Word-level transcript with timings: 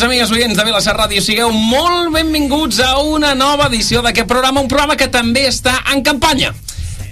Amics, 0.00 0.02
amigues, 0.06 0.30
oients 0.30 0.56
de 0.56 0.64
Vilassar 0.64 0.92
Ràdio. 0.94 1.20
Sigueu 1.20 1.50
molt 1.52 2.12
benvinguts 2.14 2.78
a 2.80 2.94
una 3.02 3.34
nova 3.34 3.66
edició 3.66 4.00
d'aquest 4.00 4.28
programa, 4.30 4.62
un 4.62 4.68
programa 4.70 4.94
que 4.96 5.08
també 5.12 5.42
està 5.48 5.74
en 5.92 6.00
campanya. 6.06 6.54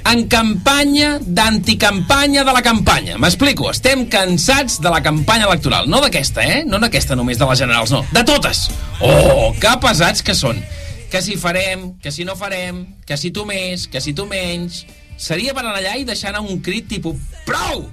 En 0.09 0.23
campanya 0.25 1.19
d'anticampanya 1.21 2.41
de 2.41 2.53
la 2.57 2.63
campanya. 2.65 3.19
M'explico, 3.21 3.67
estem 3.69 4.07
cansats 4.09 4.79
de 4.81 4.89
la 4.89 5.03
campanya 5.05 5.45
electoral. 5.45 5.85
No 5.93 6.01
d'aquesta, 6.01 6.47
eh? 6.49 6.63
No 6.65 6.79
d'aquesta 6.81 7.13
només 7.19 7.37
de 7.37 7.45
les 7.51 7.61
generals, 7.61 7.93
no. 7.93 8.01
De 8.17 8.23
totes. 8.25 8.71
Oh, 9.05 9.53
que 9.61 9.75
pesats 9.83 10.25
que 10.25 10.33
són. 10.33 10.63
Que 11.13 11.21
si 11.21 11.37
farem, 11.37 11.91
que 12.01 12.09
si 12.15 12.25
no 12.25 12.39
farem, 12.41 12.87
que 13.05 13.21
si 13.21 13.35
tu 13.37 13.45
més, 13.45 13.85
que 13.93 14.01
si 14.01 14.17
tu 14.17 14.25
menys... 14.31 14.87
Seria 15.19 15.53
per 15.53 15.65
anar 15.65 15.77
allà 15.81 15.97
i 15.99 16.07
deixar 16.07 16.31
anar 16.31 16.45
un 16.47 16.61
crit 16.63 16.87
tipus 16.87 17.19
Prou! 17.45 17.89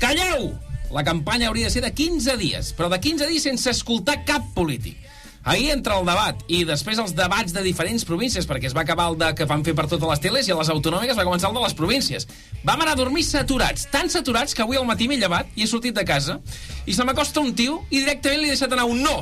Calleu! 0.00 0.48
La 0.90 1.04
campanya 1.04 1.50
hauria 1.50 1.68
de 1.68 1.74
ser 1.74 1.82
de 1.84 1.92
15 1.94 2.38
dies, 2.40 2.72
però 2.74 2.88
de 2.90 2.98
15 2.98 3.28
dies 3.28 3.44
sense 3.46 3.70
escoltar 3.70 4.22
cap 4.26 4.50
polític. 4.56 4.98
Ahir 5.44 5.72
entra 5.72 5.96
el 5.98 6.06
debat 6.06 6.38
i 6.46 6.62
després 6.62 7.00
els 7.02 7.16
debats 7.18 7.50
de 7.54 7.64
diferents 7.66 8.04
províncies, 8.06 8.46
perquè 8.46 8.68
es 8.68 8.76
va 8.76 8.84
acabar 8.86 9.08
el 9.10 9.18
de 9.18 9.32
que 9.34 9.46
van 9.50 9.64
fer 9.66 9.74
per 9.74 9.88
totes 9.90 10.06
les 10.06 10.22
teles 10.22 10.46
i 10.46 10.54
a 10.54 10.58
les 10.60 10.70
autonòmiques 10.70 11.18
va 11.18 11.26
començar 11.26 11.50
el 11.50 11.58
de 11.58 11.64
les 11.64 11.74
províncies. 11.74 12.28
Vam 12.62 12.84
anar 12.84 12.94
a 12.94 13.00
dormir 13.00 13.24
saturats, 13.26 13.88
tan 13.90 14.10
saturats 14.10 14.54
que 14.54 14.62
avui 14.62 14.78
al 14.78 14.86
matí 14.86 15.10
m'he 15.10 15.18
llevat 15.18 15.50
i 15.56 15.64
he 15.64 15.70
sortit 15.70 15.98
de 15.98 16.06
casa 16.06 16.38
i 16.86 16.94
se 16.94 17.02
m'acosta 17.02 17.42
un 17.42 17.56
tio 17.58 17.80
i 17.90 18.04
directament 18.04 18.44
li 18.44 18.52
he 18.52 18.54
deixat 18.54 18.76
anar 18.76 18.86
un 18.86 19.02
no. 19.02 19.16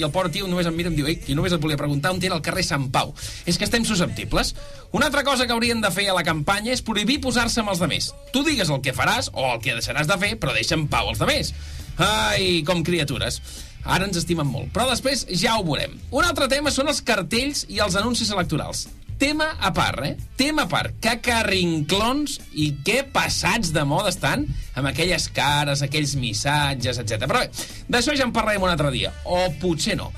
I 0.00 0.06
el 0.06 0.10
pobre 0.10 0.32
tio 0.32 0.48
només 0.48 0.66
em 0.66 0.72
mira 0.72 0.88
i 0.88 0.92
em 0.92 0.96
diu 0.96 1.08
Ei, 1.10 1.18
jo 1.26 1.36
només 1.36 1.52
et 1.52 1.60
volia 1.60 1.76
preguntar 1.76 2.14
on 2.14 2.22
era 2.24 2.38
el 2.38 2.44
carrer 2.44 2.64
Sant 2.64 2.88
Pau. 2.90 3.12
És 3.44 3.58
que 3.60 3.68
estem 3.68 3.84
susceptibles. 3.84 4.54
Una 4.96 5.10
altra 5.10 5.22
cosa 5.22 5.46
que 5.46 5.52
haurien 5.52 5.84
de 5.84 5.90
fer 5.92 6.08
a 6.08 6.16
la 6.16 6.24
campanya 6.24 6.72
és 6.72 6.80
prohibir 6.80 7.20
posar-se 7.20 7.60
amb 7.60 7.74
els 7.74 7.82
demés. 7.82 8.08
Tu 8.32 8.42
digues 8.42 8.72
el 8.72 8.80
que 8.80 8.96
faràs 8.96 9.28
o 9.34 9.44
el 9.52 9.60
que 9.60 9.76
deixaràs 9.76 10.08
de 10.08 10.16
fer, 10.16 10.32
però 10.40 10.56
deixa 10.56 10.78
en 10.80 10.88
pau 10.88 11.12
els 11.12 11.20
demés. 11.20 11.52
Ai, 11.98 12.62
com 12.66 12.82
criatures. 12.86 13.40
Ara 13.82 14.06
ens 14.06 14.18
estimen 14.20 14.46
molt, 14.46 14.70
però 14.74 14.86
després 14.88 15.24
ja 15.34 15.56
ho 15.58 15.64
veurem. 15.66 15.94
Un 16.14 16.24
altre 16.24 16.46
tema 16.50 16.70
són 16.70 16.90
els 16.92 17.02
cartells 17.02 17.64
i 17.68 17.80
els 17.82 17.96
anuncis 17.98 18.30
electorals. 18.30 18.86
Tema 19.22 19.52
a 19.60 19.70
part, 19.74 20.02
eh? 20.02 20.16
Tema 20.38 20.64
a 20.64 20.70
part. 20.70 20.94
Que 21.02 21.16
carrinclons 21.22 22.40
i 22.58 22.72
que 22.86 23.02
passats 23.06 23.70
de 23.74 23.84
moda 23.86 24.10
estan 24.10 24.48
amb 24.74 24.88
aquelles 24.90 25.28
cares, 25.34 25.82
aquells 25.82 26.16
missatges, 26.18 26.98
etc. 26.98 27.28
Però 27.30 27.44
bé, 27.44 27.66
d'això 27.90 28.16
ja 28.18 28.26
en 28.26 28.34
parlarem 28.34 28.64
un 28.66 28.72
altre 28.72 28.90
dia. 28.94 29.12
O 29.22 29.44
potser 29.62 29.94
no. 29.98 30.10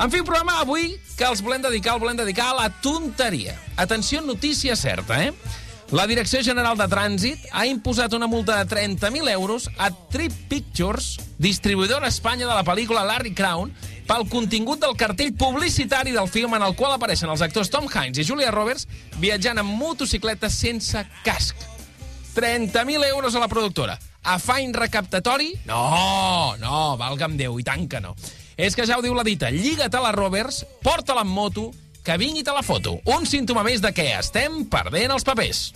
En 0.00 0.12
fi, 0.12 0.20
un 0.20 0.28
programa 0.28 0.58
avui 0.60 0.94
que 1.16 1.26
els 1.28 1.40
volem 1.44 1.64
dedicar, 1.64 1.96
el 1.96 2.04
volem 2.04 2.20
dedicar 2.20 2.50
a 2.50 2.58
la 2.62 2.68
tonteria. 2.84 3.56
Atenció, 3.80 4.20
notícia 4.24 4.76
certa, 4.76 5.22
eh? 5.24 5.32
La 5.90 6.06
Direcció 6.06 6.38
General 6.46 6.76
de 6.78 6.86
Trànsit 6.86 7.48
ha 7.50 7.64
imposat 7.66 8.12
una 8.14 8.28
multa 8.30 8.60
de 8.60 8.66
30.000 8.70 9.26
euros 9.32 9.64
a 9.74 9.88
Trip 9.90 10.30
Pictures, 10.46 11.16
distribuïdora 11.42 12.06
a 12.06 12.12
Espanya 12.14 12.46
de 12.46 12.54
la 12.54 12.62
pel·lícula 12.62 13.02
Larry 13.08 13.32
Crown, 13.34 13.72
pel 14.06 14.28
contingut 14.30 14.78
del 14.84 14.94
cartell 14.94 15.32
publicitari 15.34 16.14
del 16.14 16.30
film 16.30 16.54
en 16.54 16.62
el 16.62 16.76
qual 16.78 16.94
apareixen 16.94 17.32
els 17.34 17.42
actors 17.42 17.72
Tom 17.74 17.90
Hanks 17.90 18.22
i 18.22 18.28
Julia 18.28 18.52
Roberts 18.54 18.86
viatjant 19.18 19.58
amb 19.58 19.74
motocicleta 19.82 20.46
sense 20.46 21.02
casc. 21.26 21.58
30.000 22.38 23.10
euros 23.10 23.34
a 23.34 23.42
la 23.42 23.50
productora. 23.50 23.98
Afany 24.22 24.70
recaptatori? 24.70 25.56
No, 25.66 26.54
no, 26.62 26.94
valga'm 27.02 27.34
Déu, 27.34 27.58
i 27.58 27.66
tant 27.66 27.88
que 27.90 27.98
no. 27.98 28.14
És 28.54 28.78
que 28.78 28.86
ja 28.86 28.94
ho 28.94 29.02
diu 29.02 29.18
la 29.18 29.26
dita, 29.26 29.50
lliga't 29.50 29.98
a 29.98 30.06
la 30.06 30.14
Roberts, 30.14 30.62
porta-la 30.86 31.26
en 31.26 31.34
moto, 31.34 31.72
que 32.04 32.18
vingui 32.20 32.42
te 32.42 32.54
la 32.56 32.64
foto. 32.66 32.98
Un 33.16 33.26
símptoma 33.28 33.64
més 33.66 33.82
de 33.84 33.92
què 33.94 34.12
estem 34.18 34.64
perdent 34.70 35.16
els 35.16 35.26
papers. 35.26 35.70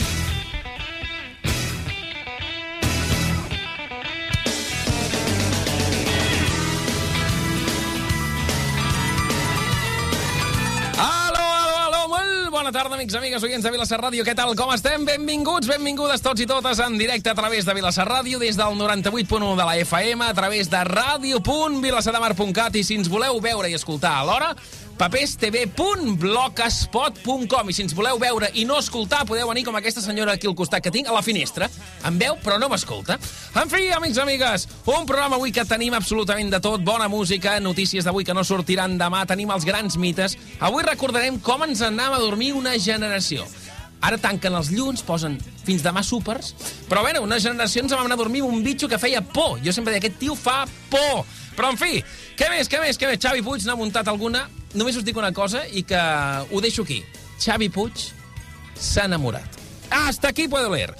Bona 12.64 12.72
tarda, 12.72 12.94
amics, 12.96 13.12
amigues, 13.18 13.42
oients 13.44 13.60
de 13.60 13.70
Vilassar 13.74 13.98
Ràdio. 14.00 14.24
Què 14.24 14.32
tal, 14.32 14.54
com 14.56 14.70
estem? 14.72 15.02
Benvinguts, 15.04 15.68
benvingudes 15.68 16.22
tots 16.24 16.40
i 16.40 16.46
totes 16.48 16.78
en 16.80 16.94
directe 16.96 17.28
a 17.28 17.34
través 17.36 17.66
de 17.68 17.74
Vilassar 17.76 18.06
Ràdio, 18.08 18.38
des 18.40 18.56
del 18.56 18.78
98.1 18.78 19.50
de 19.58 19.66
la 19.68 19.74
FM, 19.82 20.24
a 20.24 20.32
través 20.32 20.70
de 20.72 20.80
ràdio.vilassadamar.cat 20.88 22.78
i 22.80 22.84
si 22.88 22.96
ens 22.96 23.10
voleu 23.12 23.36
veure 23.44 23.68
i 23.68 23.76
escoltar 23.76 24.14
alhora, 24.22 24.54
paperstv.blogspot.com 24.98 27.70
i 27.70 27.74
si 27.74 27.82
ens 27.84 27.94
voleu 27.96 28.18
veure 28.22 28.48
i 28.54 28.64
no 28.68 28.78
escoltar 28.78 29.26
podeu 29.28 29.48
venir 29.50 29.64
com 29.66 29.76
aquesta 29.78 30.04
senyora 30.04 30.32
aquí 30.36 30.46
al 30.50 30.58
costat 30.58 30.80
que 30.84 30.94
tinc 30.94 31.06
a 31.08 31.16
la 31.16 31.26
finestra 31.26 31.64
em 32.06 32.14
veu 32.20 32.34
però 32.44 32.56
no 32.62 32.68
m'escolta 32.72 33.14
en 33.18 33.68
fi, 33.70 33.82
amics, 33.94 34.18
amigues, 34.22 34.60
un 34.86 35.06
programa 35.06 35.36
avui 35.36 35.50
que 35.54 35.68
tenim 35.68 35.94
absolutament 35.94 36.50
de 36.52 36.60
tot, 36.62 36.80
bona 36.86 37.08
música 37.08 37.60
notícies 37.60 38.04
d'avui 38.04 38.24
que 38.24 38.34
no 38.34 38.44
sortiran 38.44 38.98
demà, 39.00 39.26
tenim 39.26 39.50
els 39.54 39.64
grans 39.66 39.96
mites 39.96 40.36
avui 40.60 40.82
recordarem 40.86 41.40
com 41.42 41.62
ens 41.66 41.82
anàvem 41.82 42.18
a 42.18 42.24
dormir 42.24 42.52
una 42.54 42.78
generació 42.78 43.46
Ara 44.04 44.18
tanquen 44.20 44.52
els 44.52 44.68
llums, 44.68 45.00
posen 45.06 45.38
fins 45.64 45.84
demà 45.84 46.02
súpers, 46.04 46.52
però 46.90 47.00
bueno, 47.06 47.22
una 47.24 47.38
generació 47.40 47.84
ens 47.84 47.94
vam 47.94 48.04
anar 48.04 48.18
a 48.18 48.20
dormir 48.20 48.42
un 48.44 48.60
bitxo 48.64 48.88
que 48.90 48.98
feia 49.00 49.22
por. 49.24 49.56
Jo 49.64 49.72
sempre 49.72 49.94
deia, 49.94 50.02
aquest 50.02 50.18
tio 50.20 50.36
fa 50.36 50.66
por. 50.92 51.24
Però, 51.56 51.70
en 51.72 51.80
fi, 51.80 52.02
què 52.36 52.50
més, 52.52 52.68
què 52.68 52.82
més, 52.82 53.00
què 53.00 53.08
més? 53.08 53.22
Xavi 53.22 53.40
Puig 53.46 53.64
n'ha 53.64 53.78
muntat 53.80 54.10
alguna. 54.12 54.44
Només 54.74 54.98
us 54.98 55.06
dic 55.06 55.16
una 55.16 55.32
cosa 55.32 55.64
i 55.70 55.84
que 55.86 56.00
ho 56.50 56.62
deixo 56.64 56.82
aquí. 56.82 57.02
Xavi 57.40 57.70
Puig 57.70 58.08
s'ha 58.74 59.06
enamorat. 59.06 59.60
Hasta 59.90 60.28
aquí 60.28 60.48
puedo 60.48 60.72
leer. 60.72 60.94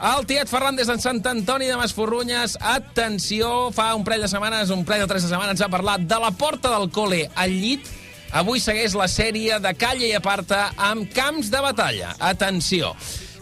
El 0.00 0.24
Tiet 0.26 0.48
Fernández 0.48 0.88
en 0.88 1.00
Sant 1.00 1.20
Antoni 1.28 1.66
de 1.68 1.76
Masforrunyes. 1.76 2.56
Atenció, 2.60 3.70
fa 3.70 3.94
un 3.94 4.04
parell 4.04 4.24
de 4.24 4.30
setmanes, 4.32 4.70
un 4.70 4.84
parell 4.84 5.04
de 5.04 5.10
tres 5.12 5.28
setmanes, 5.28 5.60
ha 5.60 5.68
parlat 5.68 6.06
de 6.08 6.20
la 6.20 6.30
porta 6.32 6.72
del 6.72 6.88
col·le 6.90 7.26
al 7.36 7.52
llit 7.52 7.90
Avui 8.30 8.60
segueix 8.62 8.94
la 8.94 9.08
sèrie 9.10 9.56
de 9.58 9.72
Calla 9.74 10.06
i 10.06 10.14
Aparta 10.14 10.68
amb 10.78 11.08
camps 11.14 11.48
de 11.50 11.60
batalla. 11.64 12.12
Atenció. 12.22 12.92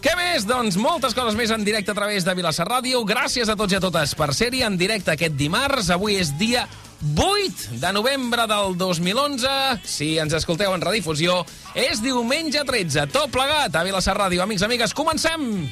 Què 0.00 0.14
més? 0.16 0.46
Doncs 0.48 0.78
moltes 0.80 1.12
coses 1.16 1.36
més 1.36 1.52
en 1.52 1.64
directe 1.66 1.92
a 1.92 1.96
través 1.98 2.24
de 2.24 2.32
Vilassar 2.38 2.64
Ràdio. 2.70 3.02
Gràcies 3.04 3.50
a 3.50 3.56
tots 3.58 3.74
i 3.74 3.76
a 3.76 3.82
totes 3.84 4.14
per 4.16 4.30
ser-hi 4.32 4.62
en 4.64 4.78
directe 4.80 5.12
aquest 5.12 5.36
dimarts. 5.36 5.90
Avui 5.92 6.16
és 6.16 6.32
dia 6.40 6.64
8 7.00 7.78
de 7.78 7.92
novembre 7.92 8.46
del 8.50 8.76
2011. 8.76 9.48
Si 9.86 10.16
ens 10.18 10.34
escolteu 10.34 10.72
en 10.74 10.82
redifusió, 10.82 11.44
és 11.78 12.02
diumenge 12.02 12.64
13. 12.66 13.06
Tot 13.14 13.30
plegat 13.30 13.76
a 13.78 13.84
Vilassar 13.86 14.16
Ràdio. 14.18 14.42
Amics, 14.42 14.66
amigues, 14.66 14.94
comencem! 14.94 15.68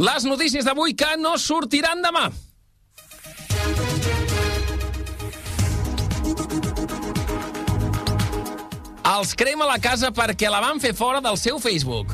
Les 0.00 0.24
notícies 0.24 0.64
d'avui 0.64 0.94
que 0.96 1.16
no 1.20 1.34
sortiran 1.36 2.00
demà. 2.04 2.28
Els 9.10 9.32
crema 9.34 9.66
la 9.66 9.80
casa 9.82 10.12
perquè 10.14 10.46
la 10.52 10.60
van 10.62 10.78
fer 10.78 10.92
fora 10.94 11.18
del 11.24 11.34
seu 11.40 11.58
Facebook. 11.58 12.12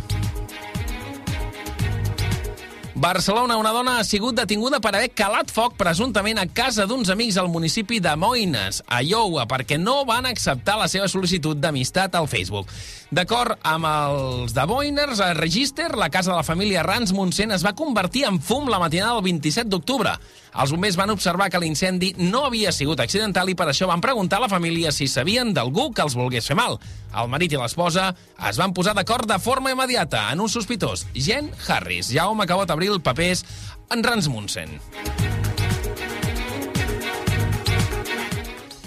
Barcelona, 2.97 3.59
una 3.61 3.75
dona 3.77 3.99
ha 4.01 4.05
sigut 4.09 4.39
detinguda 4.39 4.79
per 4.81 4.95
haver 4.95 5.11
calat 5.13 5.51
foc 5.53 5.75
presumptament 5.77 6.39
a 6.41 6.47
casa 6.49 6.87
d'uns 6.89 7.11
amics 7.13 7.37
al 7.37 7.51
municipi 7.53 7.99
de 8.01 8.15
Moines, 8.17 8.81
a 8.89 9.03
Iowa, 9.05 9.45
perquè 9.45 9.77
no 9.77 9.99
van 10.09 10.25
acceptar 10.25 10.79
la 10.81 10.89
seva 10.89 11.05
sol·licitud 11.13 11.61
d'amistat 11.61 12.17
al 12.17 12.31
Facebook. 12.33 12.73
D'acord 13.15 13.55
amb 13.63 13.87
els 13.87 14.51
de 14.51 14.65
Boiners, 14.67 15.21
a 15.23 15.29
Register, 15.39 15.93
la 15.95 16.09
casa 16.11 16.33
de 16.33 16.37
la 16.41 16.47
família 16.47 16.83
Rans 16.83 17.13
Montsent 17.15 17.55
es 17.55 17.63
va 17.63 17.77
convertir 17.79 18.25
en 18.27 18.41
fum 18.43 18.67
la 18.67 18.81
matinada 18.83 19.15
del 19.15 19.23
27 19.29 19.71
d'octubre. 19.71 20.17
Els 20.59 20.73
bombers 20.75 20.99
van 20.99 21.13
observar 21.15 21.47
que 21.53 21.61
l'incendi 21.63 22.15
no 22.19 22.43
havia 22.49 22.73
sigut 22.75 22.99
accidental 23.05 23.53
i 23.53 23.55
per 23.55 23.69
això 23.71 23.87
van 23.87 24.03
preguntar 24.03 24.41
a 24.41 24.47
la 24.49 24.51
família 24.51 24.91
si 24.91 25.07
sabien 25.07 25.55
d'algú 25.55 25.93
que 25.95 26.03
els 26.03 26.17
volgués 26.19 26.51
fer 26.51 26.59
mal. 26.59 26.81
El 27.15 27.31
marit 27.31 27.55
i 27.55 27.61
l'esposa 27.61 28.09
es 28.51 28.59
van 28.59 28.75
posar 28.75 28.97
d'acord 28.99 29.31
de 29.31 29.39
forma 29.39 29.71
immediata 29.71 30.27
en 30.33 30.43
un 30.43 30.51
sospitós, 30.51 31.07
Jen 31.15 31.53
Harris. 31.69 32.11
Jaume 32.11 32.49
Cabot 32.51 32.75
Abril, 32.75 32.99
papers 33.01 33.47
en 33.95 34.03
Rans 34.03 34.27
Montsent. 34.27 34.81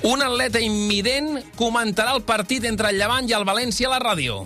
Un 0.07 0.21
atleta 0.23 0.61
imminent 0.63 1.41
comentarà 1.59 2.13
el 2.15 2.23
partit 2.23 2.63
entre 2.69 2.93
el 2.93 3.01
Llevant 3.01 3.27
i 3.27 3.35
el 3.35 3.43
València 3.43 3.89
a 3.89 3.97
la 3.97 3.99
ràdio. 3.99 4.45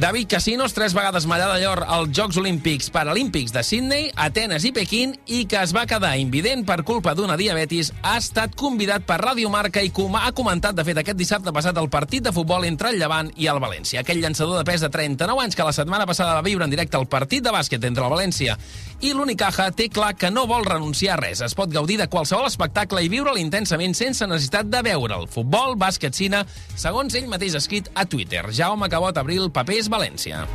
David 0.00 0.28
Casinos, 0.28 0.72
tres 0.72 0.94
vegades 0.96 1.26
medalla 1.28 1.58
d'or 1.60 1.82
als 1.84 2.14
Jocs 2.16 2.38
Olímpics 2.40 2.88
Paralímpics 2.88 3.52
de 3.52 3.60
Sydney, 3.60 4.06
Atenes 4.16 4.64
i 4.64 4.70
Pequín 4.72 5.12
i 5.28 5.42
que 5.44 5.58
es 5.60 5.74
va 5.76 5.82
quedar 5.84 6.14
invident 6.16 6.64
per 6.64 6.78
culpa 6.88 7.12
d'una 7.12 7.36
diabetis, 7.36 7.90
ha 8.00 8.14
estat 8.16 8.56
convidat 8.56 9.04
per 9.04 9.18
Radio 9.20 9.50
Marca 9.52 9.82
i 9.84 9.92
com 9.92 10.16
ha 10.16 10.32
comentat, 10.32 10.72
de 10.72 10.86
fet, 10.88 11.02
aquest 11.02 11.20
dissabte 11.20 11.52
passat 11.52 11.76
el 11.76 11.90
partit 11.92 12.24
de 12.24 12.32
futbol 12.32 12.64
entre 12.64 12.94
el 12.94 12.96
Llevant 12.96 13.28
i 13.36 13.50
el 13.52 13.60
València. 13.60 14.00
Aquell 14.00 14.22
llançador 14.24 14.56
de 14.56 14.64
pes 14.64 14.80
de 14.80 14.88
39 14.88 15.44
anys 15.44 15.58
que 15.58 15.68
la 15.68 15.76
setmana 15.76 16.08
passada 16.08 16.38
va 16.38 16.48
viure 16.48 16.64
en 16.64 16.72
directe 16.72 16.96
el 16.96 17.04
partit 17.04 17.44
de 17.44 17.52
bàsquet 17.52 17.84
entre 17.84 18.08
el 18.08 18.14
València 18.16 18.56
i 19.00 19.12
l'Unicaja 19.16 19.70
té 19.72 19.88
clar 19.92 20.14
que 20.16 20.28
no 20.32 20.46
vol 20.48 20.64
renunciar 20.64 21.14
a 21.18 21.20
res. 21.20 21.40
Es 21.44 21.54
pot 21.56 21.70
gaudir 21.72 21.96
de 22.00 22.08
qualsevol 22.12 22.48
espectacle 22.48 23.00
i 23.04 23.12
viure'l 23.12 23.40
intensament 23.40 23.96
sense 23.96 24.24
necessitat 24.28 24.68
de 24.72 24.82
veure'l. 24.84 25.28
Futbol, 25.28 25.76
bàsquet, 25.80 26.16
cine, 26.16 26.42
segons 26.76 27.16
ell 27.16 27.28
mateix 27.28 27.56
escrit 27.56 27.88
a 27.94 28.04
Twitter. 28.08 28.46
Jaume 28.56 28.88
Cabot, 28.92 29.16
Abril, 29.20 29.48
Papers, 29.52 29.88
València. 29.90 30.46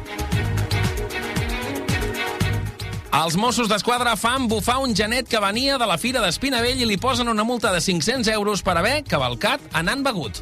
Els 3.16 3.38
Mossos 3.40 3.70
d'Esquadra 3.72 4.18
fan 4.20 4.50
bufar 4.52 4.82
un 4.84 4.92
genet 4.96 5.30
que 5.32 5.40
venia 5.40 5.78
de 5.80 5.86
la 5.88 5.96
Fira 5.96 6.20
d'Espinavell 6.20 6.82
i 6.84 6.88
li 6.90 6.98
posen 7.00 7.32
una 7.32 7.46
multa 7.48 7.72
de 7.72 7.80
500 7.80 8.28
euros 8.34 8.64
per 8.66 8.76
haver 8.76 8.98
cavalcat 9.08 9.64
anant 9.72 10.04
begut. 10.04 10.42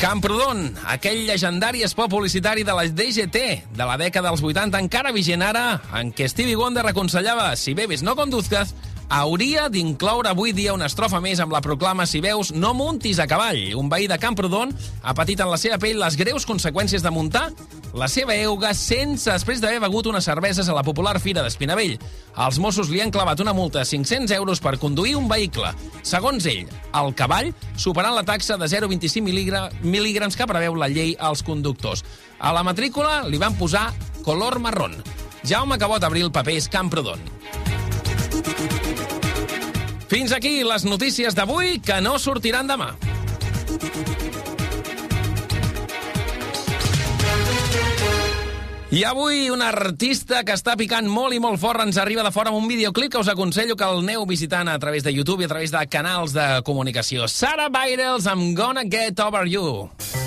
Camprodon, 0.00 0.62
aquell 0.88 1.26
llegendari 1.28 1.82
espot 1.84 2.08
publicitari 2.08 2.64
de 2.64 2.72
la 2.72 2.86
DGT 2.88 3.42
de 3.76 3.84
la 3.84 3.98
dècada 4.00 4.30
dels 4.30 4.40
80 4.40 4.80
encara 4.80 5.12
vigent 5.12 5.44
ara, 5.44 5.82
en 5.92 6.14
què 6.16 6.24
Stevie 6.32 6.56
Wonder 6.56 6.86
aconsellava 6.88 7.50
si 7.60 7.76
bebes 7.76 8.00
no 8.00 8.16
conduzcas, 8.16 8.72
hauria 9.10 9.68
d'incloure 9.68 10.30
avui 10.30 10.54
dia 10.54 10.72
una 10.72 10.86
estrofa 10.86 11.18
més 11.20 11.40
amb 11.42 11.52
la 11.52 11.60
proclama 11.60 12.06
Si 12.06 12.22
veus, 12.22 12.52
no 12.54 12.70
muntis 12.78 13.18
a 13.18 13.26
cavall. 13.26 13.74
Un 13.76 13.90
veí 13.90 14.06
de 14.08 14.18
Camprodon 14.22 14.72
ha 15.02 15.14
patit 15.18 15.42
en 15.42 15.50
la 15.50 15.58
seva 15.58 15.78
pell 15.82 15.98
les 16.00 16.16
greus 16.16 16.46
conseqüències 16.46 17.02
de 17.02 17.10
muntar 17.10 17.50
la 17.92 18.06
seva 18.06 18.36
euga 18.38 18.70
sense 18.78 19.26
després 19.26 19.60
d'haver 19.60 19.80
begut 19.82 20.06
unes 20.06 20.24
cerveses 20.24 20.68
a 20.70 20.76
la 20.76 20.84
popular 20.86 21.18
Fira 21.20 21.42
d'Espinavell. 21.42 21.98
Els 22.38 22.60
Mossos 22.62 22.88
li 22.88 23.02
han 23.02 23.10
clavat 23.10 23.42
una 23.42 23.52
multa 23.52 23.82
de 23.82 23.90
500 23.90 24.30
euros 24.38 24.62
per 24.62 24.78
conduir 24.78 25.16
un 25.18 25.28
vehicle. 25.28 25.72
Segons 26.06 26.46
ell, 26.46 26.70
el 26.94 27.14
cavall 27.18 27.50
superant 27.76 28.14
la 28.14 28.24
taxa 28.24 28.56
de 28.56 28.70
0,25 28.70 29.82
mil·lígrams 29.82 30.38
que 30.38 30.46
preveu 30.46 30.78
la 30.78 30.88
llei 30.88 31.16
als 31.18 31.42
conductors. 31.42 32.04
A 32.38 32.54
la 32.54 32.62
matrícula 32.62 33.24
li 33.26 33.42
van 33.42 33.58
posar 33.58 33.90
color 34.22 34.60
marrón. 34.62 34.94
Jaume 35.42 35.78
Cabot 35.80 36.04
Abril, 36.04 36.30
papers 36.30 36.68
Camprodon. 36.68 37.18
Fins 40.10 40.32
aquí 40.34 40.64
les 40.66 40.82
notícies 40.82 41.36
d'avui 41.38 41.76
que 41.86 42.00
no 42.02 42.16
sortiran 42.18 42.66
demà. 42.66 42.88
I 48.90 49.04
avui 49.06 49.44
un 49.54 49.62
artista 49.62 50.40
que 50.42 50.56
està 50.58 50.74
picant 50.74 51.06
molt 51.06 51.36
i 51.36 51.38
molt 51.38 51.60
fort 51.62 51.84
ens 51.84 52.00
arriba 52.02 52.24
de 52.26 52.32
fora 52.34 52.50
amb 52.50 52.58
un 52.58 52.66
videoclip 52.66 53.12
que 53.14 53.22
us 53.22 53.30
aconsello 53.30 53.76
que 53.78 53.86
el 53.86 54.02
neu 54.02 54.26
visitant 54.26 54.66
a 54.66 54.80
través 54.82 55.06
de 55.06 55.14
YouTube 55.14 55.44
i 55.44 55.46
a 55.46 55.52
través 55.52 55.70
de 55.70 55.84
canals 55.86 56.34
de 56.34 56.48
comunicació. 56.66 57.30
Sarah 57.30 57.70
Bairels, 57.70 58.26
I'm 58.26 58.56
Gonna 58.58 58.82
Get 58.82 59.22
Over 59.22 59.46
You. 59.46 60.19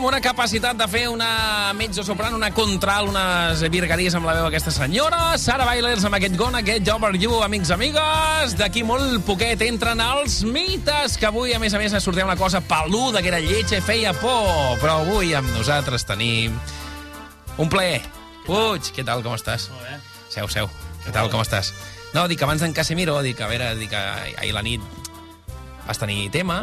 Amb 0.00 0.08
una 0.08 0.20
capacitat 0.24 0.78
de 0.80 0.86
fer 0.88 1.02
una 1.12 1.74
mezzo-soprano, 1.76 2.38
una 2.38 2.48
contral, 2.56 3.10
unes 3.10 3.60
virgueries 3.68 4.14
amb 4.16 4.24
la 4.24 4.32
veu 4.38 4.46
aquesta 4.48 4.72
senyora. 4.72 5.34
Sara 5.36 5.66
Bailers 5.68 6.06
amb 6.08 6.16
aquest 6.16 6.38
Gonna 6.40 6.62
Get 6.64 6.88
Over 6.88 7.10
You, 7.20 7.42
amics, 7.44 7.68
amigues. 7.74 8.54
D'aquí 8.56 8.80
molt 8.86 9.20
poquet 9.28 9.60
entren 9.66 10.00
els 10.00 10.38
mites, 10.48 11.18
que 11.20 11.28
avui, 11.28 11.52
a 11.52 11.60
més 11.60 11.76
a 11.76 11.82
més, 11.82 11.92
sortia 12.00 12.24
una 12.24 12.38
cosa 12.40 12.62
peluda, 12.64 13.20
que 13.20 13.28
era 13.28 13.42
lletja 13.44 13.82
i 13.82 13.84
feia 13.84 14.14
por. 14.16 14.48
Però 14.80 15.02
avui 15.02 15.34
amb 15.36 15.52
nosaltres 15.52 16.08
tenim 16.08 16.56
un 17.60 17.68
plaer. 17.68 18.00
Puig, 18.48 18.94
què 18.96 19.04
tal, 19.04 19.20
com 19.26 19.36
estàs? 19.36 19.68
Molt 19.74 19.84
bé. 19.84 20.00
Seu, 20.32 20.48
seu. 20.48 20.72
Què 21.04 21.12
tal, 21.12 21.28
com 21.28 21.44
estàs? 21.44 21.74
No, 22.16 22.24
dic, 22.30 22.40
abans 22.40 22.64
d'en 22.64 22.72
Casemiro, 22.72 23.20
dic, 23.26 23.44
a 23.44 23.52
veure, 23.52 23.74
dic, 23.76 23.92
ahir 23.92 24.56
la 24.56 24.64
nit 24.64 24.80
vas 25.84 26.00
tenir 26.00 26.30
tema, 26.32 26.62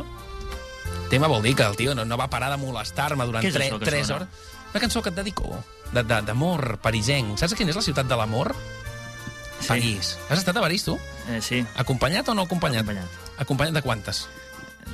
Tema 1.09 1.27
vol 1.27 1.41
dir 1.41 1.55
que 1.55 1.63
el 1.63 1.75
tio 1.77 1.95
no, 1.95 2.03
no 2.05 2.17
va 2.17 2.27
parar 2.29 2.49
de 2.51 2.57
molestar-me 2.57 3.25
durant 3.25 3.41
3, 3.45 3.55
això 3.71 3.79
que 3.79 3.85
3 3.85 4.07
sona? 4.07 4.15
hores. 4.15 4.27
Una 4.73 4.79
cançó 4.83 5.01
que 5.01 5.09
et 5.09 5.15
dedico, 5.15 5.63
de- 5.93 6.03
de- 6.03 6.21
d'amor 6.21 6.79
parisenc. 6.83 7.37
Saps 7.39 7.53
quina 7.55 7.71
és 7.71 7.75
la 7.79 7.81
ciutat 7.85 8.05
de 8.07 8.15
l'amor? 8.19 8.53
Sí. 9.59 9.67
París. 9.69 10.17
Has 10.29 10.39
estat 10.39 10.57
a 10.57 10.61
París, 10.61 10.83
tu? 10.83 10.99
Eh, 11.29 11.41
sí, 11.41 11.65
Acompanyat 11.75 12.27
o 12.29 12.33
no 12.35 12.43
acompanyat? 12.43 12.83
Acompanyat. 12.83 13.39
Acompanyat 13.39 13.73
de 13.73 13.81
quantes? 13.81 14.27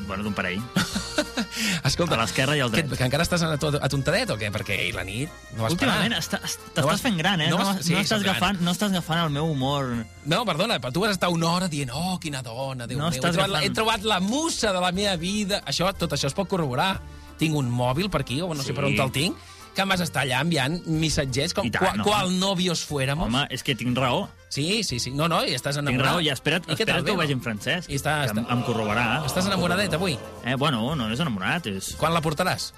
Bueno, 0.07 0.23
d'un 0.23 0.33
parell. 0.33 0.61
Escolta, 1.87 2.15
A 2.15 2.21
l'esquerra 2.23 2.55
i 2.57 2.61
al 2.63 2.71
dret. 2.73 2.87
Que, 2.89 2.97
que 2.97 3.05
encara 3.07 3.23
estàs 3.25 3.43
a, 3.45 3.51
to- 3.61 3.79
a 3.79 3.89
tontadet 3.91 4.29
o 4.33 4.37
què? 4.39 4.49
Perquè 4.53 4.77
ahir 4.79 4.95
la 4.95 5.03
nit 5.07 5.31
no 5.55 5.63
vas 5.65 5.75
Últimament 5.75 6.13
No 6.15 6.19
t'estàs 6.21 6.85
vas- 6.87 7.01
fent 7.03 7.17
gran, 7.19 7.41
eh? 7.41 7.49
no 7.51 7.57
No, 7.57 7.63
vas- 7.65 7.75
no, 7.77 7.83
sí, 7.85 7.93
estàs 7.93 8.17
soc 8.17 8.23
gran. 8.25 8.35
agafant, 8.35 8.61
no 8.65 8.71
estàs 8.73 8.91
agafant 8.91 9.23
el 9.25 9.33
meu 9.35 9.45
humor. 9.51 9.91
No, 10.25 10.43
perdona, 10.45 10.79
però 10.81 10.91
tu 10.93 11.03
vas 11.05 11.11
estar 11.15 11.29
una 11.29 11.51
hora 11.51 11.67
dient 11.69 11.91
oh, 11.93 12.17
quina 12.19 12.41
dona, 12.45 12.87
Déu 12.87 12.97
No 12.99 13.09
meu, 13.09 13.13
he 13.17 13.21
trobat, 13.21 13.37
la, 13.49 13.59
agafant. 13.59 13.65
he 13.71 13.73
trobat 13.75 14.03
la 14.03 14.19
musa 14.19 14.73
de 14.73 14.81
la 14.81 14.91
meva 14.91 15.15
vida. 15.17 15.61
Això, 15.65 15.91
tot 15.97 16.13
això 16.17 16.27
es 16.31 16.33
pot 16.37 16.47
corroborar. 16.49 16.99
Tinc 17.37 17.55
un 17.57 17.69
mòbil 17.69 18.09
per 18.13 18.21
aquí, 18.21 18.41
o 18.41 18.53
no 18.53 18.61
sé 18.61 18.69
Sí. 18.71 18.73
per 18.77 18.85
on 18.85 18.95
te'l 18.95 19.11
tinc, 19.11 19.37
que 19.73 19.85
vas 19.89 20.01
estar 20.05 20.23
allà 20.23 20.39
enviant 20.45 20.79
missatgets 20.85 21.53
com 21.57 21.65
I 21.65 21.71
tant, 21.73 21.83
qual, 21.83 21.97
no. 21.97 22.03
qual 22.07 22.33
novios 22.39 22.83
fuéramos. 22.85 23.27
Home, 23.27 23.47
és 23.49 23.63
que 23.63 23.75
tinc 23.75 23.97
raó. 23.97 24.27
Sí, 24.53 24.83
sí, 24.83 24.99
sí. 25.01 25.09
No, 25.11 25.27
no, 25.27 25.41
i 25.45 25.55
estàs 25.57 25.75
Tinc 25.79 25.87
enamorat. 25.89 26.11
raó, 26.11 26.21
i 26.21 26.29
espera't, 26.29 26.67
I 26.69 26.73
espera't 26.75 26.99
tal, 26.99 27.05
que 27.07 27.11
ho 27.11 27.17
vegi 27.17 27.33
en 27.33 27.41
francès. 27.41 27.89
I 27.89 27.95
està- 27.97 28.19
que 28.29 28.37
em, 28.37 28.45
em 28.53 28.61
corroborarà. 28.67 29.23
Estàs 29.25 29.47
enamoradet 29.49 29.93
avui? 29.97 30.17
Eh, 30.45 30.53
bueno, 30.55 30.95
no 30.95 31.09
és 31.11 31.19
enamorat, 31.19 31.65
és... 31.73 31.95
Quan 31.97 32.13
la 32.13 32.21
portaràs? 32.21 32.71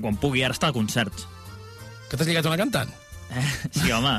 Quan 0.00 0.16
pugui, 0.18 0.42
ara 0.42 0.52
està 0.56 0.72
a 0.72 0.74
concerts. 0.74 1.28
Que 2.10 2.16
t'has 2.18 2.26
lligat 2.26 2.46
una 2.50 2.58
cantant? 2.58 2.90
Eh? 3.30 3.44
Sí, 3.70 3.92
home. 3.92 4.18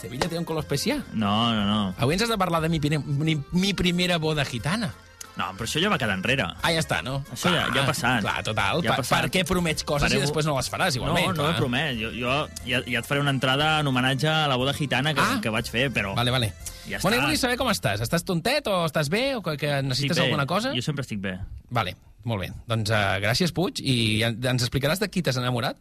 Sevilla 0.00 0.28
té 0.32 0.38
un 0.38 0.46
color 0.48 0.62
especial. 0.64 1.04
No, 1.12 1.52
no, 1.52 1.64
no. 1.68 1.94
Avui 2.00 2.14
ens 2.16 2.22
has 2.24 2.30
de 2.32 2.38
parlar 2.40 2.62
de 2.64 2.70
mi, 2.72 2.80
mi, 2.80 3.36
mi 3.52 3.74
primera 3.74 4.16
boda 4.16 4.46
gitana. 4.48 4.94
No, 5.40 5.46
però 5.56 5.64
això 5.68 5.80
ja 5.80 5.88
va 5.92 5.96
quedar 6.00 6.18
enrere. 6.18 6.44
Ah, 6.60 6.70
ja 6.74 6.82
està, 6.84 7.00
no? 7.06 7.18
Això 7.32 7.48
ja- 7.54 7.66
ja 7.74 7.82
ha 7.82 7.86
passat. 7.88 8.20
Clar, 8.26 8.42
total. 8.44 8.82
Ja 8.84 8.96
per, 8.98 9.06
per 9.08 9.30
què 9.32 9.44
promets 9.48 9.84
coses 9.88 10.04
Fareu- 10.10 10.20
i 10.20 10.26
després 10.26 10.44
no 10.50 10.56
les 10.58 10.68
faràs, 10.70 10.96
igualment? 11.00 11.30
no, 11.30 11.32
no 11.32 11.42
clar. 11.42 11.54
he 11.54 11.58
promès. 11.62 11.96
Jo, 12.00 12.10
jo 12.12 12.34
ja, 12.68 12.82
ja 12.86 12.98
et 13.00 13.06
faré 13.08 13.20
una 13.24 13.32
entrada 13.32 13.78
en 13.80 13.86
homenatge 13.88 14.28
a 14.28 14.46
la 14.52 14.56
boda 14.60 14.74
gitana 14.76 15.14
que, 15.14 15.20
Ah. 15.24 15.38
que 15.40 15.48
vaig 15.48 15.70
fer, 15.70 15.88
però... 15.90 16.14
Vale, 16.14 16.30
vale. 16.30 16.52
Ja 16.90 16.98
bueno, 17.00 17.16
està. 17.16 17.22
i 17.22 17.24
volia 17.24 17.38
saber 17.38 17.56
com 17.56 17.68
estàs. 17.72 18.00
Estàs 18.04 18.24
tontet 18.24 18.66
o 18.68 18.84
estàs 18.84 19.08
bé 19.08 19.36
o 19.36 19.42
que, 19.42 19.56
que 19.56 19.82
necessites 19.82 20.18
bé. 20.18 20.24
alguna 20.24 20.46
cosa? 20.46 20.72
Jo 20.74 20.82
sempre 20.82 21.02
estic 21.02 21.20
bé. 21.20 21.38
Vale, 21.70 21.96
molt 22.24 22.42
bé. 22.42 22.50
Doncs 22.66 22.90
uh, 22.90 23.16
gràcies, 23.22 23.52
Puig, 23.56 23.80
i 23.80 24.22
ens 24.26 24.62
explicaràs 24.66 24.98
de 25.00 25.08
qui 25.08 25.22
t'has 25.22 25.36
enamorat? 25.40 25.76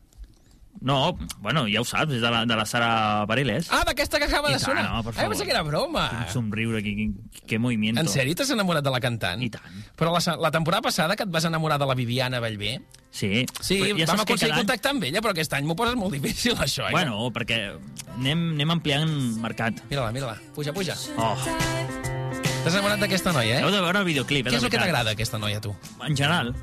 No, 0.81 1.17
bueno, 1.43 1.65
ja 1.67 1.81
ho 1.81 1.83
saps, 1.83 2.13
és 2.15 2.21
de 2.23 2.29
la, 2.31 2.45
de 2.47 2.55
la 2.55 2.63
Sara 2.65 3.25
Bareilles. 3.27 3.67
Ah, 3.69 3.81
d'aquesta 3.83 4.17
que 4.21 4.29
acaba 4.29 4.47
I 4.47 4.53
de 4.53 4.59
tant, 4.61 4.69
sonar. 4.69 4.83
no, 4.88 5.01
per 5.03 5.11
ah, 5.11 5.15
favor. 5.17 5.29
pensava 5.33 5.45
que 5.45 5.51
era 5.51 5.63
broma. 5.67 6.03
Quin 6.13 6.31
somriure, 6.31 6.79
quin, 6.85 6.95
quin, 7.01 7.43
que 7.49 7.59
movimiento. 7.59 7.99
En 7.99 8.07
sèrio 8.07 8.33
t'has 8.38 8.53
enamorat 8.55 8.85
de 8.85 8.93
la 8.93 9.01
cantant? 9.03 9.43
I 9.43 9.49
tant. 9.51 9.81
Però 9.99 10.13
la, 10.15 10.38
la 10.39 10.51
temporada 10.55 10.81
passada 10.88 11.17
que 11.19 11.27
et 11.27 11.33
vas 11.33 11.43
enamorar 11.49 11.79
de 11.81 11.85
la 11.89 11.95
Viviana 11.99 12.39
Bellver, 12.39 12.77
Sí. 13.11 13.45
sí, 13.59 13.79
Però 13.81 13.97
ja 13.97 14.05
vam 14.05 14.19
aconseguir 14.21 14.53
any- 14.53 14.59
contactar 14.61 14.91
amb 14.93 15.03
ella, 15.03 15.19
però 15.19 15.31
aquest 15.33 15.51
any 15.57 15.65
m'ho 15.65 15.75
poses 15.75 15.95
molt 15.97 16.13
difícil, 16.13 16.53
això. 16.65 16.88
Eh? 16.88 16.91
Bueno, 16.95 17.27
perquè 17.33 17.59
anem, 18.15 18.51
anem 18.53 18.71
ampliant 18.77 19.09
mercat. 19.41 19.81
Mira-la, 19.89 20.13
mira-la. 20.13 20.38
Puja, 20.55 20.71
puja. 20.71 20.95
Oh, 21.17 21.33
T'has 22.63 22.73
enamorat 22.75 22.99
d'aquesta 23.01 23.31
noia, 23.33 23.61
heu 23.63 23.69
eh? 23.69 23.71
de 23.73 23.79
veure 23.81 23.99
el 24.03 24.05
videoclip, 24.05 24.47
eh, 24.47 24.51
Què 24.51 24.57
és 24.59 24.63
el 24.67 24.71
que 24.71 24.79
t'agrada, 24.79 25.11
aquesta 25.15 25.39
noia, 25.39 25.59
tu? 25.63 25.71
En 26.05 26.15
general. 26.15 26.53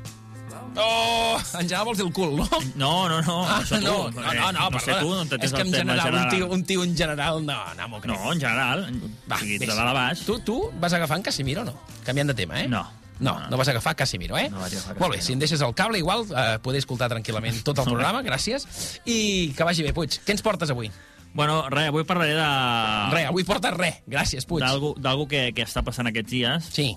Oh, 0.79 1.37
en 1.53 1.61
general 1.67 1.85
vols 1.85 1.97
dir 1.97 2.05
el 2.07 2.13
cul, 2.13 2.35
no? 2.37 2.47
No, 2.75 3.09
no, 3.09 3.21
no. 3.21 3.37
Ah, 3.47 3.61
no, 3.71 3.79
no, 3.79 4.11
no, 4.11 4.51
no, 4.51 4.69
no 4.69 4.79
sé 4.79 4.91
perdona. 4.91 4.99
tu, 5.01 5.09
no 5.15 5.25
t'entens 5.25 5.43
És 5.47 5.53
que 5.53 5.61
en 5.65 5.71
terme 5.71 5.93
general, 5.93 6.13
un 6.13 6.19
general. 6.19 6.35
tio, 6.35 6.47
un 6.53 6.63
tio 6.63 6.83
en 6.83 6.95
general, 6.97 7.41
no, 7.45 7.57
no 7.79 7.87
m'ho 7.89 8.01
crec. 8.03 8.13
No, 8.15 8.33
en 8.33 8.39
general. 8.39 8.85
Va, 9.31 9.35
o 9.35 9.39
sigui, 9.39 9.57
de 9.57 9.65
dalt 9.71 9.79
a 9.89 9.93
baix. 9.97 10.21
Tu, 10.27 10.39
tu 10.45 10.59
vas 10.79 10.93
agafar 10.93 11.17
en 11.17 11.23
Casimiro 11.23 11.61
o 11.61 11.65
no? 11.65 11.73
Canviant 12.05 12.27
de 12.29 12.37
tema, 12.37 12.61
eh? 12.61 12.67
No. 12.67 12.83
No, 13.19 13.33
No, 13.33 13.39
no. 13.39 13.49
no 13.49 13.57
vas 13.57 13.67
agafar 13.69 13.95
Casimiro, 13.95 14.37
eh? 14.37 14.47
No 14.51 14.59
vaig 14.61 14.73
agafar 14.75 14.93
Molt 14.99 15.11
bé, 15.15 15.17
Casimiro. 15.17 15.25
si 15.25 15.33
em 15.33 15.39
deixes 15.39 15.61
el 15.65 15.73
cable, 15.73 15.97
igual 15.97 16.25
eh, 16.29 16.59
poder 16.61 16.77
escoltar 16.83 17.09
tranquil·lament 17.09 17.63
tot 17.65 17.79
el 17.81 17.85
programa, 17.89 18.21
gràcies. 18.21 18.67
I 19.09 19.53
que 19.57 19.63
vagi 19.65 19.81
bé, 19.81 19.93
Puig. 19.97 20.19
Què 20.23 20.35
ens 20.35 20.43
portes 20.45 20.69
avui? 20.69 20.91
Bueno, 21.33 21.63
res, 21.69 21.87
avui 21.89 22.03
parlaré 22.05 22.33
de... 22.37 22.45
Re, 23.15 23.25
avui 23.31 23.43
portes 23.43 23.73
res. 23.73 23.97
Gràcies, 24.07 24.45
Puig. 24.45 24.61
d'algú 24.63 25.25
que, 25.27 25.51
que 25.57 25.65
està 25.65 25.81
passant 25.85 26.07
aquests 26.09 26.29
dies 26.31 26.69
Sí. 26.73 26.91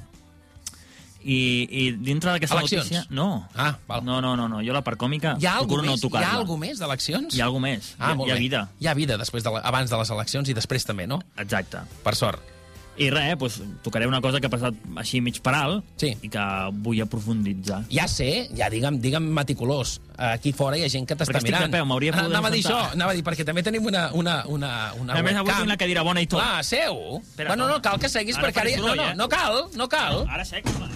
I, 1.22 1.40
i 1.68 1.82
dintre 1.96 2.32
d'aquesta 2.34 2.60
notícia... 2.60 3.04
No. 3.10 3.46
Ah, 3.54 3.74
val. 3.88 4.04
No, 4.04 4.20
no, 4.24 4.34
no, 4.36 4.48
no. 4.48 4.62
Jo 4.64 4.76
la 4.76 4.82
part 4.86 5.00
còmica 5.00 5.36
Hi 5.40 5.46
ha 5.46 5.58
procuro 5.60 5.84
no 5.84 5.92
més? 5.92 6.00
Hi 6.00 6.06
tocar-la. 6.06 6.28
ha 6.30 6.38
alguna 6.40 6.66
més 6.66 6.80
d'eleccions? 6.80 7.34
Hi 7.36 7.42
ha 7.42 7.48
alguna 7.50 7.68
més. 7.68 7.92
Ah, 7.98 8.12
hi, 8.12 8.20
molt 8.20 8.30
hi 8.30 8.36
ha 8.36 8.38
vida. 8.40 8.62
Hi 8.80 8.88
ha 8.90 8.96
vida 8.96 9.18
després 9.20 9.44
de 9.44 9.52
la, 9.56 9.64
abans 9.72 9.90
de 9.90 10.00
les 10.00 10.14
eleccions 10.16 10.48
i 10.48 10.56
després 10.56 10.88
també, 10.88 11.06
no? 11.10 11.20
Exacte. 11.40 11.84
Per 12.04 12.16
sort. 12.18 12.59
I 13.00 13.06
res, 13.08 13.32
doncs, 13.40 13.54
tocaré 13.80 14.04
una 14.06 14.20
cosa 14.20 14.40
que 14.42 14.48
ha 14.50 14.52
passat 14.52 14.76
així 15.00 15.22
mig 15.24 15.38
per 15.40 15.54
alt 15.56 15.84
Sí. 16.00 16.10
i 16.20 16.28
que 16.28 16.42
vull 16.84 17.00
aprofunditzar. 17.00 17.78
Ja 17.88 18.04
sé, 18.12 18.48
ja 18.56 18.68
digue'm, 18.68 18.98
digue'm 19.00 19.24
meticulós. 19.38 19.94
Aquí 20.20 20.52
fora 20.52 20.76
hi 20.76 20.84
ha 20.84 20.90
gent 20.92 21.06
que 21.08 21.16
t'està 21.16 21.32
Perquè 21.32 21.40
estic 21.40 21.54
mirant. 21.54 21.72
peu, 21.72 21.86
m'hauria 21.88 22.12
pogut 22.12 22.28
Anava 22.28 22.48
a 22.48 22.50
dir 22.52 22.60
això, 22.62 22.80
anava 22.92 23.12
a 23.12 23.16
dir, 23.16 23.24
perquè 23.24 23.46
també 23.48 23.62
tenim 23.64 23.86
una, 23.88 24.10
una, 24.12 24.44
una, 24.46 24.92
una 25.00 25.14
A 25.16 25.22
més, 25.22 25.34
avui 25.40 25.52
tinc 25.54 25.72
la 25.72 25.78
cadira 25.80 26.02
bona 26.04 26.20
i 26.20 26.26
tot. 26.26 26.42
Clar, 26.42 26.64
seu. 26.64 27.22
Espera, 27.22 27.48
bueno, 27.54 27.68
no. 27.68 27.78
no 27.78 27.82
cal 27.82 27.98
que 27.98 28.08
seguis, 28.12 28.36
Ara 28.36 28.48
perquè 28.50 28.66
ara... 28.66 28.76
no, 28.82 28.94
no, 28.94 29.08
eh? 29.08 29.14
no 29.16 29.28
cal, 29.32 29.62
no 29.80 29.88
cal. 29.88 30.26
Ara 30.28 30.44
sec, 30.44 30.68
home. 30.68 30.90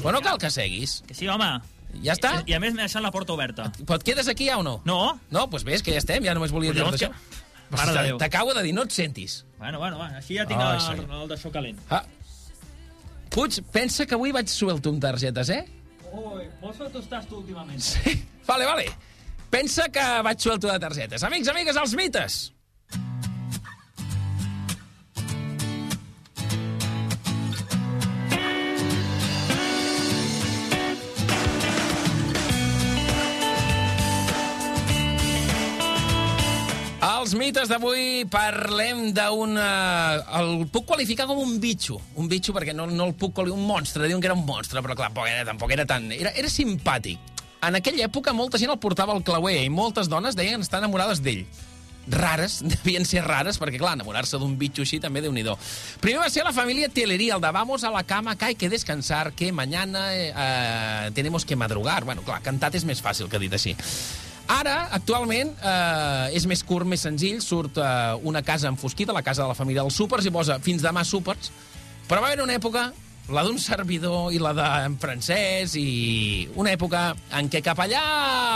Però 0.00 0.12
no 0.16 0.22
cal 0.24 0.38
que 0.38 0.48
seguis. 0.50 1.02
Que 1.06 1.12
sí, 1.14 1.28
home. 1.28 1.50
Ja 2.02 2.14
està? 2.14 2.40
I, 2.46 2.52
I 2.52 2.56
a 2.56 2.60
més 2.62 2.72
m'he 2.72 2.86
deixat 2.86 3.02
la 3.04 3.10
porta 3.12 3.34
oberta. 3.34 3.68
Però 3.84 3.98
et 4.00 4.02
quedes 4.06 4.28
aquí 4.32 4.46
ja 4.48 4.56
o 4.56 4.62
no? 4.64 4.78
No? 4.86 5.18
No, 5.28 5.44
doncs 5.50 5.64
ves 5.68 5.82
que 5.84 5.92
ja 5.92 5.98
estem, 6.00 6.24
ja 6.24 6.32
només 6.32 6.52
volia 6.56 6.72
dir-te 6.72 7.04
això. 7.04 7.10
que-. 7.12 8.16
T'acabo 8.18 8.54
de 8.54 8.62
dir, 8.64 8.72
no 8.74 8.82
et 8.88 8.90
sentis. 8.96 9.44
Bueno, 9.60 9.78
bueno, 9.78 9.98
va, 10.00 10.08
així 10.16 10.38
ja 10.38 10.46
tinc 10.48 10.62
Ai, 10.64 10.78
el, 10.78 10.80
senyor. 10.80 11.10
el 11.20 11.28
d'això 11.28 11.52
calent. 11.52 11.80
Ah. 11.92 12.00
Puig, 13.30 13.60
pensa 13.70 14.06
que 14.08 14.16
avui 14.16 14.32
vaig 14.34 14.48
suelto 14.50 14.90
amb 14.90 15.02
targetes, 15.04 15.50
eh? 15.52 15.60
Ui, 16.10 16.46
molt 16.62 16.78
suelto 16.78 17.02
estàs 17.04 17.28
tu 17.28 17.36
últimament. 17.42 17.78
Sí. 17.84 18.16
Vale, 18.48 18.64
vale. 18.66 18.86
Pensa 19.52 19.86
que 19.92 20.06
vaig 20.26 20.40
suelto 20.42 20.70
de 20.70 20.78
targetes. 20.82 21.22
Amics, 21.28 21.52
amigues, 21.52 21.76
els 21.76 21.94
mites. 21.98 22.38
Els 37.30 37.38
mites 37.38 37.68
d'avui 37.70 38.24
parlem 38.26 39.12
d'un... 39.14 39.52
eh, 39.54 40.22
el 40.34 40.64
puc 40.66 40.82
qualificar 40.88 41.28
com 41.30 41.38
un 41.38 41.60
bitxo. 41.62 42.00
Un 42.18 42.26
bitxo 42.26 42.50
perquè 42.50 42.72
no, 42.74 42.88
no 42.90 43.04
el 43.06 43.12
puc 43.14 43.36
qualificar... 43.36 43.60
Un 43.60 43.68
monstre, 43.68 44.08
diuen 44.10 44.18
que 44.18 44.26
era 44.26 44.34
un 44.34 44.42
monstre, 44.42 44.80
però 44.82 44.96
clar, 44.98 45.12
tampoc 45.12 45.28
era, 45.30 45.44
tampoc 45.46 45.70
era 45.70 45.84
tan... 45.86 46.08
Era, 46.10 46.32
era 46.34 46.48
simpàtic. 46.50 47.20
En 47.62 47.76
aquella 47.78 48.08
època 48.08 48.32
molta 48.34 48.58
gent 48.58 48.72
el 48.74 48.80
portava 48.82 49.14
al 49.14 49.22
clauer 49.22 49.60
i 49.62 49.68
moltes 49.70 50.10
dones 50.10 50.34
deien 50.34 50.64
estar 50.66 50.80
enamorades 50.82 51.22
d'ell. 51.22 51.44
Rares, 52.10 52.56
devien 52.72 53.06
ser 53.06 53.22
rares, 53.22 53.60
perquè 53.62 53.78
clar, 53.78 53.92
enamorar-se 54.00 54.40
d'un 54.42 54.56
bitxo 54.58 54.82
així 54.82 54.98
també 54.98 55.22
déu 55.22 55.30
nhi 55.30 55.44
Primer 56.02 56.24
va 56.24 56.32
ser 56.34 56.42
la 56.42 56.54
família 56.56 56.88
Telería, 56.88 57.36
el 57.36 57.44
de 57.46 57.52
vamos 57.54 57.84
a 57.84 57.92
la 57.94 58.02
cama, 58.02 58.34
que 58.34 58.46
hay 58.46 58.56
que 58.56 58.68
descansar, 58.68 59.34
que 59.34 59.52
mañana 59.52 60.08
eh, 60.10 61.12
tenemos 61.14 61.44
que 61.44 61.54
madrugar. 61.54 62.02
Bueno, 62.02 62.26
clar, 62.26 62.42
cantat 62.42 62.74
és 62.74 62.84
més 62.84 62.98
fàcil 62.98 63.30
que 63.30 63.38
dit 63.38 63.54
així. 63.54 63.76
Ara, 64.50 64.88
actualment, 64.96 65.52
eh, 65.62 66.34
és 66.34 66.46
més 66.50 66.64
curt, 66.66 66.88
més 66.88 67.04
senzill, 67.06 67.38
surt 67.44 67.78
eh, 67.78 67.90
una 68.26 68.42
casa 68.42 68.66
enfosquida, 68.72 69.14
la 69.14 69.22
casa 69.22 69.44
de 69.44 69.52
la 69.52 69.54
família 69.54 69.84
dels 69.84 69.94
súpers, 69.94 70.26
i 70.26 70.32
posa 70.34 70.58
fins 70.64 70.82
demà 70.82 71.04
súpers, 71.06 71.52
però 72.08 72.18
va 72.18 72.32
haver 72.32 72.42
una 72.42 72.56
època, 72.58 72.88
la 73.30 73.44
d'un 73.46 73.60
servidor 73.62 74.34
i 74.34 74.40
la 74.42 74.50
d'en 74.56 74.96
francès, 74.98 75.76
i 75.78 76.48
una 76.58 76.74
època 76.74 77.12
en 77.38 77.50
què 77.52 77.62
cap 77.62 77.78
allà, 77.84 78.02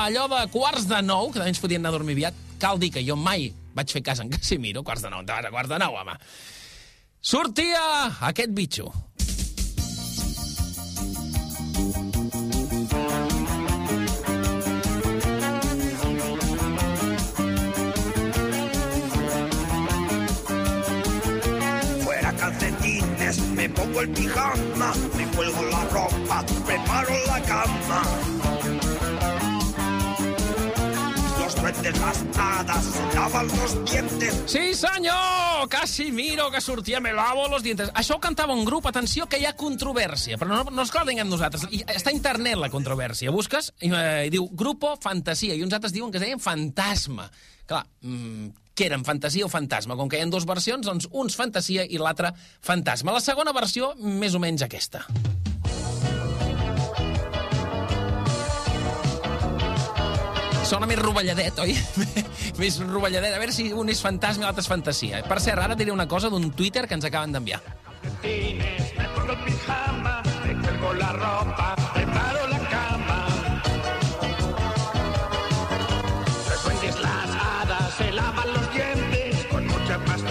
allò 0.08 0.26
de 0.32 0.42
quarts 0.50 0.88
de 0.90 0.98
nou, 1.06 1.30
que 1.30 1.38
també 1.38 1.54
ens 1.54 1.62
fotien 1.62 1.84
anar 1.84 1.94
a 1.94 1.98
dormir 2.00 2.18
aviat, 2.18 2.42
cal 2.58 2.82
dir 2.82 2.90
que 2.90 3.04
jo 3.06 3.14
mai 3.14 3.52
vaig 3.74 3.94
fer 3.94 4.02
cas 4.02 4.22
en 4.22 4.34
Casimiro, 4.34 4.82
quarts 4.82 5.06
de 5.06 5.14
nou, 5.14 5.22
quarts 5.26 5.70
de 5.70 5.78
nou, 5.78 5.94
home? 6.02 6.18
Sortia 7.24 7.84
aquest 8.32 8.50
bitxo. 8.52 8.90
Pongo 23.94 24.00
el 24.00 24.10
pijama, 24.10 24.92
me 25.16 25.26
cuelgo 25.28 25.62
la 25.64 25.84
ropa, 25.84 26.44
preparo 26.66 27.26
la 27.26 27.42
cama. 27.42 28.02
lavan 33.14 33.46
los 33.46 33.84
dientes. 33.90 34.42
Sí, 34.46 34.74
senyor! 34.74 35.68
Casimiro, 35.68 36.50
que 36.50 36.60
sortia 36.60 37.00
Me 37.00 37.12
lavo 37.12 37.48
los 37.48 37.62
dientes. 37.62 37.90
Això 37.94 38.16
ho 38.16 38.20
cantava 38.20 38.52
un 38.52 38.64
grup, 38.64 38.86
atenció, 38.86 39.26
que 39.26 39.38
hi 39.38 39.46
ha 39.46 39.54
controvèrsia, 39.56 40.36
però 40.38 40.50
no, 40.50 40.64
no 40.70 40.84
la 40.84 41.04
tinguem 41.06 41.30
nosaltres. 41.30 41.66
I 41.70 41.84
està 41.86 42.10
a 42.10 42.16
internet 42.16 42.58
la 42.60 42.70
controvèrsia. 42.70 43.30
Busques 43.30 43.72
i, 43.80 43.90
eh, 43.90 44.26
i 44.26 44.34
diu 44.34 44.48
Grupo 44.52 44.96
Fantasia, 45.00 45.54
i 45.54 45.62
uns 45.62 45.72
altres 45.72 45.94
diuen 45.94 46.10
que 46.10 46.18
es 46.18 46.26
deien 46.26 46.42
Fantasma. 46.42 47.30
Clar, 47.66 47.86
mm, 48.02 48.63
què 48.74 48.88
eren, 48.88 49.04
fantasia 49.06 49.46
o 49.46 49.50
fantasma? 49.50 49.94
Com 49.94 50.08
que 50.10 50.18
hi 50.18 50.24
ha 50.24 50.30
dues 50.30 50.46
versions, 50.50 50.86
doncs 50.86 51.06
uns 51.12 51.36
fantasia 51.38 51.84
i 51.86 52.00
l'altre 52.00 52.32
fantasma. 52.64 53.14
La 53.14 53.22
segona 53.22 53.54
versió, 53.54 53.92
més 54.02 54.34
o 54.34 54.42
menys 54.42 54.66
aquesta. 54.66 55.04
Sona 60.64 60.88
més 60.88 60.98
rovelladet, 60.98 61.58
oi? 61.60 61.76
més 62.60 62.80
rovelladet. 62.82 63.36
A 63.36 63.38
veure 63.38 63.54
si 63.54 63.68
un 63.70 63.92
és 63.92 64.00
fantasma 64.02 64.42
i 64.42 64.48
l'altre 64.48 64.64
és 64.64 64.70
fantasia. 64.72 65.22
Per 65.28 65.38
cert, 65.44 65.60
ara 65.60 65.78
diré 65.78 65.92
una 65.94 66.08
cosa 66.10 66.32
d'un 66.32 66.50
Twitter 66.56 66.88
que 66.88 66.98
ens 66.98 67.06
acaben 67.06 67.36
d'enviar. 67.36 67.60
Me 68.24 69.08
pongo 69.14 69.32
el 69.32 69.42
pijama, 69.44 70.22
me 70.24 70.56
cuelgo 70.64 70.94
la 70.98 71.12
ropa, 71.12 71.74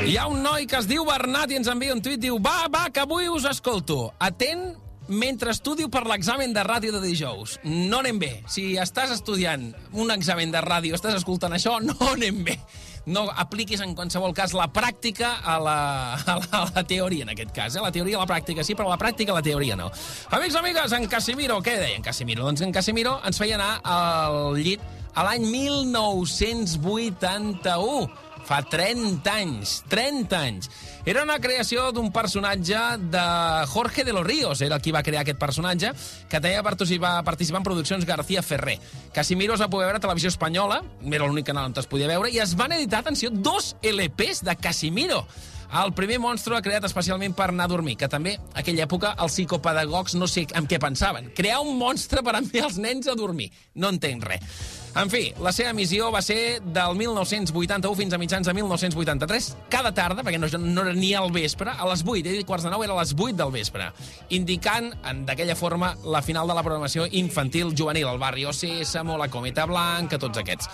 Hi 0.04 0.18
ha 0.20 0.26
un 0.28 0.42
noi 0.44 0.66
que 0.68 0.76
es 0.76 0.88
diu 0.90 1.06
Bernat 1.08 1.54
i 1.54 1.56
ens 1.56 1.70
envia 1.72 1.94
un 1.96 2.02
tuit, 2.04 2.20
diu 2.20 2.36
Va, 2.44 2.66
va, 2.68 2.90
que 2.92 3.00
avui 3.06 3.30
us 3.32 3.46
escolto. 3.48 4.12
Atent 4.20 4.76
mentre 5.08 5.54
estudio 5.56 5.88
per 5.92 6.02
l'examen 6.10 6.52
de 6.52 6.64
ràdio 6.68 6.92
de 6.92 7.00
dijous. 7.00 7.56
No 7.64 8.02
anem 8.04 8.20
bé. 8.20 8.44
Si 8.52 8.76
estàs 8.80 9.12
estudiant 9.16 9.74
un 9.96 10.12
examen 10.12 10.52
de 10.52 10.60
ràdio, 10.64 10.96
estàs 10.98 11.16
escoltant 11.22 11.54
això, 11.56 11.80
no 11.88 11.96
anem 12.12 12.44
bé. 12.44 12.58
No 13.06 13.30
apliquis 13.32 13.82
en 13.84 13.96
qualsevol 13.96 14.34
cas 14.36 14.54
la 14.56 14.68
pràctica 14.76 15.38
a 15.40 15.60
la, 15.64 15.78
a 16.20 16.36
la, 16.42 16.48
a 16.52 16.66
la 16.68 16.84
teoria, 16.88 17.24
en 17.24 17.30
aquest 17.32 17.52
cas. 17.56 17.76
Eh? 17.78 17.82
La 17.84 17.92
teoria 17.96 18.18
a 18.20 18.26
la 18.26 18.28
pràctica 18.28 18.64
sí, 18.68 18.76
però 18.76 18.92
la 18.92 19.00
pràctica 19.00 19.32
a 19.32 19.40
la 19.40 19.46
teoria 19.46 19.76
no. 19.80 19.88
Amics, 20.36 20.56
amigues, 20.60 20.92
en 21.00 21.08
Casimiro, 21.08 21.64
què 21.64 21.80
deia 21.80 21.96
en 21.96 22.04
Casimiro? 22.04 22.44
Doncs 22.44 22.62
en 22.68 22.76
Casimiro 22.76 23.24
ens 23.24 23.40
feia 23.40 23.56
anar 23.56 23.80
al 23.88 24.60
llit 24.60 24.84
a 25.16 25.24
l'any 25.30 25.48
1981 25.48 28.33
fa 28.48 28.62
30 28.68 29.32
anys, 29.32 29.84
30 29.90 30.40
anys. 30.40 30.70
Era 31.06 31.24
una 31.24 31.40
creació 31.44 31.92
d'un 31.92 32.12
personatge 32.16 32.80
de 33.12 33.24
Jorge 33.68 34.04
de 34.04 34.14
los 34.14 34.26
Ríos, 34.26 34.62
era 34.62 34.76
el 34.78 34.82
qui 34.82 34.92
va 34.96 35.04
crear 35.04 35.24
aquest 35.24 35.40
personatge, 35.40 35.94
que 36.30 36.40
va 36.40 36.64
participar, 36.64 37.24
participar 37.24 37.60
en 37.62 37.70
produccions 37.70 38.06
García 38.06 38.44
Ferrer. 38.44 38.80
Casimiro 39.14 39.56
es 39.56 39.62
va 39.62 39.70
poder 39.70 39.88
veure 39.88 39.98
a 39.98 40.06
Televisió 40.06 40.30
Espanyola, 40.30 40.82
era 41.04 41.26
l'únic 41.26 41.48
canal 41.48 41.72
on 41.72 41.76
es 41.78 41.88
podia 41.88 42.08
veure, 42.08 42.30
i 42.32 42.40
es 42.40 42.56
van 42.56 42.72
editar, 42.72 43.00
atenció, 43.00 43.30
dos 43.30 43.76
LPs 43.82 44.44
de 44.44 44.56
Casimiro. 44.56 45.26
El 45.74 45.90
primer 45.98 46.20
monstre 46.22 46.60
creat 46.62 46.86
especialment 46.86 47.34
per 47.34 47.48
anar 47.50 47.66
a 47.66 47.72
dormir, 47.72 47.96
que 47.98 48.08
també, 48.08 48.36
a 48.54 48.62
aquella 48.62 48.86
època, 48.86 49.16
els 49.18 49.34
psicopedagogs 49.34 50.14
no 50.20 50.28
sé 50.30 50.46
en 50.54 50.70
què 50.70 50.78
pensaven. 50.80 51.32
Crear 51.34 51.64
un 51.66 51.80
monstre 51.80 52.22
per 52.22 52.36
enviar 52.38 52.68
els 52.70 52.78
nens 52.78 53.10
a 53.10 53.18
dormir. 53.18 53.50
No 53.74 53.90
entenc 53.90 54.30
res. 54.30 54.83
En 54.94 55.10
fi, 55.10 55.32
la 55.42 55.50
seva 55.50 55.72
missió 55.74 56.12
va 56.14 56.20
ser 56.22 56.60
del 56.62 56.94
1981 57.00 57.98
fins 57.98 58.14
a 58.14 58.20
mitjans 58.22 58.46
de 58.46 58.54
1983, 58.54 59.48
cada 59.74 59.90
tarda, 59.98 60.22
perquè 60.22 60.38
no, 60.38 60.50
no 60.62 60.84
era 60.84 60.94
ni 60.94 61.16
al 61.18 61.32
vespre, 61.34 61.74
a 61.74 61.88
les 61.90 62.04
8, 62.06 62.22
he 62.22 62.36
dit 62.38 62.46
quarts 62.46 62.68
de 62.68 62.70
9, 62.70 62.86
era 62.86 62.94
a 62.94 63.02
les 63.02 63.16
8 63.18 63.34
del 63.40 63.56
vespre, 63.56 63.90
indicant 64.38 64.92
d'aquella 65.26 65.58
forma 65.58 65.96
la 66.06 66.22
final 66.22 66.46
de 66.46 66.54
la 66.54 66.62
programació 66.62 67.08
infantil 67.10 67.74
juvenil, 67.74 68.06
el 68.12 68.22
barri 68.22 68.46
Océsamo, 68.46 69.18
la 69.18 69.32
Cometa 69.34 69.66
Blanca, 69.66 70.22
tots 70.22 70.44
aquests. 70.44 70.70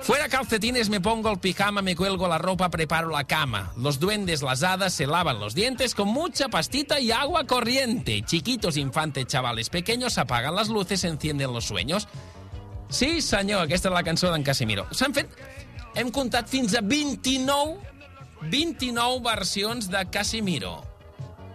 Fuera 0.00 0.30
calcetines, 0.30 0.88
me 0.88 1.00
pongo 1.00 1.30
el 1.30 1.38
pijama, 1.40 1.82
me 1.82 1.94
cuelgo 1.94 2.26
la 2.26 2.38
ropa, 2.38 2.70
preparo 2.70 3.10
la 3.10 3.24
cama. 3.24 3.72
Los 3.76 4.00
duendes, 4.00 4.42
las 4.42 4.62
hadas 4.62 4.94
se 4.94 5.06
lavan 5.06 5.38
los 5.40 5.54
dientes 5.54 5.94
con 5.94 6.08
mucha 6.08 6.48
pastita 6.48 7.00
y 7.00 7.10
agua 7.10 7.44
corriente. 7.46 8.22
Chiquitos, 8.22 8.78
infantes, 8.78 9.26
chavales 9.26 9.68
pequeños 9.68 10.16
apagan 10.16 10.54
las 10.54 10.68
luces, 10.68 11.04
encienden 11.04 11.52
los 11.52 11.66
sueños. 11.66 12.08
Sí, 12.90 13.20
senyor, 13.22 13.64
aquesta 13.64 13.88
és 13.88 13.94
la 13.94 14.04
cançó 14.06 14.32
d'en 14.34 14.46
Casimiro. 14.46 14.88
S'han 14.92 15.14
fet... 15.16 15.32
Hem 15.98 16.10
comptat 16.14 16.46
fins 16.46 16.76
a 16.78 16.80
29 16.86 17.90
29 18.42 19.20
versions 19.24 19.90
de 19.90 20.04
Casimiro. 20.10 20.80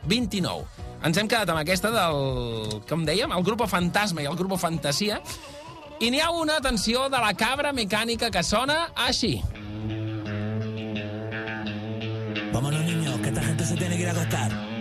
29. 0.06 0.66
Ens 1.06 1.18
hem 1.18 1.30
quedat 1.30 1.50
amb 1.50 1.62
aquesta 1.62 1.92
del... 1.94 2.82
Com 2.90 3.06
dèiem? 3.08 3.34
El 3.34 3.46
grup 3.46 3.66
Fantasma 3.70 4.24
i 4.24 4.30
el 4.30 4.38
grup 4.38 4.58
Fantasia. 4.62 5.20
I 6.00 6.12
n'hi 6.12 6.22
ha 6.22 6.30
una, 6.36 6.60
atenció, 6.62 7.08
de 7.10 7.22
la 7.22 7.34
cabra 7.38 7.74
mecànica 7.74 8.30
que 8.30 8.44
sona 8.44 8.92
així. 9.08 9.40
Vámonos, 12.54 12.82
niños, 12.86 13.20
que 13.22 13.30
esta 13.30 13.44
gente 13.44 13.66
se 13.66 13.76
tiene 13.76 13.98
que 13.98 14.04
ir 14.04 14.10
a 14.10 14.12
acostar. 14.12 14.75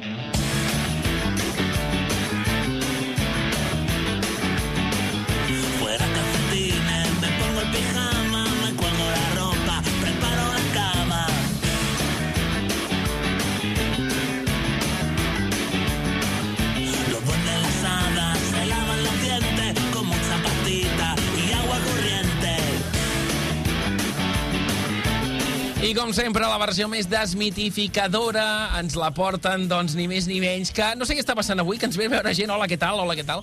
Com 26.04 26.12
sempre, 26.12 26.44
la 26.44 26.58
versió 26.60 26.84
més 26.92 27.06
desmitificadora 27.08 28.44
ens 28.76 28.92
la 29.00 29.08
porten, 29.16 29.64
doncs, 29.70 29.94
ni 29.96 30.04
més 30.10 30.26
ni 30.28 30.36
menys 30.42 30.68
que... 30.76 30.90
No 31.00 31.08
sé 31.08 31.16
què 31.16 31.24
està 31.24 31.32
passant 31.38 31.62
avui, 31.62 31.80
que 31.80 31.88
ens 31.88 31.96
ve 31.96 32.10
a 32.10 32.12
veure 32.18 32.34
gent, 32.36 32.52
hola, 32.52 32.68
què 32.68 32.76
tal, 32.76 33.00
hola, 33.00 33.16
què 33.16 33.24
tal? 33.24 33.40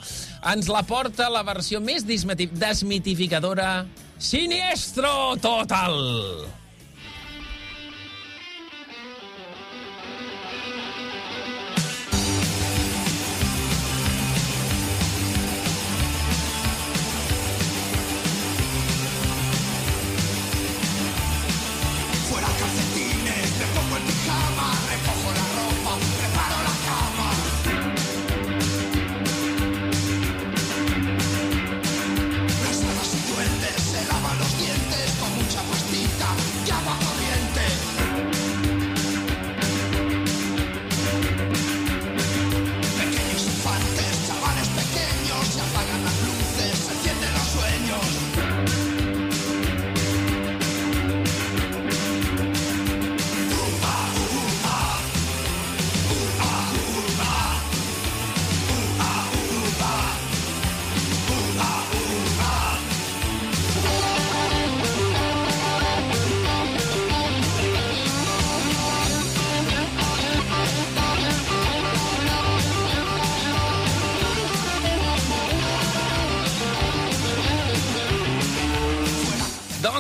Ens 0.54 0.70
la 0.70 0.86
porta 0.86 1.32
la 1.34 1.42
versió 1.48 1.82
més 1.82 2.06
desmitificadora... 2.06 3.74
Siniestro 4.22 5.40
total! 5.42 6.61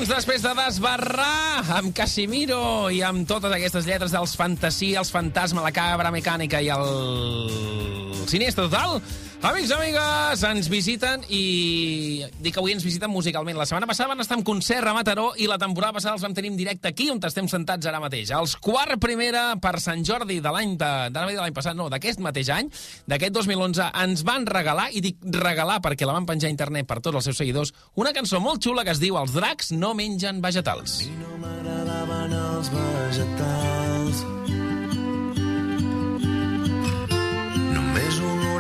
Doncs 0.01 0.15
després 0.17 0.41
de 0.41 0.51
desbarrar 0.57 1.61
amb 1.77 1.91
Casimiro 1.93 2.89
i 2.89 3.03
amb 3.05 3.21
totes 3.29 3.53
aquestes 3.53 3.85
lletres 3.85 4.15
dels 4.15 4.31
fantasia, 4.33 4.97
els 4.97 5.11
fantasma, 5.13 5.61
la 5.61 5.69
cabra 5.75 6.09
mecànica 6.09 6.57
i 6.57 6.71
el 6.73 8.23
sinistre 8.25 8.65
total, 8.65 8.97
Amics, 9.41 9.71
amigues, 9.73 10.41
ens 10.45 10.67
visiten 10.69 11.23
i 11.33 12.21
dic 12.45 12.53
que 12.53 12.59
avui 12.61 12.75
ens 12.75 12.83
visiten 12.85 13.09
musicalment. 13.09 13.57
La 13.57 13.65
setmana 13.65 13.87
passada 13.89 14.11
van 14.11 14.21
estar 14.21 14.37
en 14.37 14.43
concert 14.45 14.85
a 14.85 14.93
Mataró 14.93 15.31
i 15.41 15.47
la 15.49 15.57
temporada 15.57 15.95
passada 15.97 16.13
els 16.13 16.21
vam 16.21 16.35
tenir 16.37 16.51
en 16.51 16.59
directe 16.59 16.91
aquí 16.91 17.07
on 17.09 17.17
estem 17.25 17.49
sentats 17.49 17.89
ara 17.89 18.03
mateix. 18.03 18.29
Els 18.37 18.53
quart 18.61 19.01
primera 19.01 19.55
per 19.57 19.79
Sant 19.81 20.05
Jordi 20.05 20.37
de 20.45 20.53
l'any 20.53 20.77
de, 20.77 20.91
de 21.09 21.25
l'any 21.39 21.57
passat, 21.57 21.73
no, 21.73 21.89
d'aquest 21.89 22.21
mateix 22.21 22.53
any, 22.53 22.69
d'aquest 23.09 23.33
2011, 23.41 23.89
ens 24.05 24.21
van 24.29 24.45
regalar, 24.45 24.91
i 24.93 25.01
dic 25.01 25.17
regalar 25.41 25.81
perquè 25.81 26.05
la 26.05 26.19
van 26.19 26.29
penjar 26.29 26.51
a 26.51 26.53
internet 26.53 26.85
per 26.85 27.01
tots 27.01 27.17
els 27.17 27.31
seus 27.31 27.41
seguidors, 27.41 27.73
una 27.97 28.13
cançó 28.13 28.37
molt 28.45 28.61
xula 28.61 28.85
que 28.85 28.93
es 28.93 29.01
diu 29.01 29.17
Els 29.17 29.33
dracs 29.33 29.73
no 29.73 29.95
mengen 29.97 30.45
vegetals. 30.45 31.01
No 31.17 31.41
m'agradaven 31.41 32.41
els 32.45 32.75
vegetals 32.77 33.80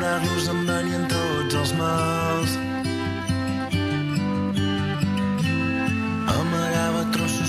Només 0.01 0.13
olorar-los 0.17 0.47
em 0.49 0.61
venien 0.65 1.03
tots 1.11 1.55
els 1.59 1.71
mals. 1.77 2.53
Amagava 6.33 7.03
trossos 7.13 7.40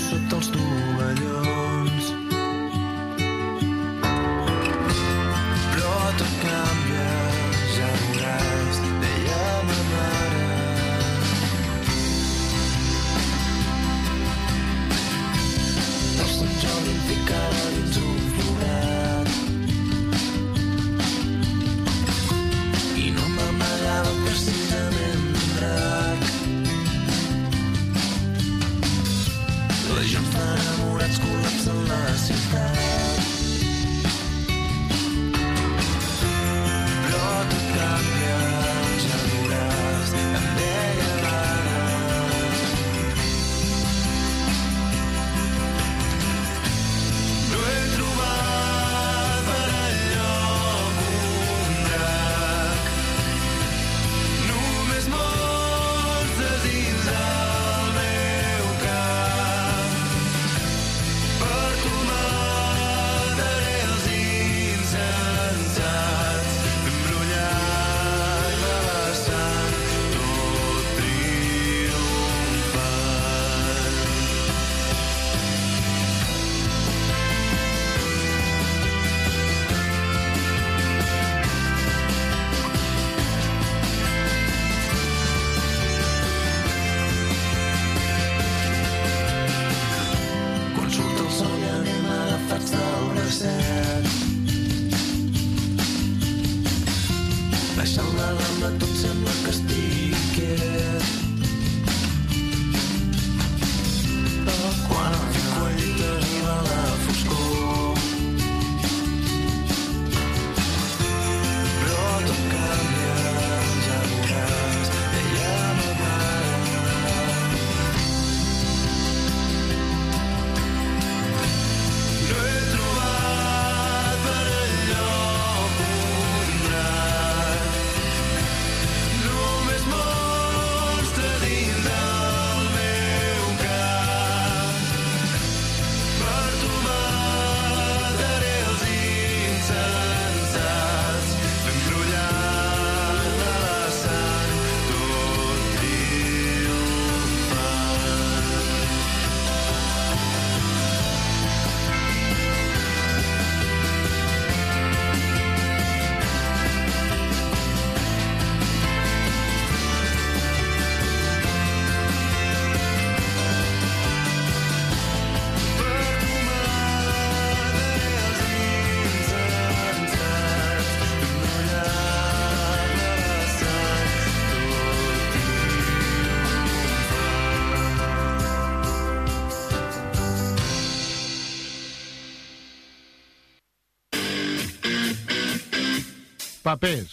Papers. 186.62 187.10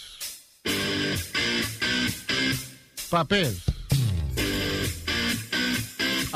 Papers. 3.10 3.64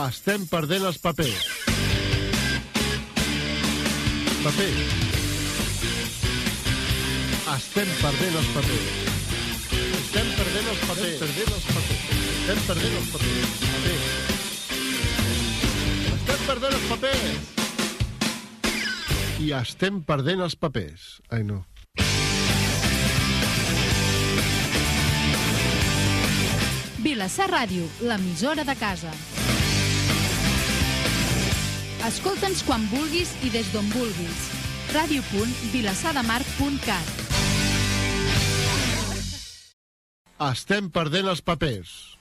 Estem 0.05 0.46
perdent 0.50 0.83
els 0.88 0.98
papers. 0.98 1.44
Papers. 4.42 4.81
Estem 7.55 7.92
perdent 8.00 8.35
els 8.40 8.48
papers. 8.57 8.88
Estem 10.00 10.33
perdent 10.40 10.72
els 10.72 10.83
papers. 10.88 11.18
Perdent 11.22 11.53
els 11.55 11.66
papers. 11.70 12.03
Estem 12.33 12.59
perdent 12.66 12.96
els 12.98 13.09
papers. 13.12 13.53
Papers. 13.77 14.07
Estem 16.16 16.40
perdent 16.48 16.74
els 16.81 16.87
papers. 16.90 17.38
I 19.38 19.46
estem 19.61 20.03
perdent 20.11 20.42
els 20.48 20.59
papers. 20.59 21.07
Ai, 21.31 21.46
no. 21.46 21.62
Vilassar 27.24 27.48
Ràdio, 27.48 27.87
l'emissora 28.04 28.68
de 28.68 28.74
casa. 28.76 29.08
Escolta'ns 32.04 32.60
quan 32.68 32.84
vulguis 32.90 33.30
i 33.40 33.48
des 33.48 33.64
d'on 33.72 33.88
vulguis. 33.94 34.50
ràdio.vilassademarc.cat 34.92 37.08
Estem 40.50 40.90
perdent 40.92 41.32
els 41.32 41.40
papers. 41.40 42.20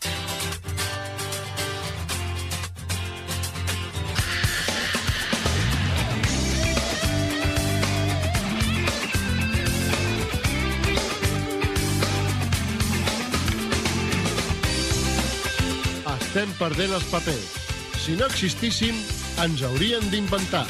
Estem 16.33 16.49
perdent 16.57 16.95
els 16.97 17.03
papers. 17.11 17.43
Si 18.01 18.15
no 18.17 18.25
existíssim, 18.25 18.97
ens 19.43 19.61
haurien 19.61 20.01
d'inventar. 20.09 20.63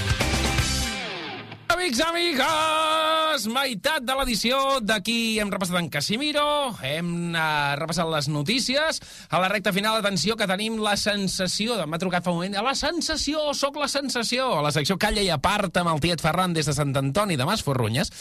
Amics, 1.71 2.01
amigues! 2.03 3.45
meitat 3.47 4.03
de 4.03 4.17
l'edició. 4.19 4.59
D'aquí 4.83 5.39
hem 5.39 5.47
repassat 5.53 5.79
en 5.79 5.87
Casimiro, 5.87 6.43
hem 6.83 7.31
uh, 7.31 7.79
repassat 7.79 8.11
les 8.11 8.27
notícies. 8.27 8.99
A 9.31 9.39
la 9.39 9.47
recta 9.55 9.71
final, 9.71 10.01
atenció, 10.03 10.35
que 10.35 10.51
tenim 10.51 10.81
la 10.83 10.97
sensació, 10.99 11.79
m'ha 11.87 12.01
trucat 12.01 12.27
fa 12.27 12.35
un 12.35 12.41
moment, 12.41 12.59
la 12.59 12.75
sensació, 12.75 13.53
sóc 13.55 13.79
la 13.79 13.87
sensació, 13.87 14.51
a 14.59 14.67
la 14.67 14.75
secció 14.75 14.99
Calla 14.99 15.23
i 15.23 15.31
Aparta 15.31 15.79
amb 15.79 15.95
el 15.95 16.03
tiet 16.03 16.27
Ferran 16.27 16.51
des 16.51 16.67
de 16.67 16.75
Sant 16.75 16.91
Antoni 16.99 17.39
de 17.39 17.47
Masforrunyes. 17.47 18.11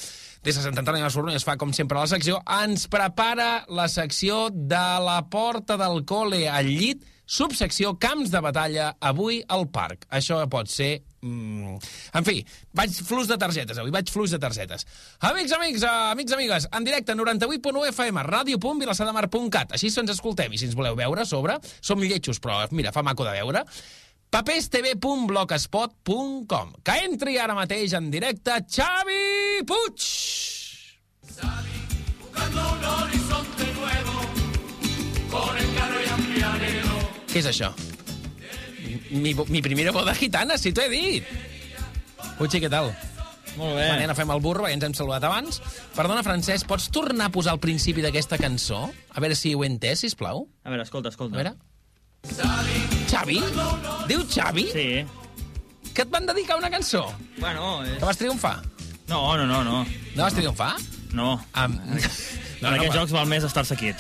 Des 0.47 0.55
de 0.55 0.63
Sant 0.63 0.79
Antoni 0.79 1.03
de 1.03 1.11
Masforrunyes 1.11 1.43
fa, 1.43 1.59
com 1.59 1.75
sempre, 1.75 1.99
la 1.99 2.07
secció. 2.07 2.39
Ens 2.63 2.87
prepara 2.87 3.65
la 3.67 3.91
secció 3.91 4.47
de 4.55 4.87
la 5.03 5.25
porta 5.27 5.75
del 5.75 6.07
col·le 6.07 6.47
al 6.47 6.71
llit, 6.71 7.03
subsecció 7.33 7.97
Camps 7.99 8.31
de 8.33 8.41
Batalla, 8.45 8.97
avui 9.01 9.43
al 9.49 9.69
parc. 9.73 10.05
Això 10.13 10.45
pot 10.53 10.69
ser 10.69 11.03
Mm. 11.23 11.79
En 12.19 12.25
fi, 12.27 12.43
vaig 12.75 12.91
flux 13.07 13.29
de 13.31 13.39
targetes 13.39 13.79
avui, 13.79 13.95
vaig 13.95 14.11
flux 14.11 14.35
de 14.35 14.43
targetes. 14.43 14.83
Amics, 15.29 15.53
amics, 15.55 15.85
amics, 15.87 16.35
amigues, 16.35 16.67
en 16.75 16.83
directe 16.83 17.15
98.1 17.15 17.87
FM, 17.93 18.19
ràdio.vilassadamar.cat. 18.27 19.71
Així 19.79 19.87
ens 20.03 20.11
escoltem 20.17 20.51
i 20.53 20.59
si 20.59 20.67
ens 20.67 20.75
voleu 20.75 20.99
veure 20.99 21.23
sobre, 21.25 21.63
som 21.81 22.03
lletjos, 22.03 22.41
però 22.43 22.67
mira, 22.75 22.91
fa 22.91 23.07
maco 23.07 23.23
de 23.25 23.31
veure. 23.39 23.63
papestv.blogspot.com 24.33 26.73
Que 26.83 27.05
entri 27.05 27.39
ara 27.39 27.55
mateix 27.55 27.93
en 27.95 28.11
directe 28.11 28.51
Xavi 28.67 29.63
Puig! 29.69 30.03
Què 37.33 37.41
és 37.41 37.49
això? 37.49 37.71
Mi, 39.13 39.33
mi 39.33 39.63
primera 39.65 39.93
boda 39.95 40.13
gitana, 40.17 40.59
si 40.61 40.73
t'ho 40.73 40.85
he 40.85 40.91
dit. 40.93 41.33
Puig, 42.37 42.53
què 42.61 42.69
tal? 42.73 42.91
Molt 43.57 43.77
bé. 43.77 43.87
Nena, 44.01 44.15
fem 44.17 44.31
el 44.33 44.41
burro, 44.45 44.67
ja 44.69 44.77
ens 44.77 44.85
hem 44.85 44.95
saludat 44.97 45.25
abans. 45.29 45.61
Perdona, 45.97 46.25
Francesc, 46.25 46.67
pots 46.69 46.89
tornar 46.93 47.29
a 47.29 47.33
posar 47.33 47.55
el 47.57 47.61
principi 47.61 48.05
d'aquesta 48.05 48.39
cançó? 48.41 48.87
A 49.13 49.25
veure 49.25 49.37
si 49.37 49.55
ho 49.57 49.65
he 49.65 49.69
entès, 49.69 50.05
sisplau. 50.05 50.47
A 50.65 50.73
veure, 50.73 50.85
escolta, 50.85 51.13
escolta. 51.13 51.37
A 51.37 51.43
veure. 51.43 51.55
Xavi? 53.11 53.41
Diu 54.09 54.25
Xavi? 54.29 54.67
Sí. 54.73 54.87
Que 55.93 56.07
et 56.07 56.13
van 56.13 56.29
dedicar 56.29 56.57
una 56.61 56.71
cançó? 56.73 57.05
Bueno, 57.39 57.83
és... 57.85 57.99
Que 57.99 58.09
vas 58.09 58.21
triomfar? 58.21 58.55
No, 59.09 59.25
no, 59.37 59.45
no, 59.49 59.61
no. 59.65 59.83
No 60.15 60.23
vas 60.23 60.37
triomfar? 60.37 60.75
No. 61.13 61.35
Am... 61.53 61.81
No, 62.63 62.69
en 62.71 62.77
aquests 62.77 62.95
jocs 62.95 63.11
val 63.11 63.27
més 63.27 63.43
estar-se 63.43 63.75
quiet. 63.75 63.99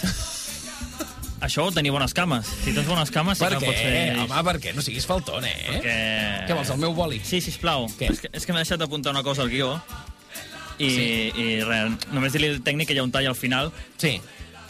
Això, 1.42 1.64
tenir 1.74 1.90
bones 1.90 2.12
cames. 2.14 2.46
Si 2.62 2.70
tens 2.72 2.86
bones 2.86 3.10
cames, 3.10 3.38
sí 3.38 3.42
Per 3.44 3.48
que 3.50 3.56
no 3.58 3.62
què? 3.64 3.70
pots 3.72 3.80
fer... 3.82 4.02
Home, 4.22 4.42
per 4.46 4.56
què? 4.62 4.72
No 4.76 4.82
siguis 4.86 5.06
faltón, 5.10 5.44
eh? 5.48 5.80
Que... 5.82 5.96
Què 6.46 6.54
vols, 6.54 6.70
el 6.70 6.78
meu 6.78 6.94
boli? 6.94 7.18
Sí, 7.26 7.40
sisplau. 7.42 7.88
Què? 7.98 8.12
És 8.14 8.20
que, 8.22 8.30
és 8.32 8.46
que 8.46 8.54
m'he 8.54 8.62
deixat 8.62 8.78
d'apuntar 8.82 9.10
una 9.16 9.24
cosa 9.26 9.42
al 9.42 9.50
guió. 9.50 9.72
I, 10.78 10.88
Sí. 10.90 11.08
i 11.36 11.48
res, 11.66 12.06
només 12.14 12.32
dir-li 12.32 12.48
al 12.54 12.62
tècnic 12.64 12.88
que 12.88 12.94
hi 12.96 13.00
ha 13.02 13.04
un 13.04 13.12
tall 13.12 13.26
al 13.28 13.36
final 13.38 13.68
Sí. 14.00 14.14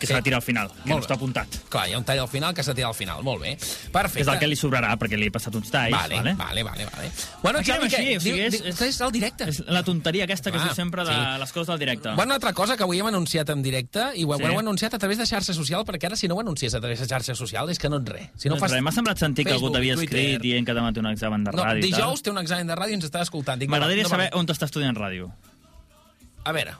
Que 0.03 0.07
s'ha 0.11 0.19
de 0.19 0.23
tirar 0.27 0.41
al 0.41 0.43
final, 0.45 0.69
que 0.69 0.89
Molt 0.91 1.01
no 1.01 1.07
està 1.07 1.15
bé. 1.15 1.21
apuntat. 1.21 1.49
Clar, 1.71 1.87
hi 1.89 1.95
ha 1.95 1.99
un 1.99 2.05
tall 2.05 2.19
al 2.19 2.29
final 2.29 2.53
que 2.55 2.63
s'ha 2.67 2.75
tirat 2.75 2.89
al 2.91 2.95
final. 2.99 3.23
Molt 3.23 3.41
bé. 3.43 3.57
Perfecte. 3.93 4.21
és 4.27 4.29
el 4.29 4.39
que 4.41 4.47
li 4.51 4.57
sobrarà, 4.59 4.93
perquè 4.99 5.17
li 5.17 5.27
he 5.27 5.31
passat 5.31 5.55
uns 5.55 5.71
talls. 5.71 5.93
Vale, 5.95 6.17
vale? 6.17 6.35
vale, 6.35 6.63
vale, 6.63 6.85
vale. 6.91 7.11
Bueno, 7.43 7.59
Aquí 7.61 7.71
Xavi, 7.71 7.85
així, 7.87 8.17
o 8.17 8.21
sigui, 8.21 8.41
és- 8.41 8.61
és- 8.61 8.81
és 8.81 9.01
el 9.01 9.13
directe. 9.13 9.49
És 9.49 9.61
la 9.67 9.83
tonteria 9.83 10.25
aquesta 10.25 10.51
que 10.51 10.59
Ah, 10.59 10.61
es 10.63 10.67
diu 10.67 10.75
sempre 10.75 11.05
de 11.05 11.13
sí. 11.13 11.39
les 11.41 11.53
coses 11.53 11.67
del 11.69 11.79
directe. 11.79 12.09
Bueno, 12.11 12.25
una 12.25 12.35
altra 12.35 12.53
cosa 12.53 12.77
que 12.77 12.83
avui 12.83 12.99
hem 12.99 13.07
anunciat 13.07 13.49
en 13.51 13.63
directe 13.63 14.01
i 14.17 14.25
ho, 14.25 14.37
Sí. 14.37 14.43
ho 14.43 14.47
heu 14.49 14.59
anunciat 14.59 14.93
a 14.95 14.99
través 14.99 15.19
de 15.19 15.25
xarxa 15.27 15.55
social 15.55 15.85
perquè 15.85 16.07
ara 16.07 16.17
si 16.17 16.27
no 16.29 16.35
ho 16.35 16.41
anuncies 16.41 16.75
a 16.75 16.81
través 16.81 16.99
de 17.01 17.07
xarxa 17.07 17.35
social 17.35 17.71
és 17.71 17.79
que 17.79 17.89
no 17.89 17.97
ets 17.99 18.09
res. 18.09 18.29
Si 18.37 18.49
no, 18.49 18.57
no 18.57 18.61
fas... 18.61 18.73
M'ha 18.83 18.91
semblat 18.93 19.19
sentir 19.19 19.45
que 19.47 19.53
algú 19.53 19.71
t'havia 19.71 19.95
Twitter. 19.95 20.19
escrit 20.19 20.41
dient 20.43 20.67
que 20.67 20.73
demà 20.75 20.93
té 20.93 21.01
un 21.01 21.07
examen 21.07 21.45
de 21.45 21.53
No, 21.53 21.63
ràdio 21.63 21.79
i 21.87 21.91
tal. 21.91 22.01
dijous 22.01 22.23
té 22.23 22.31
un 22.31 22.39
examen 22.39 22.67
de 22.67 22.75
ràdio 22.75 22.91
i 22.91 22.95
ens 22.95 23.05
està 23.05 23.23
escoltant. 23.23 23.63
M'agradaria 23.69 24.03
no, 24.03 24.09
no, 24.09 24.15
saber 24.17 24.31
no, 24.33 24.39
on 24.41 24.47
t'està 24.47 24.65
estudiant 24.65 24.97
ràdio. 24.97 25.31
A 26.45 26.53
veure, 26.53 26.75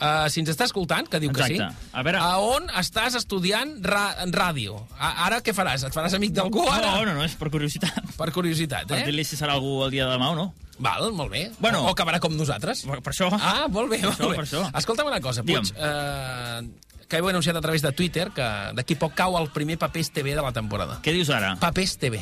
uh, 0.00 0.28
si 0.30 0.40
ens 0.40 0.50
està 0.50 0.64
escoltant, 0.68 1.08
que 1.08 1.20
diu 1.20 1.30
Exacte. 1.30 1.56
que 1.58 1.68
sí, 1.70 1.88
A 1.92 2.02
veure- 2.02 2.18
a 2.22 2.38
on 2.38 2.68
estàs 2.80 3.14
estudiant 3.18 3.76
ràdio? 3.82 4.78
A 4.98 5.26
ara 5.26 5.40
què 5.42 5.54
faràs? 5.54 5.84
Et 5.86 5.92
faràs 5.94 6.14
amic 6.14 6.32
d'algú 6.32 6.64
ara? 6.70 6.94
No, 6.96 7.04
no, 7.04 7.14
no, 7.14 7.24
és 7.24 7.34
per 7.34 7.50
curiositat. 7.50 7.98
Per 8.16 8.30
curiositat, 8.32 8.86
Per 8.88 8.98
eh? 8.98 9.04
dir-li 9.06 9.24
si 9.24 9.36
serà 9.36 9.52
algú 9.58 9.84
el 9.84 9.90
dia 9.90 10.06
de 10.06 10.12
demà 10.16 10.30
o 10.32 10.34
no. 10.34 10.54
Val, 10.78 11.10
molt 11.12 11.30
bé. 11.32 11.50
Bueno. 11.58 11.82
o 11.84 11.90
acabarà 11.90 12.20
com 12.20 12.36
nosaltres. 12.36 12.84
Per 12.86 13.00
per 13.02 13.12
això. 13.12 13.28
Ah, 13.34 13.66
molt 13.68 13.90
bé, 13.90 13.98
Per 13.98 14.06
molt 14.10 14.20
això, 14.20 14.28
bé. 14.30 14.36
per 14.36 14.44
això. 14.44 14.60
Escolta'm 14.78 15.06
una 15.10 15.20
cosa, 15.20 15.42
Puig. 15.42 15.72
Digue'm. 15.72 16.68
Eh, 16.68 17.06
que 17.08 17.16
heu 17.18 17.28
anunciat 17.28 17.56
a 17.56 17.60
través 17.60 17.82
de 17.82 17.90
Twitter 17.92 18.30
que 18.30 18.46
d'aquí 18.76 18.94
poc 18.94 19.14
cau 19.14 19.36
el 19.40 19.48
primer 19.50 19.78
Papers 19.78 20.10
TV 20.12 20.34
de 20.36 20.42
la 20.42 20.52
temporada. 20.52 21.00
Què 21.02 21.10
dius 21.12 21.30
ara? 21.30 21.56
Papers 21.58 21.96
TV. 21.98 22.20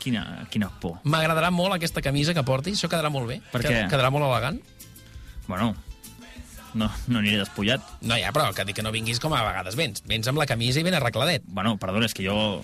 Quina, 0.00 0.46
quina 0.50 0.70
por. 0.80 0.98
M'agradarà 1.04 1.50
molt 1.52 1.74
aquesta 1.76 2.00
camisa 2.00 2.32
que 2.34 2.42
portis, 2.42 2.78
això 2.80 2.88
quedarà 2.88 3.10
molt 3.12 3.28
bé. 3.28 3.40
Per 3.52 3.60
què? 3.62 3.86
Quedarà 3.92 4.10
molt 4.10 4.24
elegant. 4.24 4.58
Bueno, 5.46 5.74
no, 6.74 6.90
no 7.08 7.18
aniré 7.20 7.38
despullat. 7.42 7.82
No, 8.02 8.16
ja, 8.20 8.32
però 8.32 8.52
que 8.54 8.64
dic 8.68 8.76
que 8.78 8.82
no 8.86 8.92
vinguis 8.94 9.20
com 9.20 9.34
a 9.34 9.42
vegades 9.44 9.76
vens. 9.76 10.02
Vens 10.08 10.28
amb 10.28 10.38
la 10.40 10.46
camisa 10.46 10.80
i 10.80 10.86
ben 10.86 10.94
arregladet. 10.98 11.44
Bueno, 11.46 11.76
perdona, 11.80 12.06
és 12.08 12.14
que 12.16 12.24
jo 12.26 12.62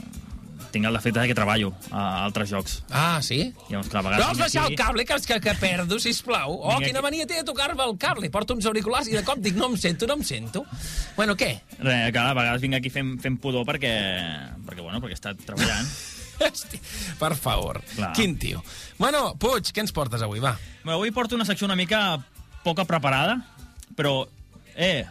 tinc 0.69 0.85
el 0.85 0.93
defecte 0.93 1.21
de 1.23 1.29
que 1.31 1.35
treballo 1.35 1.71
a 1.97 2.25
altres 2.27 2.51
jocs. 2.51 2.83
Ah, 2.93 3.21
sí? 3.25 3.55
Llavors, 3.71 3.89
clar, 3.89 4.03
a 4.03 4.05
No 4.05 4.11
vegades... 4.11 4.27
vols 4.27 4.37
vinc 4.37 4.45
baixar 4.45 4.65
aquí- 4.67 4.75
el 4.75 4.79
cable, 4.83 5.05
que, 5.09 5.17
que, 5.31 5.39
que 5.41 5.55
perdo, 5.63 5.99
sisplau. 6.03 6.53
Oh, 6.61 6.75
Vinc 6.75 6.91
quina 6.91 6.99
aquí. 7.01 7.07
mania 7.07 7.27
té 7.31 7.39
de 7.41 7.45
tocar-me 7.49 7.83
el 7.87 7.97
cable. 7.97 8.29
Porto 8.31 8.53
uns 8.55 8.67
auriculars 8.69 9.09
i 9.09 9.17
de 9.17 9.23
cop 9.25 9.41
dic, 9.41 9.57
no 9.57 9.71
em 9.73 9.79
sento, 9.81 10.07
no 10.07 10.19
em 10.21 10.25
sento. 10.29 10.67
Bueno, 11.17 11.37
què? 11.41 11.55
Res, 11.79 12.13
que 12.13 12.21
a 12.21 12.35
vegades 12.37 12.61
vinc 12.61 12.77
aquí 12.77 12.93
fent, 12.93 13.15
fent 13.25 13.41
pudor 13.41 13.65
perquè, 13.65 13.95
perquè, 14.69 14.83
bueno, 14.85 15.01
perquè 15.01 15.17
he 15.17 15.21
estat 15.23 15.41
treballant. 15.49 15.89
Hosti, 16.39 16.79
per 17.19 17.33
favor. 17.35 17.81
Clar. 17.97 18.13
Quin 18.15 18.37
tio. 18.39 18.61
Bueno, 19.01 19.33
Puig, 19.41 19.73
què 19.73 19.81
ens 19.83 19.91
portes 19.97 20.23
avui, 20.23 20.39
va? 20.39 20.53
Avui 20.85 21.11
porto 21.17 21.35
una 21.35 21.49
secció 21.49 21.65
una 21.67 21.75
mica 21.81 22.19
poca 22.63 22.85
preparada, 22.85 23.41
però, 23.99 24.15
eh, 24.79 25.03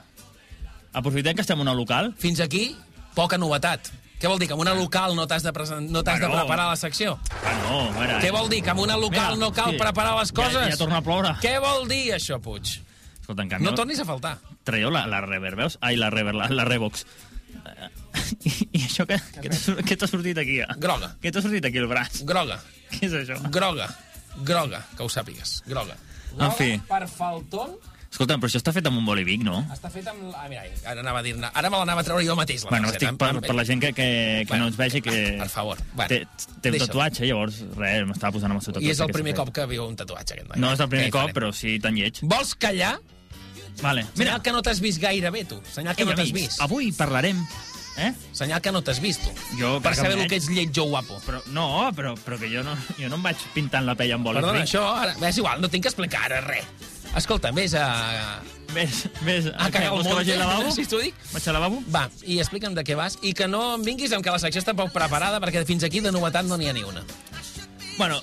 aprofitem 0.94 1.36
que 1.36 1.44
estem 1.44 1.60
en 1.62 1.68
un 1.68 1.78
local. 1.78 2.14
Fins 2.18 2.40
aquí, 2.44 2.72
poca 3.16 3.38
novetat. 3.38 3.92
Què 4.18 4.26
vol 4.32 4.40
dir? 4.42 4.48
Que 4.50 4.56
amb 4.56 4.64
una 4.64 4.74
local 4.74 5.14
no 5.16 5.28
t'has 5.30 5.44
de, 5.46 5.52
present... 5.54 5.92
no 5.94 6.02
t'has 6.04 6.18
de 6.20 6.26
Bueno. 6.26 6.42
preparar 6.42 6.72
la 6.72 6.76
secció? 6.80 7.20
Ah, 7.46 7.54
no, 7.68 7.84
veure... 7.94 8.16
Què 8.24 8.32
vol 8.34 8.48
dir? 8.50 8.64
Que 8.66 8.72
amb 8.74 8.82
una 8.82 8.96
local 8.98 9.36
Mira, 9.36 9.44
no 9.46 9.52
cal 9.54 9.76
sí, 9.76 9.78
preparar 9.78 10.16
les 10.18 10.32
ja- 10.32 10.36
coses? 10.40 10.70
ja 10.72 10.78
torna 10.80 10.98
a 10.98 11.06
ploure. 11.06 11.36
Què 11.44 11.52
vol 11.62 11.86
dir, 11.92 12.16
això, 12.16 12.40
Puig? 12.42 12.80
Escolta, 13.22 13.44
en 13.46 13.52
canvi, 13.52 13.68
No 13.68 13.76
tornis 13.78 14.00
a 14.02 14.06
faltar. 14.10 14.38
traieu 14.66 14.90
la, 14.90 15.04
la 15.06 15.20
reverb, 15.22 15.60
veus? 15.62 15.78
Ai, 15.86 15.98
la 16.02 16.10
reverb, 16.10 16.40
la, 16.40 16.48
la 16.50 16.66
Revox. 16.66 17.06
Eh, 17.54 17.90
I, 18.50 18.52
I 18.80 18.82
això 18.88 19.06
què, 19.06 19.20
què 19.86 19.98
t'ha 20.00 20.08
sortit 20.10 20.38
aquí? 20.42 20.58
eh? 20.64 20.68
Groga. 20.82 21.12
Què 21.22 21.30
t'ha 21.36 21.44
sortit 21.46 21.68
aquí 21.70 21.78
al 21.84 21.88
braç? 21.92 22.24
Groga. 22.26 22.58
Què 22.90 23.04
és 23.06 23.14
això? 23.22 23.38
Groga. 23.54 23.86
Groga, 24.48 24.82
que 24.98 25.04
ho 25.06 25.10
sàpigues. 25.14 25.60
Groga. 25.70 25.94
En 26.40 26.52
fi. 26.58 26.72
Per 26.90 27.04
falton 27.10 27.78
Escolta, 28.08 28.38
però 28.40 28.50
això 28.50 28.62
està 28.62 28.72
fet 28.74 28.88
amb 28.88 28.98
un 29.02 29.06
bolivic, 29.06 29.44
no? 29.46 29.60
està 29.74 29.92
fet 29.94 30.08
amb... 30.10 30.30
Ah, 30.34 30.48
mira, 30.50 30.64
ara 30.88 31.04
anava 31.04 31.20
a 31.20 31.26
dir-ne... 31.26 31.50
Ara 31.60 31.70
me 31.70 31.82
l'anava 31.82 32.02
a 32.02 32.08
treure 32.08 32.24
jo 32.26 32.38
mateix, 32.40 32.64
la 32.66 32.72
Bueno, 32.72 32.94
estic 32.94 33.18
per, 33.20 33.34
per 33.44 33.56
la 33.58 33.66
gent 33.68 33.84
que, 33.84 33.92
que, 33.98 34.08
que 34.46 34.48
Bueno, 34.54 34.66
no 34.66 34.72
ens 34.72 34.80
vegi 34.80 35.04
que... 35.06 35.18
per 35.42 35.50
favor. 35.52 35.82
Bueno, 35.94 36.08
té, 36.14 36.48
té 36.64 36.72
un 36.74 36.80
tatuatge, 36.86 37.28
llavors, 37.28 37.60
res, 37.76 38.08
m'estava 38.10 38.34
posant 38.38 38.56
amb 38.56 38.62
el 38.62 38.66
seu 38.66 38.74
tatuatge. 38.74 38.88
I 38.88 38.96
és 38.96 39.04
el 39.04 39.14
primer 39.14 39.36
cop 39.38 39.52
que 39.54 39.68
viu 39.70 39.86
un 39.86 40.00
tatuatge, 40.00 40.40
aquest 40.40 40.50
noi. 40.54 40.64
No 40.64 40.74
és 40.74 40.84
el 40.88 40.92
primer 40.96 41.12
cop, 41.14 41.36
però 41.36 41.52
sí 41.54 41.78
tan 41.84 42.00
lleig. 42.00 42.24
Vols 42.24 42.56
callar? 42.58 42.96
Vale, 43.82 44.08
Senyal 44.08 44.18
mira, 44.18 44.38
que 44.42 44.54
no 44.56 44.64
t'has 44.66 44.80
vist 44.82 45.02
gaire 45.04 45.30
bé, 45.30 45.44
tu. 45.46 45.60
Senyal 45.70 45.96
que 45.98 46.06
ei, 46.06 46.10
no 46.10 46.16
t'has 46.18 46.32
vist. 46.34 46.62
avui 46.66 46.94
parlarem... 46.98 47.44
Eh? 47.98 48.12
Senyal 48.38 48.62
que 48.62 48.72
no 48.72 48.84
t'has 48.86 49.00
vist, 49.02 49.24
tu. 49.26 49.32
Jo 49.58 49.78
per 49.82 49.96
saber 49.98 50.20
el 50.20 50.28
que 50.30 50.38
ets 50.38 50.52
lleig 50.54 50.76
o 50.78 50.86
guapo. 50.86 51.18
Però, 51.26 51.40
no, 51.54 51.68
però, 51.98 52.12
però 52.22 52.38
que 52.38 52.50
jo 52.52 52.62
no, 52.66 52.76
jo 52.94 53.10
no 53.10 53.18
em 53.18 53.26
vaig 53.26 53.42
pintant 53.56 53.88
la 53.90 53.96
pell 53.98 54.14
amb 54.14 54.30
boles. 54.30 54.46
Perdona, 54.46 54.66
això, 54.68 54.84
ara, 55.02 55.16
és 55.26 55.40
igual, 55.42 55.64
no 55.64 55.70
tinc 55.74 55.88
que 55.88 55.90
explicar 55.90 56.28
ara 56.28 56.44
res. 56.46 56.70
Escolta, 57.16 57.52
vés 57.52 57.74
a... 57.74 58.42
Ves, 58.74 59.08
ves, 59.24 59.46
A 59.58 59.70
cagar 59.72 59.88
al 59.94 60.04
vols 60.04 60.26
que 60.28 60.34
al 60.34 60.40
lavabo? 60.40 60.72
si 60.76 60.84
t'ho 60.86 61.00
dic. 61.02 61.16
Vaig 61.32 61.48
al 61.48 61.56
lavabo? 61.56 61.80
Va, 61.94 62.04
i 62.28 62.38
explica'm 62.44 62.76
de 62.76 62.84
què 62.86 62.98
vas 63.00 63.16
i 63.26 63.32
que 63.34 63.48
no 63.48 63.62
em 63.78 63.86
vinguis 63.86 64.12
amb 64.14 64.26
que 64.26 64.34
la 64.34 64.42
secció 64.44 64.62
està 64.62 64.76
poc 64.78 64.92
preparada 64.94 65.40
perquè 65.42 65.64
fins 65.66 65.86
aquí 65.88 66.02
de 66.04 66.12
novetat 66.12 66.46
no 66.46 66.58
n'hi 66.60 66.68
ha 66.70 66.74
ni 66.76 66.84
una. 66.86 67.02
Bueno, 67.98 68.20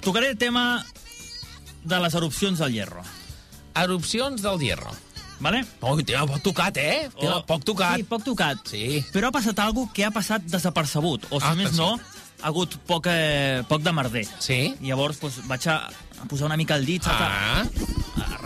tocaré 0.00 0.30
el 0.30 0.38
tema 0.40 0.84
de 1.84 1.98
les 2.00 2.14
erupcions 2.14 2.58
del 2.62 2.72
hierro, 2.72 3.02
Erupcions 3.76 4.40
del 4.40 4.60
hierro. 4.62 4.94
vale? 5.40 5.64
Ui, 5.82 6.04
tema 6.06 6.24
poc 6.30 6.40
tocat, 6.46 6.76
eh? 6.78 7.10
Tema 7.20 7.40
Oh, 7.42 7.44
poc 7.44 7.64
tocat. 7.66 7.96
Sí, 7.98 8.04
poc 8.08 8.22
tocat. 8.24 8.58
Sí. 8.70 9.04
Però 9.12 9.28
ha 9.28 9.32
passat 9.34 9.58
alguna 9.58 9.90
que 9.92 10.04
ha 10.06 10.10
passat 10.14 10.46
desapercebut, 10.48 11.26
o 11.30 11.40
si 11.40 11.46
Ah, 11.50 11.54
més 11.58 11.72
sí. 11.74 11.76
no, 11.76 11.98
ha 12.40 12.46
hagut 12.48 12.78
poc, 12.86 13.08
eh, 13.10 13.62
poc 13.68 13.82
de 13.82 13.92
merder. 13.92 14.24
Sí? 14.38 14.76
Llavors 14.80 15.18
doncs, 15.20 15.42
vaig 15.50 15.66
a 15.68 15.90
posar 16.28 16.46
una 16.46 16.56
mica 16.56 16.76
el 16.76 16.86
dit, 16.86 17.02
saps? 17.02 17.20
Ah. 17.20 17.64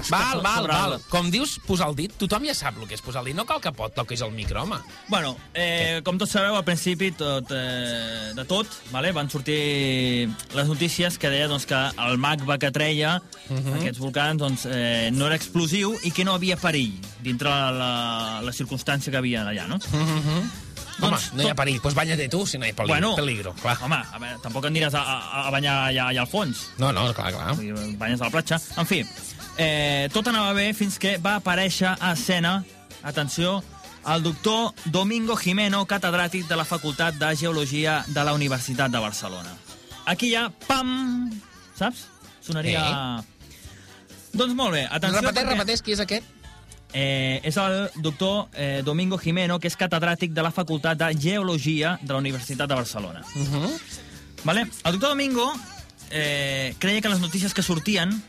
Val, 0.08 0.40
val, 0.40 0.60
sobre 0.62 0.72
val. 0.72 0.92
Com 1.10 1.26
dius, 1.30 1.56
posar 1.66 1.88
el 1.90 1.96
dit, 1.98 2.12
tothom 2.16 2.44
ja 2.46 2.54
sap 2.54 2.76
el 2.78 2.86
que 2.88 2.94
és 2.94 3.02
posar 3.02 3.20
el 3.24 3.26
dit. 3.32 3.36
No 3.36 3.44
cal 3.44 3.58
que 3.60 3.72
pot 3.74 3.92
toquis 3.96 4.20
el 4.24 4.30
micro, 4.32 4.62
home. 4.62 4.78
Bueno, 5.08 5.34
eh, 5.52 6.00
com 6.06 6.16
tots 6.20 6.32
sabeu, 6.32 6.54
al 6.56 6.64
principi 6.64 7.10
tot, 7.18 7.50
eh, 7.50 8.30
de 8.36 8.44
tot 8.48 8.70
vale, 8.92 9.10
van 9.12 9.28
sortir 9.28 10.28
les 10.54 10.68
notícies 10.70 11.18
que 11.18 11.28
deia 11.28 11.48
doncs, 11.50 11.66
que 11.66 11.74
el 12.06 12.16
magma 12.18 12.58
que 12.58 12.70
treia 12.70 13.20
Mhm. 13.50 13.74
aquests 13.80 13.98
volcans 13.98 14.38
doncs, 14.40 14.66
eh, 14.70 15.10
no 15.12 15.26
era 15.26 15.34
explosiu 15.36 15.98
i 16.04 16.12
que 16.12 16.24
no 16.24 16.34
havia 16.34 16.56
perill 16.56 16.94
dintre 17.20 17.50
la, 17.50 18.40
la 18.42 18.52
circumstància 18.52 19.10
que 19.10 19.18
havia 19.18 19.42
allà, 19.44 19.66
no? 19.66 19.78
Home, 20.98 21.10
Doncs 21.10 21.28
no 21.34 21.42
hi 21.44 21.50
ha 21.50 21.54
perill. 21.54 21.80
Doncs 21.82 21.94
banya-te 21.94 22.28
tu, 22.32 22.44
si 22.46 22.58
no 22.58 22.66
hi 22.66 22.72
ha 22.72 22.76
peligro. 22.76 22.94
Bueno, 22.94 23.14
peligro 23.16 23.52
clar. 23.62 23.76
home, 23.86 23.98
a 24.12 24.18
veure, 24.18 24.38
tampoc 24.42 24.64
aniràs 24.70 24.94
a, 24.98 25.02
a, 25.02 25.42
a 25.46 25.50
banyar 25.54 25.74
allà, 25.88 26.08
allà 26.12 26.24
al 26.24 26.30
fons. 26.30 26.64
No, 26.78 26.90
no, 26.92 27.06
clar, 27.14 27.32
clar. 27.36 27.54
Vull 27.58 27.96
Banyes 28.00 28.20
a 28.20 28.24
la 28.26 28.30
platja. 28.34 28.58
En 28.76 28.86
fi, 28.86 29.04
eh, 29.56 30.08
tot 30.12 30.26
anava 30.30 30.52
bé 30.58 30.72
fins 30.74 30.98
que 30.98 31.16
va 31.22 31.36
aparèixer 31.38 31.94
a 31.98 32.12
escena, 32.16 32.64
atenció, 33.02 33.62
el 34.08 34.22
doctor 34.22 34.72
Domingo 34.86 35.36
Jimeno, 35.36 35.84
catedràtic 35.86 36.46
de 36.48 36.56
la 36.56 36.64
Facultat 36.64 37.14
de 37.20 37.34
Geologia 37.36 38.00
de 38.06 38.24
la 38.24 38.32
Universitat 38.34 38.90
de 38.90 38.98
Barcelona. 38.98 39.54
Aquí 40.06 40.30
ja, 40.32 40.48
pam, 40.66 41.30
saps? 41.76 42.06
Sonaria... 42.40 42.82
Doncs 44.32 44.54
molt 44.54 44.72
bé, 44.76 44.82
atenció 44.86 45.20
Repeteix, 45.22 45.44
perquè- 45.44 45.54
repeteix, 45.56 45.82
qui 45.82 45.92
és 45.96 46.00
aquest? 46.04 46.24
Eh, 46.92 47.40
és 47.44 47.56
el 47.60 47.90
doctor 48.00 48.48
eh, 48.54 48.82
Domingo 48.84 49.18
Jimeno, 49.18 49.58
que 49.60 49.68
és 49.68 49.76
catedràtic 49.76 50.32
de 50.32 50.42
la 50.42 50.52
Facultat 50.54 50.98
de 50.98 51.10
Geologia 51.20 51.98
de 52.00 52.12
la 52.14 52.18
Universitat 52.18 52.68
de 52.68 52.74
Barcelona. 52.74 53.22
Uh 53.34 53.42
-huh. 53.42 53.80
Vale? 54.44 54.60
El 54.84 54.92
doctor 54.92 55.10
Domingo 55.10 55.52
eh, 56.10 56.74
creia 56.78 57.00
que 57.00 57.08
les 57.08 57.20
notícies 57.20 57.52
que 57.52 57.62
sortien, 57.62 58.22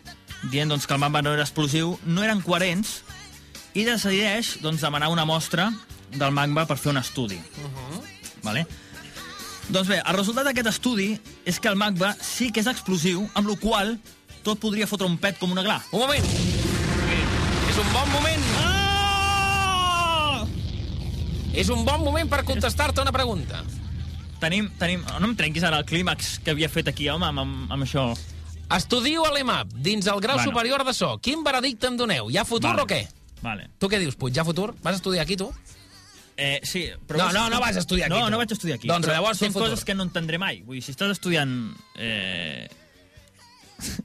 dient 0.51 0.69
doncs, 0.69 0.87
que 0.87 0.93
el 0.93 0.99
magma 0.99 1.21
no 1.21 1.33
era 1.33 1.43
explosiu, 1.43 1.99
no 2.05 2.23
eren 2.23 2.41
coherents 2.41 3.03
i 3.73 3.83
decideix 3.83 4.59
doncs, 4.61 4.81
demanar 4.81 5.09
una 5.09 5.25
mostra 5.25 5.71
del 6.11 6.31
magma 6.31 6.65
per 6.65 6.77
fer 6.77 6.91
un 6.91 6.97
estudi. 6.97 7.35
Uh 7.35 7.63
-huh. 7.63 8.01
vale? 8.43 8.67
Doncs 9.69 9.87
bé, 9.87 10.01
el 10.05 10.15
resultat 10.17 10.45
d'aquest 10.45 10.67
estudi 10.67 11.19
és 11.45 11.59
que 11.59 11.69
el 11.69 11.75
magma 11.75 12.15
sí 12.21 12.51
que 12.51 12.59
és 12.59 12.67
explosiu, 12.67 13.29
amb 13.35 13.47
la 13.47 13.55
qual 13.55 13.99
tot 14.41 14.59
podria 14.59 14.87
fotre 14.87 15.05
un 15.05 15.17
pet 15.17 15.37
com 15.37 15.51
una 15.51 15.61
gla. 15.61 15.83
Un 15.91 15.99
moment. 15.99 16.58
És 17.79 17.85
un 17.85 17.93
bon 17.95 18.09
moment. 18.11 18.41
Ah! 18.59 20.43
És 21.55 21.69
un 21.71 21.85
bon 21.87 22.01
moment 22.03 22.27
per 22.31 22.41
contestar-te 22.47 22.99
una 23.05 23.13
pregunta. 23.15 23.61
Tenim, 24.41 24.67
tenim... 24.79 25.05
No 25.19 25.29
em 25.29 25.35
trenquis 25.39 25.63
ara 25.67 25.79
el 25.79 25.85
clímax 25.87 26.39
que 26.43 26.51
havia 26.51 26.67
fet 26.71 26.87
aquí, 26.91 27.07
home, 27.11 27.25
amb, 27.29 27.39
amb, 27.43 27.71
amb 27.71 27.85
això. 27.87 28.03
Estudio 28.75 29.23
a 29.25 29.31
l'EMAP, 29.33 29.71
dins 29.79 30.07
el 30.11 30.19
grau 30.21 30.37
Bueno. 30.37 30.51
superior 30.51 30.83
de 30.85 30.93
so. 30.93 31.13
Quin 31.23 31.43
veredicte 31.43 31.87
em 31.87 31.95
doneu? 31.97 32.29
Hi 32.29 32.37
ha 32.37 32.45
futur 32.45 32.73
Vale. 32.75 32.83
o 32.83 32.87
què? 32.91 32.99
Vale. 33.41 33.69
Tu 33.79 33.87
què 33.89 33.99
dius, 34.03 34.15
Puig? 34.19 34.35
Hi 34.35 34.39
ha 34.43 34.45
futur? 34.47 34.73
Vas 34.83 34.95
estudiar 34.99 35.23
aquí, 35.23 35.37
tu? 35.39 35.47
Eh, 36.35 36.59
sí, 36.63 36.85
però... 37.07 37.17
No, 37.25 37.31
no, 37.33 37.47
no 37.55 37.59
vas 37.63 37.75
estudiar 37.79 38.07
aquí, 38.11 38.19
No, 38.19 38.25
tu. 38.27 38.31
no 38.31 38.37
vaig 38.43 38.51
estudiar 38.51 38.75
aquí. 38.79 38.87
Doncs 38.91 39.07
llavors 39.07 39.39
són 39.39 39.51
futur. 39.55 39.69
coses 39.69 39.83
que 39.87 39.95
no 39.95 40.03
entendré 40.07 40.37
mai. 40.37 40.61
Vull 40.67 40.75
dir, 40.79 40.83
si 40.83 40.91
estàs 40.91 41.15
estudiant... 41.15 41.55
Eh... 41.95 42.67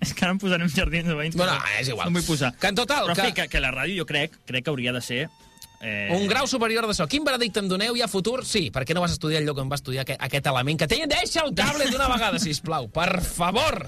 és 0.01 0.13
que 0.15 0.25
ara 0.25 0.33
em 0.35 0.39
posaré 0.43 0.65
en 0.67 0.71
jardins 0.73 1.09
de 1.09 1.15
veïns. 1.19 1.37
No, 1.37 1.47
no, 1.47 1.57
però 1.59 1.81
és 1.81 1.89
igual. 1.89 2.07
No 2.07 2.15
em 2.15 2.21
vull 2.21 2.29
posar. 2.29 2.53
Que 2.61 2.71
en 2.73 2.79
total, 2.79 3.07
Però 3.11 3.17
que- 3.19 3.27
fi, 3.31 3.33
que, 3.41 3.49
que 3.53 3.61
la 3.65 3.73
ràdio 3.75 4.03
jo 4.03 4.07
crec, 4.07 4.39
crec 4.47 4.65
que 4.65 4.71
hauria 4.75 4.93
de 4.93 5.01
ser... 5.05 5.29
Eh... 5.85 6.09
Un 6.17 6.27
grau 6.31 6.47
superior 6.49 6.87
de 6.89 6.95
so. 6.97 7.05
Quin 7.11 7.25
veredicte 7.27 7.61
em 7.61 7.69
doneu? 7.69 7.97
Hi 7.97 8.01
ha 8.01 8.09
futur? 8.09 8.39
Sí. 8.49 8.71
Per 8.73 8.87
què 8.89 8.95
no 8.97 9.03
vas 9.05 9.13
estudiar 9.13 9.43
el 9.43 9.47
lloc 9.51 9.59
on 9.61 9.69
vas 9.69 9.83
estudiar 9.83 10.07
aquest, 10.07 10.23
aquest 10.23 10.47
element? 10.49 10.79
Que 10.81 10.89
té... 10.89 11.03
Deixa 11.11 11.43
el 11.45 11.53
cable 11.55 11.91
d'una 11.93 12.09
vegada, 12.09 12.39
si 12.41 12.55
plau. 12.65 12.89
Per 12.89 13.21
favor. 13.21 13.83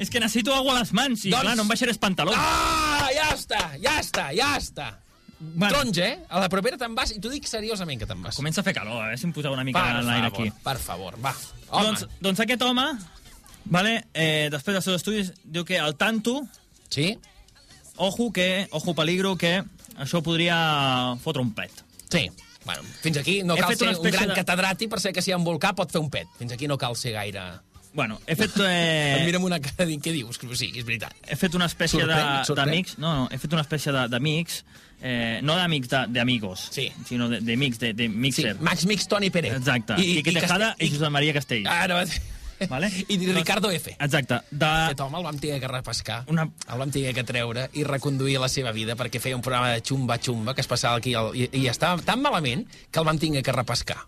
És 0.00 0.08
que 0.10 0.18
necessito 0.22 0.54
aigua 0.54 0.78
a 0.78 0.80
les 0.80 0.92
mans 0.96 1.20
i, 1.26 1.30
Doncs- 1.30 1.44
clar, 1.44 1.56
no 1.58 1.66
em 1.66 1.68
baixaré 1.70 1.92
els 1.92 2.00
pantalons. 2.02 2.38
Ah, 2.40 3.10
ja 3.14 3.28
està, 3.36 3.60
ja 3.82 3.98
està, 4.00 4.30
ja 4.34 4.54
està. 4.58 4.88
Bueno. 5.38 5.68
Taronja, 5.74 6.06
eh? 6.08 6.18
A 6.32 6.40
la 6.40 6.48
propera 6.48 6.78
te'n 6.80 6.94
vas, 6.96 7.10
i 7.12 7.20
t'ho 7.20 7.28
dic 7.28 7.44
seriosament 7.46 8.00
que 8.00 8.06
te'n 8.08 8.22
vas. 8.24 8.34
Comença 8.40 8.62
a 8.62 8.64
fer 8.66 8.72
calor, 8.74 8.96
a 9.02 9.10
veure 9.10 9.18
si 9.20 9.26
em 9.28 9.32
poseu 9.36 9.52
una 9.52 9.64
mica 9.66 9.82
l'aire 10.00 10.30
aquí. 10.30 10.48
per 10.64 10.78
favor, 10.80 11.18
va. 11.20 11.34
Home, 11.68 11.90
Doncs, 11.90 12.06
doncs 12.24 12.40
aquest 12.40 12.62
home, 12.64 12.86
vale, 13.64 14.04
eh, 14.14 14.48
després 14.52 14.74
dels 14.76 14.84
seus 14.84 14.96
estudis, 15.00 15.32
diu 15.44 15.64
que 15.64 15.78
al 15.78 15.96
tanto, 15.96 16.42
sí? 16.88 17.18
ojo, 17.96 18.32
que, 18.32 18.66
ojo 18.70 18.94
peligro, 18.94 19.36
que 19.36 19.62
això 19.96 20.22
podria 20.22 21.14
fotre 21.22 21.42
un 21.42 21.52
pet. 21.54 21.70
Sí. 22.10 22.28
Bueno, 22.64 22.80
fins 23.02 23.18
aquí 23.20 23.42
no 23.44 23.56
He 23.56 23.60
cal 23.60 23.76
ser 23.76 23.90
un 23.92 24.02
gran 24.10 24.28
de- 24.30 24.34
catedràtic 24.38 24.88
per 24.88 24.98
ser 25.00 25.12
que 25.12 25.20
si 25.22 25.32
volcà 25.32 25.74
pot 25.76 25.90
fer 25.92 26.00
un 26.00 26.08
pet. 26.10 26.26
Fins 26.38 26.52
aquí 26.52 26.66
no 26.66 26.78
cal 26.78 26.96
ser 26.96 27.12
gaire... 27.12 27.42
Bueno, 27.92 28.20
he 28.26 28.34
fet... 28.34 28.50
Eh... 28.58 29.22
Mira'm 29.26 29.44
una 29.44 29.60
cara 29.62 29.84
dient 29.86 30.00
què 30.02 30.10
dius, 30.10 30.38
que 30.40 30.48
sí, 30.56 30.72
és 30.74 30.84
veritat. 30.84 31.12
he 31.28 31.36
fet 31.36 31.54
una 31.54 31.66
espècie 31.70 32.00
de- 32.08 32.54
d'amics... 32.56 32.96
No, 32.98 33.12
no, 33.14 33.28
he 33.30 33.38
fet 33.38 33.52
una 33.52 33.62
espècie 33.62 33.92
de- 33.94 34.08
d'amics, 34.08 34.64
eh, 35.02 35.38
no 35.44 35.54
d'amics 35.54 35.88
de- 35.92 36.06
d'amigos, 36.16 36.70
Sí. 36.74 36.88
sinó 37.06 37.28
de- 37.28 37.38
d'amics, 37.44 37.78
de, 37.78 37.92
de 37.92 38.08
Sí, 38.08 38.16
mixer. 38.24 38.56
Max 38.60 38.86
Mix, 38.86 39.06
Toni 39.06 39.30
Pérez. 39.30 39.54
Exacte. 39.60 39.94
I, 40.00 40.16
Quique 40.22 40.32
Tejada 40.40 40.74
i, 40.80 40.88
Josep 40.90 41.10
Maria 41.14 41.32
Castell. 41.36 41.68
Ah, 41.68 41.86
no, 41.86 42.00
Vale? 42.70 42.90
I 43.08 43.16
Ricardo 43.32 43.70
F. 43.70 43.96
Exacte. 43.98 44.40
De... 44.50 44.66
Aquest 44.66 45.00
home 45.00 45.18
el 45.18 45.24
vam 45.24 45.38
tenir 45.38 45.60
que 45.60 45.68
repescar, 45.68 46.22
Una- 46.32 46.46
el 46.48 46.78
vam 46.78 46.90
tenir 46.94 47.14
que 47.14 47.24
treure 47.24 47.68
i 47.74 47.84
reconduir 47.84 48.38
la 48.40 48.48
seva 48.48 48.72
vida 48.72 48.96
perquè 48.96 49.20
feia 49.20 49.36
un 49.36 49.42
programa 49.42 49.72
de 49.74 49.82
xumba-xumba 49.82 50.54
que 50.54 50.62
es 50.64 50.70
passava 50.70 50.96
aquí 51.02 51.14
al, 51.18 51.32
i, 51.36 51.48
i 51.52 51.66
estava 51.68 52.00
tan 52.02 52.22
malament 52.22 52.66
que 52.90 53.00
el 53.02 53.06
vam 53.08 53.18
tenir 53.18 53.42
que 53.42 53.52
repescar. 53.52 53.98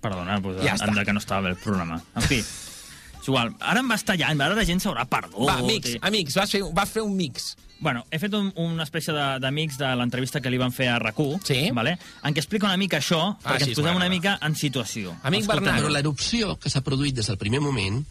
Perdona, 0.00 0.40
pues, 0.40 0.60
Ja 0.62 0.76
ja 0.76 0.78
està. 0.86 1.04
que 1.04 1.12
no 1.16 1.18
estava 1.22 1.42
bé 1.48 1.54
el 1.54 1.60
programa. 1.62 2.00
En 2.14 2.22
fi, 2.22 2.38
és 3.20 3.26
igual. 3.28 3.54
Ara 3.60 3.80
em 3.82 3.88
vas 3.90 4.04
tallant, 4.06 4.40
ara 4.44 4.54
la 4.54 4.64
gent 4.68 4.78
s'haurà 4.84 5.06
perdut. 5.10 5.40
Va, 5.48 5.56
amics, 5.64 5.96
i- 5.96 6.00
amics, 6.06 6.36
vas 6.38 6.52
fer, 6.52 6.62
vas 6.76 6.90
fer 6.92 7.02
un 7.02 7.16
mix. 7.18 7.56
Bueno, 7.78 8.06
he 8.10 8.18
fet 8.18 8.32
un, 8.34 8.52
una 8.56 8.84
espècie 8.86 9.12
de- 9.12 9.38
d'amics 9.38 9.76
de, 9.78 9.88
l'entrevista 10.00 10.40
que 10.40 10.50
li 10.50 10.56
van 10.58 10.72
fer 10.72 10.88
a 10.88 10.98
rac 10.98 11.16
Sí. 11.44 11.70
vale? 11.72 11.98
en 12.24 12.34
què 12.34 12.38
explica 12.38 12.66
una 12.66 12.76
mica 12.76 12.98
això, 12.98 13.36
Ah, 13.42 13.52
perquè 13.52 13.64
sí, 13.64 13.70
ens 13.70 13.78
posem 13.78 13.92
va, 13.92 13.96
una 13.96 14.08
mica 14.08 14.38
en 14.42 14.54
situació. 14.56 15.16
Amic 15.22 15.42
Escolta, 15.42 15.60
Bernat. 15.60 15.82
Però 15.82 15.90
l'erupció 15.92 16.56
que 16.58 16.70
s'ha 16.70 16.80
produït 16.82 17.14
des 17.14 17.26
del 17.26 17.36
primer 17.36 17.60
moment 17.60 18.04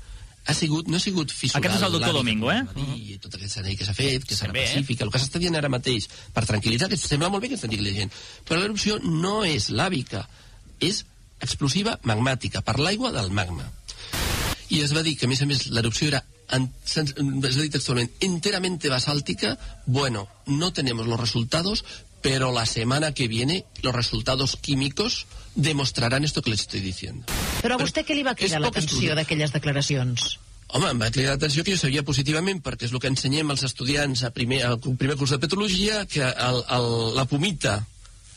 ha 0.47 0.54
sigut, 0.54 0.88
no 0.88 0.97
ha 0.97 0.99
sigut 0.99 1.32
fissurada. 1.32 1.65
Aquest 1.67 1.82
és 1.82 1.88
el 1.88 1.91
doctor 1.97 2.13
Domingo, 2.13 2.51
eh? 2.51 2.62
marí 2.63 3.13
I 3.13 3.17
tot 3.17 3.34
aquest 3.34 3.58
anell 3.58 3.75
que 3.78 3.86
s'ha 3.86 3.95
fet, 3.97 4.23
que 4.23 4.36
serà 4.36 4.51
bé, 4.54 4.63
eh? 4.63 4.67
pacífica. 4.75 5.04
El 5.04 5.10
que 5.12 5.17
s'està 5.17 5.39
dient 5.41 5.56
ara 5.58 5.69
mateix, 5.69 6.08
per 6.32 6.45
tranquil·litzar, 6.45 6.88
que 6.88 6.97
sembla 6.97 7.30
molt 7.34 7.41
bé 7.41 7.49
que 7.49 7.56
ens 7.58 7.63
la 7.65 7.95
gent, 7.97 8.12
però 8.45 8.60
l'erupció 8.62 8.99
no 9.01 9.43
és 9.43 9.71
làbica, 9.71 10.28
és 10.80 11.06
explosiva 11.41 11.97
magmàtica, 12.04 12.62
per 12.62 12.78
l'aigua 12.80 13.12
del 13.12 13.32
magma. 13.32 13.65
I 14.69 14.82
es 14.82 14.93
va 14.95 15.04
dir 15.04 15.17
que, 15.17 15.25
a 15.25 15.30
més 15.30 15.41
a 15.41 15.45
més, 15.45 15.67
l'erupció 15.67 16.08
era 16.08 16.23
en- 16.51 16.69
es 16.86 17.58
va 17.58 17.62
dir 17.62 17.71
textualment, 17.71 18.12
enteramente 18.19 18.89
basáltica, 18.89 19.58
bueno, 19.86 20.28
no 20.45 20.71
tenemos 20.73 21.08
los 21.08 21.19
resultados, 21.19 21.84
pero 22.21 22.51
la 22.51 22.65
semana 22.65 23.12
que 23.13 23.28
viene 23.28 23.65
los 23.82 23.93
resultados 23.93 24.56
químicos 24.56 25.25
demostrarán 25.56 26.23
esto 26.23 26.41
que 26.41 26.49
les 26.51 26.62
estoy 26.62 26.82
diciendo. 26.82 27.25
Però 27.62 27.75
a 27.75 27.82
vostè 27.82 28.04
què 28.06 28.15
li 28.15 28.23
va 28.25 28.36
cridar 28.36 28.60
l'atenció 28.62 29.15
d'aquelles 29.15 29.54
declaracions? 29.54 30.39
Home, 30.67 30.89
em 30.89 30.99
va 30.99 31.12
cridar 31.13 31.36
l'atenció 31.36 31.63
que 31.63 31.71
jo 31.75 31.78
sabia 31.78 32.04
positivament, 32.04 32.62
perquè 32.65 32.86
és 32.89 32.91
el 32.93 32.99
que 32.99 33.08
ensenyem 33.08 33.49
als 33.54 33.63
estudiants 33.63 34.23
a 34.25 34.32
primer, 34.34 34.63
al 34.65 34.80
primer 34.82 35.15
curs 35.15 35.32
de 35.32 35.39
petrologia, 35.39 36.06
que 36.10 36.21
el, 36.25 36.63
el, 36.78 36.89
la 37.15 37.25
pomita, 37.25 37.86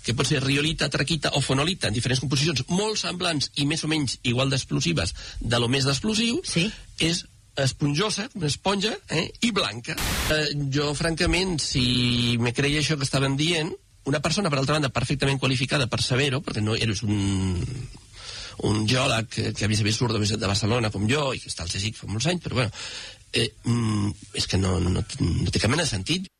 que 0.09 0.16
pot 0.16 0.29
ser 0.29 0.40
riolita, 0.44 0.88
traquita 0.88 1.35
o 1.37 1.42
fonolita, 1.44 1.90
en 1.90 1.97
diferents 1.97 2.23
composicions 2.25 2.64
molt 2.73 2.97
semblants 3.01 3.51
i 3.61 3.66
més 3.68 3.85
o 3.85 3.90
menys 3.92 4.18
igual 4.25 4.49
d'explosives 4.49 5.12
de 5.40 5.61
lo 5.61 5.68
més 5.68 5.85
d'explosiu, 5.85 6.40
Sí. 6.49 6.71
és 6.99 7.27
esponjosa, 7.59 8.29
una 8.38 8.47
esponja, 8.47 8.94
eh, 9.11 9.27
i 9.42 9.51
blanca. 9.51 9.97
Eh, 10.31 10.55
jo, 10.73 10.92
francament, 10.94 11.59
si 11.61 12.37
me 12.40 12.55
creia 12.55 12.81
això 12.81 12.97
que 12.97 13.05
estaven 13.05 13.37
dient, 13.37 13.73
una 14.09 14.21
persona, 14.25 14.49
per 14.49 14.61
altra 14.61 14.79
banda, 14.79 14.88
perfectament 14.94 15.40
qualificada 15.42 15.88
per 15.90 16.01
saber-ho, 16.01 16.40
perquè 16.40 16.62
no 16.64 16.77
eres 16.79 17.03
un, 17.03 17.18
un 18.64 18.87
geòleg 18.88 19.29
que, 19.29 19.53
que 19.53 19.66
a 19.66 19.68
més 19.68 19.83
a 19.83 19.87
més 19.87 19.99
surt 19.99 20.16
de, 20.16 20.25
de 20.38 20.51
Barcelona 20.51 20.90
com 20.94 21.05
jo 21.11 21.33
i 21.35 21.42
que 21.42 21.51
està 21.51 21.66
al 21.66 21.73
CSIC 21.73 21.99
fa 21.99 22.09
molts 22.09 22.31
anys, 22.31 22.42
però 22.47 22.62
bueno, 22.62 22.73
eh, 23.32 23.51
mm, 23.64 24.32
és 24.41 24.49
que 24.49 24.61
no, 24.62 24.78
no, 24.80 24.95
no 25.03 25.53
té 25.53 25.61
cap 25.61 25.70
mena 25.70 25.85
de 25.85 25.91
sentit. 25.91 26.30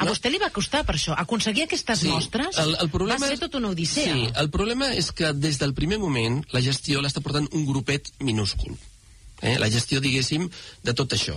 A 0.00 0.06
vostè 0.08 0.30
li 0.32 0.38
va 0.40 0.48
costar 0.48 0.86
per 0.88 0.94
això. 0.96 1.12
Aconseguir 1.20 1.66
aquestes 1.66 2.02
mostres 2.08 2.56
el, 2.62 2.70
el 2.80 2.88
problema 2.88 3.20
va 3.20 3.26
ser 3.28 3.34
és- 3.36 3.40
tot 3.42 3.54
una 3.58 3.68
odissea. 3.74 4.14
Sí, 4.14 4.28
el 4.40 4.48
problema 4.50 4.88
és 4.96 5.10
que 5.12 5.32
des 5.36 5.58
del 5.60 5.74
primer 5.76 5.98
moment 6.00 6.40
la 6.52 6.62
gestió 6.64 7.02
l'està 7.04 7.20
portant 7.20 7.48
un 7.52 7.66
grupet 7.68 8.08
minúscul. 8.20 8.72
Eh? 9.42 9.58
La 9.58 9.68
gestió, 9.68 10.00
diguéssim, 10.00 10.48
de 10.82 10.94
tot 10.94 11.12
això. 11.12 11.36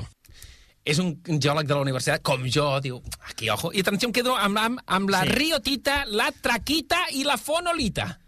És 0.85 0.99
un 1.01 1.17
geòleg 1.27 1.65
de 1.67 1.73
la 1.73 1.81
universitat, 1.81 2.21
com 2.21 2.43
jo, 2.47 2.79
diu, 2.79 3.01
aquí, 3.27 3.49
ojo. 3.49 3.71
I 3.73 3.81
atenció, 3.81 4.07
em 4.07 4.13
quedo 4.13 4.35
amb, 4.37 4.57
amb, 4.61 4.79
amb 4.85 5.09
la 5.09 5.23
Sí. 5.25 5.29
riotita, 5.33 6.05
la 6.07 6.31
traquita 6.31 6.99
i 7.11 7.23
la 7.25 7.35
fonolita. 7.37 8.19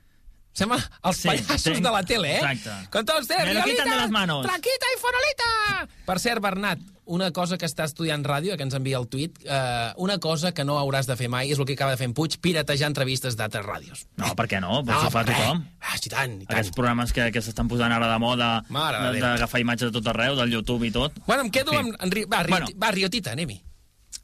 Sembla 0.58 0.80
els 1.06 1.18
Sí, 1.22 1.28
pallassos 1.30 1.62
sí. 1.78 1.82
de 1.86 1.92
la 1.94 2.02
tele, 2.04 2.32
eh? 2.34 2.38
Exacte. 2.42 2.90
Con 2.90 3.06
todos 3.06 3.22
ustedes, 3.28 3.46
riolita, 3.54 3.84
de 3.86 3.96
las 3.96 4.10
manos. 4.10 4.46
traquita 4.48 4.90
i 4.96 5.00
fonolita! 5.00 5.88
Per 6.08 6.16
cert, 6.20 6.42
Bernat, 6.42 6.80
una 7.06 7.30
cosa 7.32 7.60
que 7.62 7.68
està 7.70 7.86
estudiant 7.86 8.24
ràdio, 8.26 8.58
que 8.58 8.66
ens 8.66 8.74
envia 8.76 8.98
el 8.98 9.06
tuit, 9.08 9.38
eh, 9.46 9.92
una 10.02 10.18
cosa 10.20 10.52
que 10.58 10.66
no 10.66 10.80
hauràs 10.82 11.06
de 11.08 11.16
fer 11.16 11.30
mai 11.30 11.52
és 11.54 11.60
el 11.62 11.66
que 11.70 11.74
acaba 11.78 11.92
de 11.94 11.98
fer 12.02 12.08
en 12.10 12.16
Puig, 12.18 12.40
piratejar 12.42 12.90
entrevistes 12.90 13.38
d'altres 13.38 13.64
ràdios. 13.68 14.08
No, 14.18 14.34
per 14.36 14.48
què 14.50 14.60
no? 14.60 14.82
Però 14.84 14.98
això 14.98 15.08
ho 15.08 15.14
fa 15.14 15.24
tothom. 15.30 15.62
Ah, 15.80 15.96
sí, 16.02 16.10
tant, 16.10 16.42
i 16.42 16.46
tant. 16.48 16.58
Aquests 16.58 16.74
programes 16.76 17.14
que, 17.14 17.30
que 17.32 17.42
s'estan 17.46 17.70
posant 17.70 17.94
ara 17.94 18.10
de 18.12 18.18
moda, 18.20 18.64
de 18.68 19.14
de- 19.14 19.22
d'agafar 19.22 19.62
imatges 19.62 19.92
de 19.92 20.00
tot 20.02 20.08
arreu, 20.12 20.36
del 20.36 20.52
YouTube 20.58 20.88
i 20.88 20.92
tot. 20.92 21.14
Bueno, 21.28 21.44
em 21.46 21.52
quedo 21.52 21.72
fi. 21.72 21.78
amb... 21.78 21.94
En, 22.02 22.10
va, 22.34 22.42
Rioti, 22.44 22.50
Bueno. 22.50 22.68
va, 22.82 22.92
Riotita, 22.92 23.32
anem-hi. 23.38 23.62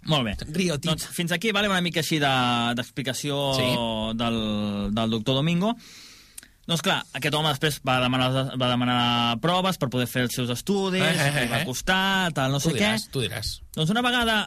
Molt 0.09 0.25
bé. 0.25 0.33
Riotita. 0.49 0.89
Doncs 0.89 1.05
fins 1.15 1.31
aquí 1.31 1.51
vale 1.55 1.69
una 1.69 1.79
mica 1.79 2.01
així 2.01 2.17
de- 2.19 2.73
d'explicació 2.75 3.53
Sí. 3.55 3.69
del, 4.17 4.89
del 4.95 5.09
doctor 5.11 5.35
Domingo. 5.35 5.77
Doncs 6.65 6.79
clar, 6.81 7.01
aquest 7.13 7.35
home 7.35 7.49
després 7.51 7.81
va 7.83 7.97
demanar, 7.99 8.29
va 8.55 8.69
demanar 8.71 8.99
proves 9.43 9.75
per 9.77 9.89
poder 9.91 10.07
fer 10.07 10.21
els 10.29 10.35
seus 10.37 10.49
estudis, 10.53 11.01
Eh, 11.03 11.15
eh, 11.19 11.43
eh, 11.43 11.47
va 11.51 11.61
eh. 11.61 11.65
costar, 11.67 12.31
tal, 12.33 12.51
no 12.55 12.59
Tu 12.61 12.69
sé 12.69 12.75
què. 12.77 12.79
diràs, 12.79 13.09
tu 13.11 13.19
diràs. 13.19 13.49
Doncs 13.75 13.89
una 13.91 14.01
vegada 14.01 14.37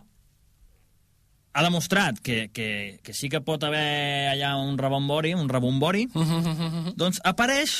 ha 1.57 1.62
demostrat 1.64 2.19
que, 2.21 2.51
que, 2.53 2.99
que 3.03 3.12
sí 3.17 3.29
que 3.33 3.41
pot 3.41 3.62
haver 3.64 4.29
allà 4.33 4.55
un 4.61 4.77
rebombori, 4.79 5.35
un 5.35 5.49
rebombori, 5.49 6.07
doncs 7.01 7.21
apareix 7.25 7.77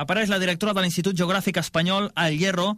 apareix 0.00 0.30
la 0.32 0.38
directora 0.40 0.72
de 0.72 0.80
l'Institut 0.84 1.16
Geogràfic 1.16 1.58
Espanyol 1.60 2.10
al 2.14 2.36
Hierro, 2.38 2.76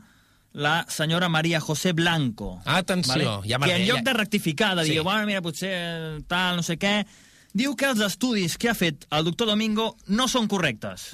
la 0.55 0.85
senyora 0.91 1.29
Maria 1.31 1.61
José 1.61 1.93
Blanco. 1.93 2.61
Atenció, 2.67 3.41
ja 3.47 3.59
que 3.63 3.77
en 3.77 3.87
lloc 3.87 4.03
de 4.03 4.13
rectificar, 4.13 4.75
de 4.77 4.85
dir, 4.85 4.99
Sí. 4.99 5.05
bueno, 5.07 5.25
mira, 5.27 5.41
potser 5.43 6.23
tal, 6.27 6.57
no 6.57 6.63
sé 6.67 6.79
què, 6.79 7.07
diu 7.53 7.75
que 7.77 7.85
els 7.91 8.01
estudis 8.01 8.55
que 8.57 8.71
ha 8.71 8.75
fet 8.75 9.05
el 9.13 9.27
doctor 9.27 9.47
Domingo 9.51 9.91
no 10.09 10.25
són 10.29 10.47
correctes. 10.49 11.11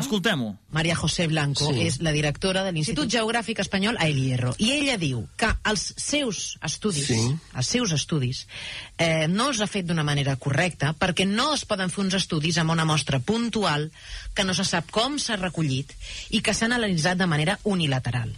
Escoltem-ho. 0.00 0.54
Maria 0.72 0.96
José 0.96 1.26
Blanco 1.28 1.68
Sí. 1.72 1.82
és 1.86 2.00
la 2.00 2.12
directora 2.12 2.62
de 2.64 2.72
l'Institut 2.72 3.08
Geogràfic 3.12 3.60
Espanyol 3.60 3.96
a 3.98 4.06
El 4.08 4.16
Hierro. 4.16 4.54
I 4.58 4.70
ella 4.72 4.96
diu 4.96 5.26
que 5.36 5.50
els 5.64 5.92
seus 5.96 6.58
estudis, 6.62 7.06
Sí. 7.06 7.36
els 7.54 7.66
seus 7.66 7.92
estudis, 7.92 8.46
eh, 8.96 9.26
no 9.28 9.48
els 9.48 9.60
ha 9.60 9.66
fet 9.66 9.86
d'una 9.86 10.04
manera 10.04 10.36
correcta 10.36 10.94
perquè 10.98 11.26
no 11.26 11.54
es 11.54 11.64
poden 11.64 11.90
fer 11.90 12.04
uns 12.04 12.14
estudis 12.14 12.58
amb 12.58 12.70
una 12.70 12.84
mostra 12.84 13.18
puntual 13.20 13.90
que 14.34 14.44
no 14.44 14.54
se 14.54 14.64
sap 14.64 14.90
com 14.90 15.18
s'ha 15.18 15.36
recollit 15.36 15.92
i 16.30 16.40
que 16.40 16.54
s'han 16.54 16.72
analitzat 16.72 17.18
de 17.18 17.26
manera 17.26 17.58
unilateral. 17.64 18.34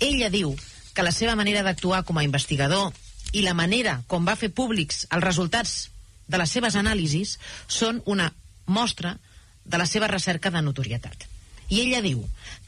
Ella 0.00 0.30
diu 0.30 0.56
que 0.94 1.02
la 1.02 1.12
seva 1.12 1.36
manera 1.36 1.62
d'actuar 1.62 2.04
com 2.04 2.18
a 2.18 2.24
investigador 2.24 2.92
i 3.32 3.42
la 3.42 3.54
manera 3.54 4.02
com 4.06 4.24
va 4.26 4.36
fer 4.36 4.50
públics 4.52 5.06
els 5.10 5.24
resultats 5.24 5.90
de 6.28 6.38
les 6.40 6.50
seves 6.50 6.76
anàlisis 6.76 7.38
són 7.68 8.02
una 8.06 8.30
mostra 8.66 9.18
de 9.64 9.78
la 9.80 9.86
seva 9.86 10.08
recerca 10.08 10.50
de 10.50 10.60
notorietat. 10.62 11.28
I 11.72 11.78
ella 11.80 12.02
diu 12.04 12.18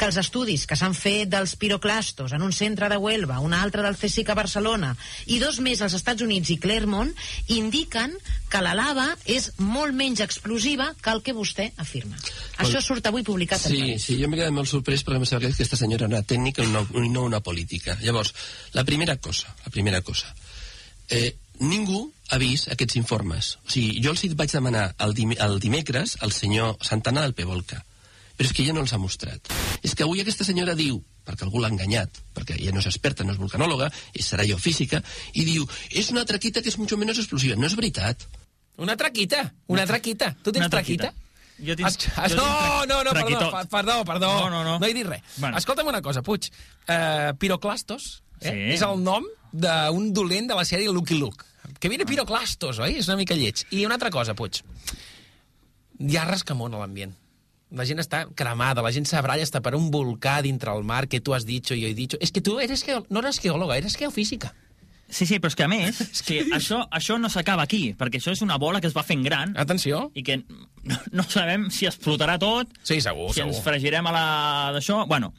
que 0.01 0.07
els 0.09 0.17
estudis 0.17 0.63
que 0.67 0.77
s'han 0.77 0.95
fet 0.97 1.29
dels 1.29 1.53
piroclastos 1.61 2.33
en 2.33 2.41
un 2.41 2.53
centre 2.57 2.89
de 2.89 2.97
Huelva, 2.97 3.43
un 3.45 3.53
altre 3.53 3.83
del 3.85 3.97
CSIC 4.01 4.31
a 4.33 4.37
Barcelona 4.39 4.95
i 5.29 5.37
dos 5.39 5.59
més 5.61 5.83
als 5.85 5.93
Estats 5.99 6.25
Units 6.25 6.49
i 6.55 6.57
Clermont 6.57 7.13
indiquen 7.53 8.15
que 8.49 8.63
la 8.65 8.73
lava 8.75 9.05
és 9.29 9.51
molt 9.61 9.93
menys 9.95 10.25
explosiva 10.25 10.95
que 11.03 11.13
el 11.13 11.21
que 11.23 11.35
vostè 11.37 11.69
afirma. 11.77 12.17
Això 12.65 12.81
surt 12.81 13.07
avui 13.13 13.23
publicat 13.23 13.67
en 13.69 13.73
Sí, 13.75 13.81
País. 13.85 14.03
sí, 14.09 14.17
jo 14.21 14.31
m'he 14.33 14.41
quedat 14.41 14.57
molt 14.57 14.73
sorprès 14.73 15.05
perquè 15.05 15.21
em 15.21 15.29
sembla 15.29 15.45
que 15.49 15.55
aquesta 15.55 15.77
senyora 15.77 16.07
era 16.09 16.15
una 16.17 16.25
tècnica 16.25 16.65
i 16.65 16.73
no, 16.73 16.87
no 17.13 17.25
una 17.29 17.41
política. 17.45 17.99
Llavors, 18.01 18.33
la 18.73 18.85
primera 18.85 19.19
cosa, 19.21 19.53
la 19.67 19.71
primera 19.77 20.01
cosa, 20.01 20.33
eh, 21.11 21.37
ningú 21.61 22.13
ha 22.31 22.39
vist 22.39 22.71
aquests 22.73 22.97
informes. 22.99 23.57
O 23.67 23.71
sigui, 23.71 24.01
jo 24.03 24.13
els 24.15 24.25
vaig 24.39 24.53
demanar 24.53 24.89
el, 24.99 25.15
dim 25.15 25.35
el 25.39 25.59
dimecres 25.63 26.17
al 26.21 26.33
senyor 26.33 26.77
Santana 26.85 27.23
del 27.23 27.35
Pevolca, 27.35 27.83
però 28.37 28.49
és 28.49 28.55
que 28.55 28.65
ella 28.65 28.75
no 28.77 28.83
els 28.85 28.93
ha 28.93 28.99
mostrat. 29.01 29.53
És 29.83 29.95
que 29.95 30.05
avui 30.05 30.21
aquesta 30.21 30.45
senyora 30.45 30.75
diu, 30.79 30.99
perquè 31.27 31.47
algú 31.47 31.63
l'ha 31.63 31.71
enganyat, 31.73 32.23
perquè 32.37 32.59
ella 32.59 32.75
no 32.75 32.83
és 32.83 32.89
experta, 32.91 33.25
no 33.25 33.33
és 33.35 33.41
vulcanòloga, 33.41 33.91
és 34.15 34.27
serà 34.27 34.47
geofísica, 34.47 35.03
i 35.35 35.47
diu, 35.49 35.69
és 35.91 36.11
una 36.15 36.27
traquita 36.29 36.63
que 36.63 36.73
és 36.73 36.79
mucho 36.79 36.99
menos 37.01 37.19
explosiva. 37.23 37.57
No 37.57 37.67
és 37.67 37.77
veritat. 37.79 38.27
Una 38.77 38.97
traquita, 38.97 39.47
una 39.73 39.87
traquita. 39.89 40.35
Tu 40.43 40.53
tens 40.53 40.69
traquita. 40.71 41.09
traquita? 41.11 41.27
Jo 41.57 41.73
tinc- 41.73 41.89
Es... 41.89 41.97
jo 42.33 42.37
no, 42.37 42.85
no, 42.85 43.03
no, 43.03 43.13
perdó, 43.17 43.51
perdó, 43.71 44.05
perdó. 44.05 44.33
No, 44.45 44.51
no, 44.51 44.65
no. 44.65 44.79
No 44.79 44.87
he 44.87 44.93
dit 44.93 45.07
res. 45.07 45.23
Bueno. 45.39 45.57
Escolta'm 45.57 45.89
una 45.89 46.03
cosa, 46.03 46.21
Puig. 46.23 46.51
Uh, 46.85 47.33
Piroclastos 47.41 48.23
eh? 48.41 48.51
Sí. 48.51 48.75
és 48.77 48.83
el 48.85 49.01
nom 49.03 49.25
d'un 49.53 50.13
dolent 50.13 50.49
de 50.49 50.55
la 50.59 50.65
sèrie 50.65 50.93
Lucky 50.93 51.19
Luke. 51.19 51.45
Que 51.81 51.89
viene 51.91 52.07
Piroclastos, 52.07 52.79
oi? 52.79 52.97
És 53.01 53.09
una 53.11 53.17
mica 53.19 53.35
lleig. 53.35 53.65
I 53.75 53.85
una 53.87 53.95
altra 53.99 54.11
cosa, 54.11 54.35
Puig. 54.39 54.63
Hi 55.99 56.17
ha 56.17 56.27
rescamón 56.29 56.75
a 56.77 56.83
l'ambient. 56.83 57.15
La 57.77 57.85
gent 57.89 57.99
està 57.99 58.21
cremada, 58.39 58.83
la 58.85 58.93
gent 58.95 59.09
s'abralla 59.11 59.43
hasta 59.43 59.61
per 59.65 59.75
un 59.75 59.89
volcà 59.91 60.37
dintre 60.45 60.71
el 60.77 60.85
mar 60.87 61.09
que 61.11 61.19
tu 61.21 61.35
has 61.35 61.45
i 61.49 61.61
jo 61.61 61.75
he 61.75 61.95
dicho. 61.95 62.17
És 62.21 62.31
que 62.31 62.41
tu 62.41 62.61
eres 62.61 62.85
geo... 62.85 63.05
no 63.11 63.21
eres 63.21 63.41
geòloga, 63.43 63.77
eres 63.77 63.97
geofísica. 63.97 64.53
Sí, 65.09 65.27
sí, 65.27 65.39
però 65.39 65.51
és 65.51 65.57
que 65.57 65.65
a 65.65 65.69
més, 65.69 66.01
és 66.15 66.23
que 66.23 66.41
això, 66.55 66.81
això 66.91 67.19
no 67.19 67.29
s'acaba 67.31 67.63
aquí, 67.63 67.95
perquè 67.99 68.19
això 68.21 68.33
és 68.35 68.43
una 68.43 68.57
bola 68.59 68.81
que 68.81 68.87
es 68.91 68.95
va 68.97 69.05
fent 69.07 69.23
gran 69.23 69.53
Atenció. 69.59 70.11
i 70.15 70.23
que 70.27 70.39
no, 70.85 70.97
no 71.13 71.23
sabem 71.29 71.69
si 71.71 71.87
explotarà 71.87 72.39
tot, 72.43 72.71
Sí, 72.83 73.01
segur, 73.01 73.33
si 73.35 73.41
ens 73.43 73.57
segur. 73.59 73.65
fregirem 73.73 74.07
a 74.07 74.13
la 74.15 74.25
d'això. 74.75 75.05
Bueno, 75.07 75.33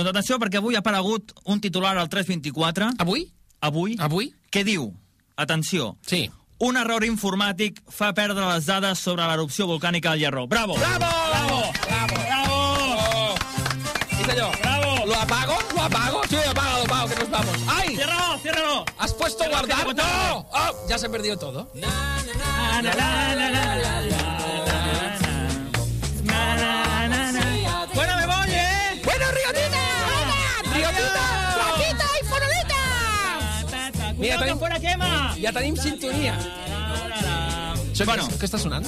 doncs 0.00 0.10
atenció, 0.16 0.38
perquè 0.40 0.58
avui 0.58 0.76
ha 0.76 0.80
aparegut 0.80 1.32
un 1.44 1.60
titular 1.60 1.96
al 1.98 2.08
324. 2.08 2.92
Avui? 2.98 3.26
Avui. 3.60 3.96
Avui? 4.00 4.30
Què 4.50 4.64
diu? 4.64 4.90
Atenció. 5.36 5.94
Sí. 6.06 6.30
Un 6.60 6.76
error 6.76 7.04
informàtic 7.06 7.78
fa 7.88 8.10
perdre 8.16 8.44
les 8.50 8.66
dades 8.68 9.00
sobre 9.00 9.24
l'erupció 9.28 9.66
volcànica 9.68 10.12
del 10.12 10.24
Hierro. 10.24 10.46
Bravo! 10.46 10.76
Bravo! 10.76 11.06
Bravo! 11.30 11.60
Bravo! 11.86 12.16
Bravo! 12.24 12.58
És 14.20 14.28
allò. 14.34 14.50
Bravo! 14.60 15.06
¿Lo 15.06 15.16
apago? 15.16 15.58
¿Lo 15.74 15.82
apago? 15.82 16.20
Sí, 16.28 16.36
apaga, 16.36 16.78
lo 16.78 16.84
apago, 16.84 17.08
que 17.08 17.16
nos 17.16 17.30
vamos. 17.30 17.56
¡Ay! 17.68 17.96
¡Ciérralo, 17.96 18.38
ciérralo! 18.38 18.84
¿Has 18.98 19.14
puesto 19.14 19.44
Cierra, 19.44 19.62
guardar? 19.62 19.96
¡No! 19.96 20.46
¡Oh! 20.52 20.86
Ya 20.88 20.98
se 20.98 21.06
ha 21.06 21.10
perdido 21.10 21.38
todo. 21.38 21.70
Na, 21.74 21.88
na, 21.88 22.34
na, 22.34 22.82
na, 22.82 23.34
na, 23.34 23.50
na, 23.50 23.76
na, 23.76 24.00
na, 24.02 24.79
tenim, 34.40 34.58
fuera 34.58 34.80
quema! 34.82 35.10
ja 35.40 35.52
tenim 35.56 35.76
sintonia. 35.76 36.34
Això 37.90 38.06
Bueno. 38.06 38.26
què, 38.38 38.46
està 38.48 38.58
sonant? 38.58 38.86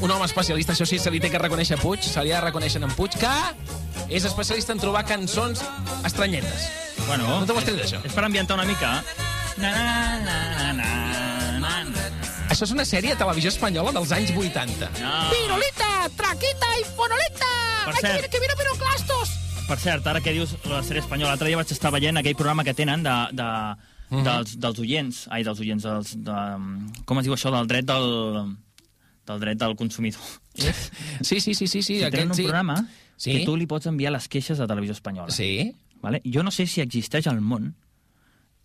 Un 0.00 0.10
home 0.10 0.24
especialista, 0.24 0.72
això 0.72 0.86
sí, 0.86 0.98
se 0.98 1.10
li 1.10 1.20
té 1.20 1.30
que 1.30 1.38
reconèixer 1.38 1.76
a 1.78 1.80
Puig, 1.82 2.02
se 2.02 2.22
li 2.24 2.32
ha 2.32 2.38
de 2.40 2.46
reconèixer 2.46 2.80
en 2.82 2.90
Puig, 2.96 3.16
que 3.18 3.32
és 4.08 4.24
especialista 4.24 4.72
en 4.72 4.78
trobar 4.80 5.04
cançons 5.04 5.60
estranyetes. 6.06 6.68
Bueno, 7.06 7.40
No 7.40 7.46
te 7.46 7.52
ho 7.52 7.58
has 7.58 7.64
tret, 7.64 7.80
això? 7.84 8.00
és 8.04 8.12
per 8.12 8.24
ambientar 8.24 8.56
una 8.56 8.64
mica. 8.64 9.02
Na, 9.58 9.70
na, 9.72 10.18
na, 10.24 10.72
na, 10.72 10.72
na, 11.58 11.84
na. 11.84 12.04
Això 12.48 12.64
és 12.64 12.70
una 12.72 12.84
sèrie 12.84 13.10
de 13.12 13.16
televisió 13.20 13.50
espanyola 13.50 13.92
dels 13.92 14.12
anys 14.12 14.30
80. 14.32 14.88
No. 15.02 15.12
Pirolita, 15.32 15.90
traquita 16.16 16.70
i 16.80 16.84
fonolita! 16.96 17.50
Per 17.84 17.94
Ai, 17.94 18.00
que 18.00 18.06
cert. 18.06 18.12
viene, 18.14 18.28
que 18.28 18.38
viene 18.40 18.54
Piroclastos! 18.56 19.34
Per 19.68 19.78
cert, 19.78 20.06
ara 20.06 20.20
que 20.24 20.32
dius 20.32 20.54
la 20.64 20.80
sèrie 20.82 21.02
espanyola, 21.02 21.34
l'altre 21.34 21.48
dia 21.50 21.58
vaig 21.60 21.70
estar 21.74 21.90
veient 21.92 22.16
aquell 22.16 22.36
programa 22.38 22.64
que 22.64 22.72
tenen 22.72 23.02
de, 23.04 23.16
de, 23.36 23.48
Mhm. 24.10 24.24
dels, 24.24 24.58
dels 24.60 24.78
oients, 24.78 25.26
ai, 25.30 25.42
dels 25.44 25.60
oients, 25.60 25.82
dels, 25.84 26.14
de, 26.24 26.36
com 27.04 27.18
es 27.18 27.24
diu 27.26 27.34
això, 27.34 27.50
del 27.52 27.66
dret 27.68 27.84
del, 27.84 28.56
del 29.26 29.40
dret 29.40 29.58
del 29.58 29.76
consumidor. 29.76 30.20
Sí, 30.54 31.40
sí, 31.40 31.40
sí, 31.40 31.54
sí, 31.54 31.66
sí, 31.68 31.82
Sí, 31.82 31.94
tenen 31.98 32.08
aquest 32.08 32.30
un 32.30 32.34
sí. 32.34 32.42
programa 32.44 32.88
Sí. 33.16 33.32
que 33.32 33.44
tu 33.44 33.56
li 33.56 33.66
pots 33.66 33.86
enviar 33.86 34.12
les 34.12 34.28
queixes 34.28 34.60
a 34.60 34.66
Televisió 34.66 34.92
Espanyola. 34.92 35.30
Sí. 35.30 35.74
Vale? 36.00 36.22
Jo 36.24 36.42
no 36.42 36.50
sé 36.50 36.66
si 36.66 36.80
existeix 36.80 37.26
al 37.26 37.40
món 37.40 37.74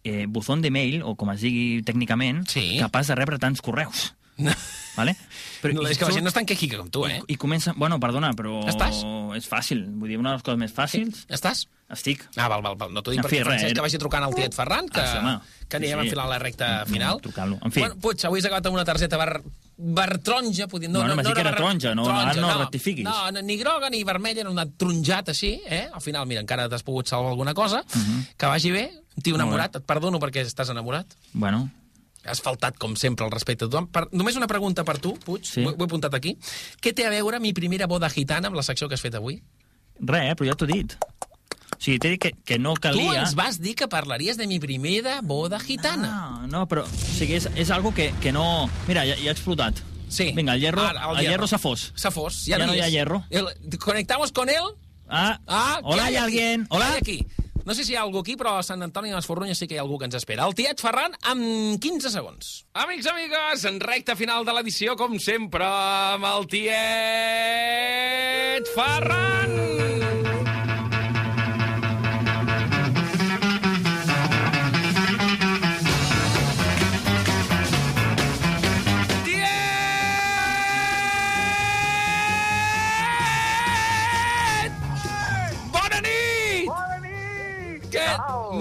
eh, 0.04 0.26
buzón 0.28 0.62
de 0.62 0.70
mail, 0.70 1.02
o 1.04 1.16
com 1.16 1.30
es 1.32 1.42
digui 1.42 1.82
tècnicament, 1.84 2.46
Sí. 2.50 2.78
capaç 2.80 3.08
de 3.08 3.16
rebre 3.16 3.40
tants 3.40 3.62
correus. 3.62 4.14
Vale? 4.98 5.16
Però 5.64 5.74
no, 5.74 5.88
és 5.90 5.98
que 5.98 6.06
la 6.06 6.12
gent 6.14 6.22
no 6.26 6.30
és 6.30 6.36
tan 6.36 6.46
quejica 6.46 6.78
com 6.78 6.90
tu, 6.94 7.06
eh? 7.10 7.16
I, 7.26 7.34
I 7.34 7.38
comença... 7.42 7.74
Bueno, 7.76 7.98
perdona, 8.00 8.34
però... 8.38 8.60
Estàs? 8.70 9.00
És 9.40 9.48
fàcil. 9.50 9.80
Vull 9.98 10.12
dir, 10.12 10.20
una 10.22 10.34
de 10.34 10.38
les 10.38 10.44
coses 10.46 10.60
més 10.62 10.74
fàcils... 10.76 11.24
Estàs? 11.34 11.64
Estic. 11.94 12.22
Ah, 12.38 12.46
val, 12.50 12.62
val, 12.66 12.76
val. 12.78 12.92
No 12.94 13.02
t'ho 13.02 13.10
dic 13.14 13.20
En 13.22 13.26
perquè 13.26 13.40
fi, 13.42 13.48
Francesc 13.48 13.74
que 13.78 13.82
vagi 13.86 14.00
trucant 14.02 14.24
al 14.28 14.34
tiet 14.38 14.54
Ferran, 14.54 14.88
que, 14.90 15.02
Ah, 15.02 15.10
sí, 15.10 15.18
home. 15.18 15.66
que 15.70 15.78
anirem 15.80 15.98
Sí, 16.00 16.04
sí. 16.04 16.08
enfilant 16.12 16.30
la 16.30 16.38
recta 16.42 16.70
final. 16.90 17.20
Trucar-lo. 17.26 17.58
En 17.66 17.72
fi. 17.74 17.82
Bueno, 17.84 17.98
Puig, 18.06 18.24
avui 18.30 18.40
has 18.42 18.48
acabat 18.50 18.70
amb 18.70 18.78
una 18.78 18.86
targeta 18.86 19.18
bar, 19.18 19.42
bar 19.78 20.08
taronja, 20.20 20.68
podríem... 20.70 20.94
No, 20.94 21.00
Bueno, 21.02 21.14
no, 21.16 21.20
m'has 21.22 21.28
dit 21.32 21.36
que 21.42 21.46
era 21.48 21.56
taronja, 21.58 21.94
no- 21.98 22.08
ara 22.14 22.34
no 22.38 22.54
rectifiquis. 22.64 23.06
No, 23.06 23.18
no, 23.34 23.42
ni 23.46 23.58
groga 23.62 23.90
ni 23.94 24.04
vermella, 24.06 24.42
era 24.46 24.54
una 24.54 24.66
tronjat 24.70 25.30
així, 25.34 25.56
eh? 25.66 25.88
Al 25.94 26.02
final, 26.06 26.26
mira, 26.30 26.42
encara 26.46 26.70
t'has 26.70 26.86
pogut 26.86 27.10
salvar 27.10 27.34
alguna 27.34 27.54
cosa. 27.58 27.82
Que 28.38 28.46
vagi 28.50 28.72
bé. 28.74 28.92
Un 29.18 29.22
tio 29.26 29.34
Mhm. 29.36 29.42
Enamorat, 29.42 29.76
et 29.82 29.86
perdono 29.86 30.18
perquè 30.22 30.42
estàs 30.46 30.70
enamorat. 30.74 31.18
Bueno, 31.34 31.68
Has 32.26 32.40
faltat, 32.42 32.78
com 32.80 32.96
sempre, 32.96 33.26
al 33.26 33.32
respecte 33.32 33.66
a 33.66 33.68
tothom. 33.70 33.88
Per, 33.92 34.06
només 34.16 34.38
una 34.40 34.48
pregunta 34.48 34.84
per 34.88 34.98
tu, 35.04 35.14
Puig, 35.20 35.44
Sí. 35.46 35.64
ho, 35.66 35.72
he 35.76 35.84
apuntat 35.84 36.14
aquí. 36.16 36.38
Què 36.82 36.94
té 36.96 37.06
a 37.06 37.10
veure 37.10 37.40
mi 37.40 37.52
primera 37.54 37.86
boda 37.88 38.10
gitana 38.10 38.48
amb 38.48 38.56
la 38.56 38.64
secció 38.64 38.88
que 38.88 38.96
has 38.96 39.02
fet 39.02 39.16
avui? 39.16 39.42
res, 40.00 40.32
eh, 40.32 40.36
però 40.36 40.48
ja 40.50 40.56
t'ho 40.56 40.66
he 40.66 40.74
dit. 40.74 40.96
O 41.74 41.78
sigui, 41.84 42.00
t'he 42.00 42.10
dit 42.14 42.22
que, 42.22 42.32
que 42.46 42.58
no 42.60 42.74
Tu 42.76 42.82
calia... 42.82 43.20
ens 43.22 43.36
vas 43.36 43.60
dir 43.60 43.76
que 43.76 43.88
parlaries 43.88 44.38
de 44.38 44.48
mi 44.48 44.60
primera 44.60 45.20
boda 45.22 45.60
gitana. 45.60 46.08
No, 46.08 46.48
no, 46.48 46.68
però 46.68 46.84
o 46.86 46.88
sigui, 46.88 47.36
és, 47.36 47.50
és 47.56 47.70
algo 47.72 47.94
que, 47.94 48.14
que 48.22 48.32
no... 48.32 48.70
Mira, 48.88 49.04
ja, 49.06 49.16
ja 49.20 49.30
ha 49.30 49.36
explotat. 49.36 49.82
Sí. 50.08 50.32
Vinga, 50.36 50.54
el 50.56 50.62
hierro, 50.62 50.82
Ara, 50.86 51.10
el 51.20 51.26
hierro 51.28 51.48
s'ha 51.48 51.58
fos. 51.60 51.92
S'ha 51.96 52.12
fos. 52.12 52.44
Ja 52.48 52.58
no 52.62 52.74
hi 52.74 52.80
ha 52.82 52.88
hierro. 52.90 53.24
El, 53.30 53.48
conectamos 53.80 54.32
con 54.32 54.48
él. 54.50 54.64
Ah, 55.10 55.40
Ah, 55.48 55.80
hola, 55.84 56.06
¿qué 56.08 56.12
hi 56.14 56.16
ha 56.16 56.24
aquí? 56.24 56.40
alguien. 56.40 56.62
¿Qué 56.64 56.76
Hola. 56.78 56.92
hay 56.94 56.98
aquí? 56.98 57.28
No 57.66 57.74
sé 57.74 57.84
si 57.88 57.94
hi 57.94 57.96
ha 57.96 58.04
algú 58.04 58.20
aquí, 58.20 58.36
però 58.40 58.58
a 58.60 58.64
Sant 58.68 58.84
Antoni 58.84 59.10
de 59.10 59.16
les 59.16 59.28
Forrunyes 59.30 59.58
sí 59.60 59.68
que 59.68 59.76
hi 59.78 59.80
ha 59.80 59.86
algú 59.86 59.98
que 60.00 60.06
ens 60.10 60.18
espera. 60.20 60.44
El 60.48 60.56
tiet 60.58 60.82
Ferran 60.84 61.16
amb 61.32 61.80
15 61.84 62.12
segons. 62.12 62.66
Amics, 62.84 63.08
amigues, 63.08 63.64
en 63.70 63.80
recta 63.84 64.16
final 64.20 64.44
de 64.46 64.54
l'edició, 64.58 64.98
com 65.00 65.16
sempre, 65.24 65.64
amb 65.64 66.26
el 66.34 66.48
tiet 66.52 66.74
Ferran! 68.76 70.03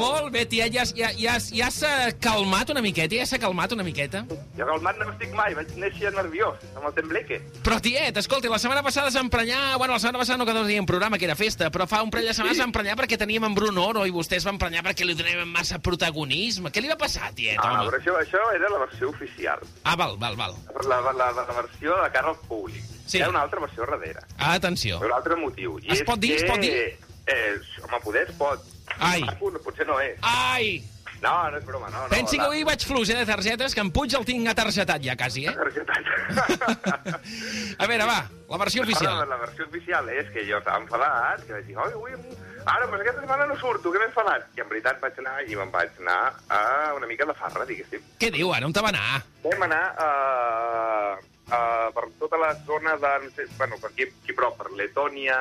Molt 0.02 0.32
bé, 0.34 0.42
tia, 0.50 0.66
ja, 0.72 0.82
ja, 0.98 1.10
ja, 1.18 1.36
ja 1.54 1.68
s'ha 1.70 1.92
calmat 2.22 2.70
una 2.74 2.82
miqueta, 2.84 3.14
ja 3.20 3.26
s'ha 3.28 3.38
calmat 3.42 3.72
una 3.76 3.84
miqueta. 3.86 4.24
Jo 4.58 4.66
calmat 4.68 4.98
no 4.98 5.08
estic 5.12 5.32
mai, 5.38 5.54
vaig 5.54 5.70
néixer 5.78 6.10
nerviós, 6.16 6.58
amb 6.74 6.88
el 6.90 6.94
tembleque. 6.96 7.38
Però, 7.62 7.78
tiet, 7.84 8.18
escolti, 8.20 8.50
la 8.50 8.58
setmana 8.62 8.82
passada 8.82 9.12
s'emprenyà... 9.14 9.76
Bueno, 9.78 9.94
la 9.94 10.02
setmana 10.02 10.22
passada 10.24 10.40
no 10.42 10.46
que 10.48 10.56
teníem 10.56 10.86
programa, 10.88 11.18
que 11.20 11.28
era 11.30 11.36
festa, 11.38 11.70
però 11.74 11.86
fa 11.90 12.02
un 12.02 12.10
parell 12.10 12.28
de 12.32 12.34
setmanes 12.36 12.58
s'emprenyà 12.60 12.96
perquè 12.98 13.18
teníem 13.20 13.46
en 13.48 13.54
Bruno 13.54 13.86
Oro 13.92 14.04
i 14.08 14.12
vostè 14.14 14.40
es 14.40 14.46
va 14.48 14.52
emprenyar 14.56 14.82
perquè 14.88 15.06
li 15.06 15.14
donem 15.18 15.46
massa 15.54 15.78
protagonisme. 15.82 16.72
Què 16.74 16.82
li 16.82 16.90
va 16.90 16.98
passar, 17.00 17.30
tiet, 17.38 17.58
Ah, 17.62 17.82
home? 17.82 17.90
però 17.90 18.00
això, 18.02 18.16
això 18.20 18.42
era 18.56 18.68
la 18.72 18.82
versió 18.86 19.08
oficial. 19.10 19.62
Ah, 19.84 19.94
val, 19.96 20.16
val, 20.18 20.36
val. 20.36 20.56
La, 20.88 21.00
la, 21.00 21.12
la, 21.12 21.30
la 21.38 21.46
versió 21.62 21.94
de 22.02 22.10
cara 22.12 22.28
al 22.34 22.38
públic. 22.48 22.82
Sí. 23.06 23.18
Hi 23.18 23.22
ha 23.22 23.28
una 23.30 23.42
altra 23.42 23.60
versió 23.60 23.86
darrere. 23.86 24.20
Atenció. 24.38 24.98
Hi 24.98 25.02
ha 25.04 25.06
un 25.12 25.16
altre 25.16 25.36
motiu. 25.36 25.78
I 25.82 25.92
Es 25.96 26.02
pot 26.06 26.18
dir, 26.22 26.34
es 26.36 26.42
que, 26.44 26.48
pot 26.50 26.60
dir? 26.60 26.72
Eh, 27.26 27.58
home, 27.86 28.00
poder 28.02 28.28
es 28.28 28.34
pot. 28.38 28.62
Ai. 29.02 29.22
No, 29.26 29.58
potser 29.64 29.86
no 29.88 29.98
és. 30.02 30.18
Ai! 30.22 30.82
No, 31.22 31.50
no 31.50 31.58
és 31.58 31.64
broma, 31.64 31.86
no. 31.86 32.02
no 32.02 32.08
Pensi 32.10 32.38
que 32.38 32.46
avui 32.48 32.64
vaig 32.66 32.82
fluix, 32.82 33.10
eh, 33.12 33.16
de 33.20 33.26
targetes, 33.28 33.74
que 33.76 33.82
en 33.84 33.92
Puig 33.94 34.14
el 34.18 34.24
tinc 34.26 34.48
atargetat 34.50 35.00
ja, 35.04 35.14
quasi, 35.18 35.44
eh? 35.46 35.54
A 37.82 37.86
veure, 37.86 38.04
va, 38.08 38.18
la 38.50 38.58
versió 38.58 38.82
oficial. 38.82 39.20
La, 39.20 39.26
la 39.30 39.38
versió 39.44 39.62
oficial 39.68 40.08
és 40.10 40.26
que 40.34 40.42
jo 40.48 40.58
estava 40.58 40.80
enfadat, 40.82 41.44
que 41.46 41.54
vaig 41.54 41.66
dir, 41.68 41.76
oi, 41.78 41.92
avui... 41.94 42.12
Ara, 42.62 42.86
però 42.86 43.00
aquesta 43.00 43.22
setmana 43.22 43.46
no 43.50 43.56
surto, 43.58 43.90
que 43.90 43.98
m'he 44.02 44.08
enfadat. 44.10 44.42
I 44.58 44.60
en 44.62 44.68
veritat 44.70 44.96
vaig 45.02 45.14
anar 45.22 45.36
i 45.46 45.56
me'n 45.58 45.72
vaig 45.74 45.90
anar 46.02 46.22
a 46.46 46.94
una 46.98 47.06
mica 47.10 47.24
de 47.26 47.34
farra, 47.38 47.64
diguéssim. 47.70 48.00
Què 48.22 48.28
diu, 48.34 48.46
ara? 48.54 48.66
On 48.66 48.74
te 48.74 48.82
va 48.82 48.90
anar? 48.94 49.22
Vam 49.46 49.60
anar 49.66 49.84
uh, 49.98 51.12
uh, 51.52 51.90
per 51.94 52.06
tota 52.18 52.38
la 52.40 52.52
zona 52.66 52.96
de... 52.96 53.12
No 53.26 53.30
sé, 53.36 53.46
bueno, 53.58 53.76
per 53.82 53.90
aquí, 53.92 54.06
aquí 54.08 54.32
prop, 54.36 54.56
per 54.58 54.72
Letònia... 54.78 55.36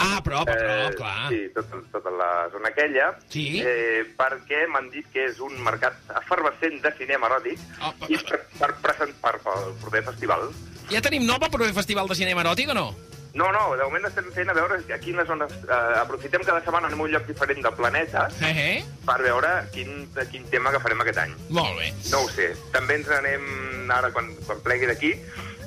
Ah, 0.00 0.20
prop, 0.24 0.48
a 0.48 0.56
prop, 0.56 0.96
clar. 0.98 1.28
Sí, 1.28 1.42
tota, 1.54 1.82
tota 1.92 2.10
la 2.16 2.30
zona 2.52 2.72
aquella. 2.72 3.10
Sí. 3.28 3.46
Eh, 3.60 4.02
perquè 4.18 4.64
m'han 4.72 4.88
dit 4.94 5.06
que 5.12 5.28
és 5.28 5.38
un 5.44 5.54
mercat 5.66 5.96
efervescent 6.22 6.80
de 6.84 6.94
cinema 6.98 7.28
eròtic 7.30 7.60
Oh, 7.84 7.92
i 8.08 8.18
per, 8.18 8.40
per, 8.58 8.72
present, 8.82 9.14
per, 9.22 9.36
pel 9.44 9.70
proper 9.84 10.02
festival. 10.10 10.50
Ja 10.90 11.00
tenim 11.04 11.22
nom 11.28 11.38
per 11.40 11.52
proper 11.52 11.72
festival 11.76 12.08
de 12.10 12.16
cinema 12.18 12.42
eròtic 12.44 12.72
o 12.72 12.76
no? 12.76 12.88
No, 13.32 13.46
no, 13.54 13.76
de 13.78 13.84
moment 13.86 14.08
estem 14.08 14.26
fent 14.34 14.48
a 14.50 14.54
veure 14.56 14.80
a 14.90 14.96
quines 14.98 15.28
zones... 15.28 15.52
Eh, 15.62 15.76
aprofitem 16.00 16.42
cada 16.42 16.64
setmana 16.64 16.88
a 16.90 16.96
un 16.96 17.12
lloc 17.12 17.28
diferent 17.28 17.60
del 17.62 17.76
planeta 17.78 18.24
Eh, 18.42 18.50
eh? 18.50 18.80
per 19.06 19.20
veure 19.22 19.52
quin, 19.74 20.08
quin 20.32 20.48
tema 20.50 20.72
agafarem 20.72 21.04
aquest 21.04 21.20
any. 21.22 21.36
Molt 21.54 21.78
bé. 21.78 21.92
No 22.10 22.24
ho 22.24 22.32
sé. 22.34 22.50
També 22.74 22.98
ens 22.98 23.12
anem, 23.20 23.46
ara 23.94 24.10
quan, 24.14 24.32
quan 24.48 24.58
plegui 24.66 24.90
d'aquí, 24.90 25.12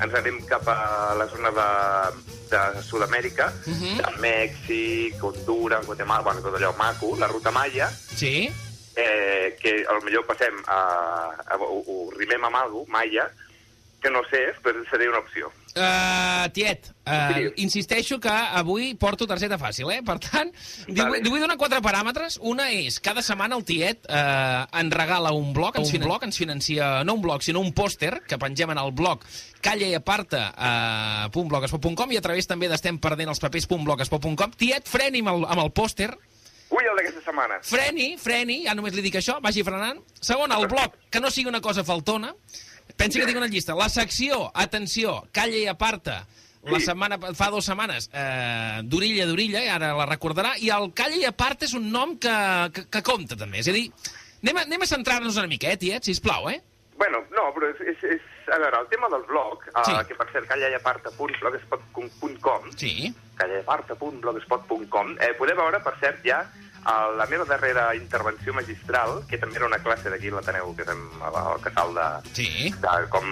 ens 0.02 0.14
anem 0.14 0.40
cap 0.46 0.68
a 0.68 1.14
la 1.18 1.28
zona 1.28 1.52
de, 1.52 1.68
de 2.50 2.82
Sud-amèrica, 2.84 3.52
Mhm. 3.66 3.98
de 3.98 4.12
Mèxic, 4.20 5.24
Honduras, 5.24 5.86
Guatemala, 5.86 6.24
bueno, 6.24 6.42
tot 6.42 6.56
allò 6.56 6.74
maco, 6.78 7.16
la 7.18 7.28
ruta 7.28 7.52
Maya, 7.52 7.90
Sí? 7.90 8.52
eh, 8.96 9.58
que 9.62 9.86
al 9.90 10.04
millor 10.04 10.26
passem 10.26 10.54
a... 10.68 11.34
a 11.48 11.56
ho, 11.58 11.84
ho 11.88 12.12
rimem 12.18 12.44
amb 12.46 12.56
algú, 12.56 12.86
Maya, 12.88 13.30
que 14.04 14.12
no 14.12 14.20
sé, 14.30 14.42
però 14.62 14.82
seria 14.92 15.10
una 15.10 15.20
opció. 15.24 15.48
Uh, 15.74 16.50
tiet, 16.54 16.92
uh, 17.08 17.34
Sí. 17.34 17.46
insisteixo 17.64 18.20
que 18.22 18.30
avui 18.30 18.92
porto 19.00 19.26
targeta 19.26 19.58
fàcil, 19.58 19.90
eh? 19.96 20.02
Per 20.06 20.20
tant, 20.22 20.52
li 20.88 21.00
vull, 21.00 21.16
li 21.24 21.32
vull 21.32 21.40
donar 21.42 21.56
quatre 21.58 21.80
paràmetres. 21.82 22.36
Una 22.46 22.68
és, 22.76 23.00
cada 23.02 23.24
setmana 23.26 23.56
el 23.58 23.64
tiet 23.66 24.06
uh, 24.06 24.68
ens 24.80 24.94
regala 24.94 25.32
un 25.34 25.50
blog, 25.56 25.80
ens, 25.82 25.94
un 25.98 26.04
blog, 26.06 26.28
ens 26.28 26.38
financia, 26.38 26.92
no 27.08 27.16
un 27.18 27.24
blog, 27.26 27.42
sinó 27.42 27.64
un 27.64 27.72
pòster 27.74 28.20
que 28.28 28.38
pengem 28.38 28.70
en 28.76 28.84
el 28.84 28.92
blog 28.92 29.24
calla 29.64 29.88
i 29.88 29.96
aparta 29.98 30.44
uh, 30.54 31.32
.blogspot.com 31.34 32.12
i 32.14 32.20
a 32.20 32.22
través 32.22 32.46
també 32.52 32.68
d'estem 32.70 33.00
perdent 33.02 33.32
els 33.34 33.40
papers.blogspot.com. 33.42 34.54
Tiet, 34.60 34.86
freni 34.92 35.24
amb 35.24 35.34
el, 35.34 35.48
amb 35.56 35.64
el 35.66 35.72
pòster, 35.74 36.12
Ui, 36.74 36.82
el 36.90 36.96
d'aquesta 36.98 37.22
setmana. 37.22 37.60
freni, 37.62 38.12
freni, 38.18 38.64
ja 38.66 38.74
només 38.74 38.94
li 38.98 39.02
dic 39.06 39.16
això, 39.20 39.36
vagi 39.42 39.62
frenant. 39.66 40.00
Segon, 40.22 40.52
el 40.52 40.68
blog, 40.68 40.96
que 41.14 41.20
no 41.22 41.30
sigui 41.30 41.50
una 41.50 41.62
cosa 41.62 41.84
faltona. 41.86 42.32
Pensi 42.98 43.20
que 43.20 43.26
tinc 43.26 43.38
una 43.40 43.48
llista. 43.50 43.74
La 43.76 43.90
secció, 43.90 44.52
atenció, 44.54 45.24
calla 45.32 45.58
i 45.58 45.66
aparta, 45.68 46.26
la 46.64 46.80
setmana, 46.80 47.18
fa 47.36 47.50
dues 47.52 47.66
setmanes, 47.68 48.06
eh, 48.14 48.80
d'orilla 48.88 49.26
d'orilla, 49.28 49.64
i 49.66 49.68
ara 49.74 49.90
la 49.98 50.06
recordarà, 50.08 50.54
i 50.64 50.70
el 50.72 50.94
calla 50.96 51.18
i 51.20 51.26
aparta 51.28 51.66
és 51.66 51.74
un 51.76 51.90
nom 51.92 52.14
que, 52.18 52.36
que, 52.76 52.86
que 52.90 53.02
compta 53.04 53.36
també. 53.40 53.60
És 53.60 53.68
a 53.68 53.74
dir, 53.76 53.90
anem 54.44 54.58
a, 54.62 54.64
anem 54.70 54.82
a 54.86 54.88
centrar-nos 54.88 55.38
una 55.42 55.48
miqueta, 55.52 55.78
tiet, 55.82 56.04
sisplau, 56.08 56.48
eh? 56.54 56.62
Bueno, 56.96 57.18
no, 57.36 57.50
però 57.56 57.66
és, 57.74 57.80
és, 57.96 58.04
és... 58.16 58.22
A 58.54 58.58
veure, 58.60 58.78
el 58.84 58.88
tema 58.92 59.08
del 59.10 59.24
blog, 59.26 59.64
uh, 59.72 59.84
Sí. 59.88 59.94
que 60.08 60.16
per 60.20 60.28
cert, 60.32 60.46
callaiaparta.blogspot.com, 60.52 62.62
Sí. 62.78 63.14
callaiaparta.blogspot.com, 63.40 65.16
eh, 65.20 65.34
podeu 65.38 65.56
veure, 65.58 65.80
per 65.84 65.96
cert, 66.00 66.20
ja 66.28 66.44
a 66.86 67.08
la 67.18 67.26
meva 67.28 67.46
darrera 67.46 67.96
intervenció 67.96 68.54
magistral, 68.54 69.24
que 69.30 69.38
també 69.38 69.56
era 69.58 69.66
una 69.68 69.80
classe 69.80 70.10
d'aquí 70.10 70.28
a 70.30 70.36
l'Ateneu, 70.36 70.76
que 70.76 70.84
és 70.84 70.90
en- 70.90 71.22
al 71.24 71.62
casal 71.62 71.94
de, 71.96 72.08
Sí. 72.34 72.72
de 72.74 73.10
com 73.10 73.24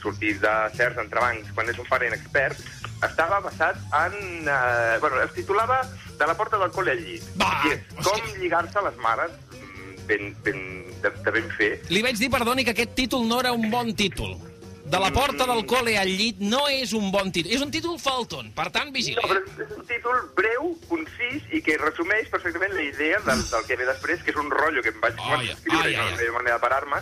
sortir 0.00 0.38
de 0.40 0.54
certs 0.76 0.98
entrebancs 0.98 1.52
quan 1.52 1.68
és 1.68 1.78
un 1.78 1.86
pare 1.86 2.06
inexpert, 2.08 2.58
estava 3.04 3.40
basat 3.40 3.76
en... 4.06 4.48
Eh, 4.48 4.98
bueno, 5.00 5.20
es 5.22 5.32
titulava 5.32 5.82
De 6.18 6.26
la 6.26 6.34
porta 6.38 6.56
del 6.56 6.70
col·le 6.70 6.92
al 6.92 7.00
llit. 7.02 7.22
Va, 7.40 7.48
I 7.66 7.72
és 7.74 7.80
com 8.06 8.20
lligar-se 8.38 8.78
a 8.78 8.82
les 8.86 8.96
mares 9.02 9.32
mm, 9.50 10.06
ben, 10.06 10.28
ben, 10.44 10.60
de, 11.02 11.10
de 11.10 11.30
ben 11.34 11.48
fer. 11.58 11.72
Li 11.90 12.02
vaig 12.02 12.16
dir, 12.16 12.30
perdoni, 12.30 12.62
que 12.64 12.70
aquest 12.70 12.94
títol 12.94 13.26
no 13.28 13.40
era 13.40 13.50
un 13.52 13.68
bon 13.70 13.90
títol. 13.98 14.36
De 14.84 14.98
la 15.00 15.08
porta 15.16 15.46
del 15.48 15.62
col·le 15.64 15.94
al 15.96 16.10
llit 16.12 16.42
no 16.44 16.66
és 16.68 16.92
un 16.92 17.08
bon 17.10 17.30
títol. 17.32 17.54
És 17.56 17.62
un 17.64 17.70
títol 17.72 17.96
falton, 17.98 18.50
per 18.54 18.68
tant, 18.74 18.92
vigili. 18.92 19.16
No, 19.16 19.28
però 19.30 19.40
és, 19.40 19.72
un 19.78 19.86
títol 19.88 20.18
breu, 20.36 20.74
concís 20.90 21.46
i 21.56 21.62
que 21.64 21.78
resumeix 21.80 22.28
perfectament 22.32 22.74
la 22.76 22.84
idea 22.84 23.20
del, 23.24 23.40
del 23.48 23.64
que 23.68 23.78
ve 23.80 23.88
després, 23.88 24.20
que 24.22 24.34
és 24.34 24.40
un 24.40 24.50
rotllo 24.52 24.84
que 24.84 24.92
em 24.92 25.00
vaig 25.00 25.22
Ai, 25.24 25.48
escriure 25.54 25.86
ai, 25.88 25.94
i 25.94 25.96
no 25.96 26.04
ai. 26.04 26.10
hi 26.12 26.18
havia 26.18 26.34
manera 26.36 26.58
de 26.58 26.64
parar-me. 26.66 27.00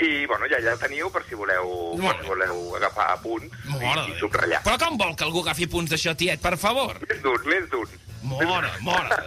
I, 0.00 0.26
bueno, 0.26 0.46
ja, 0.48 0.60
ja 0.64 0.72
el 0.72 0.78
teniu 0.80 1.10
per 1.12 1.24
si 1.28 1.36
voleu, 1.36 1.96
per 2.00 2.14
si 2.22 2.28
voleu 2.28 2.60
agafar 2.78 3.10
apunts 3.12 3.52
Mora 3.68 4.06
i, 4.06 4.14
i 4.14 4.20
subratllar. 4.20 4.62
Però 4.64 4.78
com 4.80 4.96
vol 5.00 5.12
que 5.16 5.26
algú 5.26 5.42
agafi 5.44 5.66
punts 5.68 5.92
d'això, 5.92 6.14
tiet, 6.16 6.40
per 6.44 6.54
favor? 6.60 6.96
Més 7.08 7.20
d'un, 7.24 7.48
més 7.48 7.66
d'un. 7.72 7.98
Mora, 8.22 8.70
mora. 8.84 9.18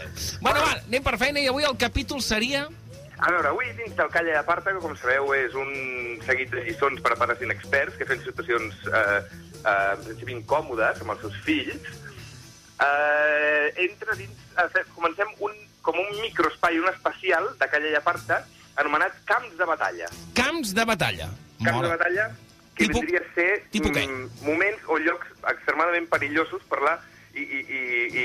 bueno, 0.41 0.61
va, 0.61 0.71
anem 0.85 1.05
per 1.05 1.17
feina 1.17 1.41
i 1.41 1.49
avui 1.49 1.65
el 1.65 1.77
capítol 1.81 2.21
seria... 2.25 2.67
A 3.23 3.31
veure, 3.31 3.47
avui 3.53 3.69
dins 3.77 3.95
del 3.95 4.09
Calla 4.11 4.33
i 4.33 4.35
Aparta, 4.35 4.73
que 4.75 4.81
com 4.83 4.95
sabeu 4.99 5.29
és 5.37 5.53
un 5.55 5.69
seguit 6.25 6.49
de 6.51 6.63
lliçons 6.65 6.99
per 7.05 7.13
a 7.13 7.19
pares 7.21 7.39
inexperts 7.45 7.95
que 7.99 8.07
fent 8.09 8.19
situacions 8.25 8.81
eh, 8.89 9.19
eh, 9.63 9.93
en 9.93 10.01
principi 10.03 10.35
incòmodes 10.35 10.99
amb 11.05 11.13
els 11.15 11.21
seus 11.23 11.37
fills, 11.45 11.87
eh, 12.83 13.67
entra 13.87 14.17
dins... 14.19 14.43
Eh, 14.59 14.83
comencem 14.97 15.31
un, 15.39 15.55
com 15.85 15.95
un 16.03 16.11
microespai, 16.19 16.81
un 16.83 16.89
especial 16.91 17.47
de 17.61 17.69
Calla 17.71 17.93
i 17.93 17.97
Aparta, 18.01 18.41
anomenat 18.83 19.15
Camps 19.29 19.55
de 19.59 19.69
Batalla. 19.71 20.11
Camps 20.35 20.75
de 20.75 20.85
batalla. 20.91 21.29
Camps 21.63 21.81
de 21.87 21.93
batalla 21.95 22.27
que 22.75 22.87
Tipus- 22.87 22.99
vindria 23.05 23.21
a 23.21 23.33
ser 23.35 23.49
tipus 23.71 23.91
què? 23.93 24.03
mm, 24.09 24.29
moments 24.49 24.83
o 24.89 24.97
llocs 24.99 25.27
extremadament 25.51 26.07
perillosos 26.09 26.63
per 26.67 26.81
la, 26.81 26.95
i, 27.37 27.43
i, 27.45 27.59
i, 27.79 28.23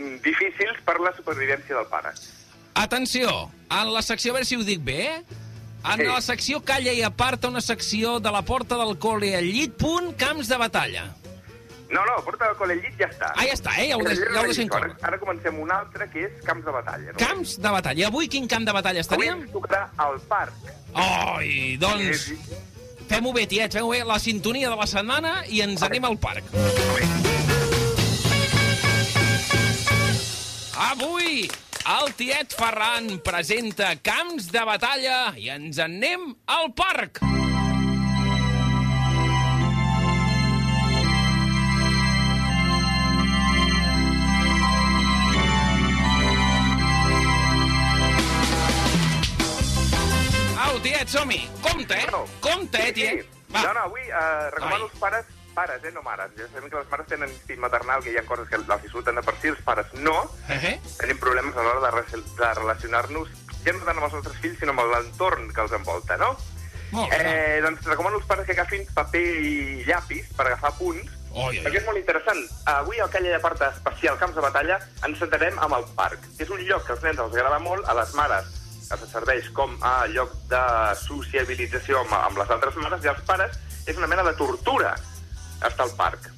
i 0.00 0.06
difícils 0.24 0.80
per 0.86 0.98
la 0.98 1.12
supervivència 1.14 1.76
del 1.76 1.86
pare. 1.92 2.10
Atenció, 2.80 3.50
en 3.80 3.92
la 3.92 4.02
secció, 4.02 4.32
a 4.32 4.34
veure 4.36 4.44
si 4.48 4.56
ho 4.56 4.64
dic 4.64 4.82
bé, 4.84 5.00
eh? 5.16 5.22
En 5.84 5.98
Sí. 5.98 6.04
la 6.06 6.20
secció 6.22 6.60
Calla 6.62 6.92
i 6.92 7.02
aparta 7.02 7.48
una 7.48 7.60
secció 7.60 8.20
de 8.20 8.30
la 8.30 8.42
porta 8.42 8.76
del 8.78 8.98
col·le 8.98 9.34
al 9.36 9.44
llit, 9.50 9.72
punt, 9.76 10.12
camps 10.16 10.46
de 10.48 10.56
batalla. 10.56 11.08
No, 11.92 12.04
no, 12.06 12.22
porta 12.24 12.46
del 12.46 12.54
col·le 12.56 12.72
al 12.76 12.80
llit 12.84 12.94
ja 13.00 13.08
està. 13.10 13.32
Ah, 13.36 13.44
ja 13.44 13.52
està, 13.52 13.72
eh? 13.82 13.88
Ja 13.90 13.96
ho, 13.98 14.04
ja 14.06 14.40
ho 14.40 14.44
deixem 14.46 14.68
Ara, 14.70 14.78
córrer. 14.78 14.92
ara 15.02 15.18
comencem 15.18 15.58
un 15.60 15.70
altre 15.74 16.08
que 16.10 16.24
és 16.28 16.38
camps 16.46 16.64
de 16.64 16.70
batalla. 16.72 17.12
No? 17.12 17.18
Camps 17.18 17.56
de 17.60 17.68
batalla. 17.74 18.00
I 18.00 18.04
avui 18.04 18.28
quin 18.28 18.46
camp 18.48 18.64
de 18.64 18.72
batalla 18.72 19.00
Avui 19.00 19.08
estaríem? 19.26 19.42
ens 19.42 19.52
tocarà 19.52 19.90
al 19.98 20.20
parc. 20.20 20.54
Ai, 20.94 21.76
doncs... 21.78 22.30
Fem-ho 23.08 23.32
bé, 23.34 23.46
tiets, 23.46 23.74
fem-ho 23.76 23.90
bé. 23.90 24.04
La 24.08 24.18
sintonia 24.18 24.70
de 24.70 24.76
la 24.76 24.86
setmana 24.86 25.42
i 25.48 25.60
ens 25.60 25.82
anem 25.82 26.04
al 26.08 26.16
parc. 26.18 26.44
Avui, 30.92 31.50
el 31.86 32.14
tiet 32.14 32.54
Ferran 32.54 33.18
presenta 33.24 33.94
Camps 34.02 34.50
de 34.54 34.62
batalla 34.66 35.32
i 35.38 35.48
ens 35.50 35.78
en 35.82 35.96
anem 35.98 36.28
al 36.46 36.70
parc. 36.78 37.20
Au, 50.62 50.78
tiet, 50.80 51.10
som-hi. 51.10 51.42
Compte, 51.60 51.98
eh? 51.98 52.06
Compte, 52.40 52.78
eh, 52.78 52.92
tiet. 52.94 53.26
Va. 53.52 53.62
No, 53.66 53.72
no, 53.74 53.80
avui 53.90 54.00
eh, 54.06 54.50
recomano 54.54 54.76
Ai. 54.76 54.90
als 54.90 54.98
pares, 54.98 55.26
pares, 55.54 55.84
eh, 55.84 55.92
no 55.92 56.02
mares. 56.02 56.32
Ja 56.36 56.48
sabem 56.52 56.70
que 56.70 56.76
les 56.80 56.90
mares 56.90 57.06
tenen 57.10 57.30
instinct 57.30 57.60
maternal, 57.62 58.02
que 58.02 58.12
hi 58.12 58.18
ha 58.18 58.26
coses 58.28 58.48
que 58.48 58.58
les 58.58 58.82
disfruten 58.82 59.14
de 59.18 59.22
per 59.22 59.34
si, 59.40 59.48
els 59.52 59.62
pares 59.66 59.92
no. 60.00 60.16
Eh? 60.48 60.78
Tenim 60.98 61.18
problemes 61.22 61.56
a 61.56 61.62
l'hora 61.66 61.80
de, 61.86 61.90
re- 61.96 62.22
de 62.40 62.52
relacionar-nos 62.60 63.28
ja 63.62 63.72
no 63.76 63.84
tant 63.84 63.96
amb 63.96 64.08
els 64.08 64.14
nostres 64.18 64.38
fills, 64.42 64.58
sinó 64.58 64.72
amb 64.74 64.82
l'entorn 64.90 65.52
que 65.54 65.60
els 65.62 65.72
envolta, 65.78 66.16
no? 66.18 66.32
Molt 66.92 67.08
bé. 67.14 67.18
Eh, 67.24 67.60
doncs 67.64 67.86
recomano 67.88 68.18
als 68.18 68.26
pares 68.28 68.44
que 68.44 68.52
agafin 68.52 68.82
paper 68.92 69.22
i 69.22 69.84
llapis 69.86 70.26
per 70.36 70.46
agafar 70.50 70.74
punts 70.76 71.18
Oi, 71.32 71.46
oi, 71.56 71.60
perquè 71.64 71.78
és 71.80 71.86
molt 71.86 71.96
interessant. 71.96 72.40
Avui 72.68 72.98
al 73.00 73.08
Calla 73.08 73.30
de 73.32 73.38
Porta 73.40 73.70
Especial 73.72 74.18
Camps 74.20 74.34
de 74.36 74.42
Batalla 74.44 74.76
ens 75.08 75.16
centrarem 75.22 75.56
amb 75.64 75.78
el 75.78 75.86
parc, 75.96 76.26
que 76.36 76.44
és 76.44 76.50
un 76.52 76.60
lloc 76.68 76.84
que 76.84 76.92
als 76.92 77.06
nens 77.06 77.22
els 77.24 77.32
agrada 77.38 77.58
molt, 77.64 77.86
a 77.88 77.94
les 77.96 78.12
mares 78.18 78.50
els 78.92 79.06
serveix 79.08 79.46
com 79.56 79.72
a 79.80 79.94
lloc 80.12 80.34
de 80.50 80.60
sociabilització 81.00 82.02
amb, 82.02 82.12
amb 82.18 82.36
les 82.42 82.50
altres 82.52 82.76
mares, 82.76 83.00
i 83.04 83.08
als 83.08 83.22
pares 83.24 83.56
és 83.88 83.96
una 83.96 84.10
mena 84.10 84.26
de 84.26 84.34
tortura 84.36 84.92
estar 85.68 85.86
al 85.86 85.94
parc. 85.98 86.30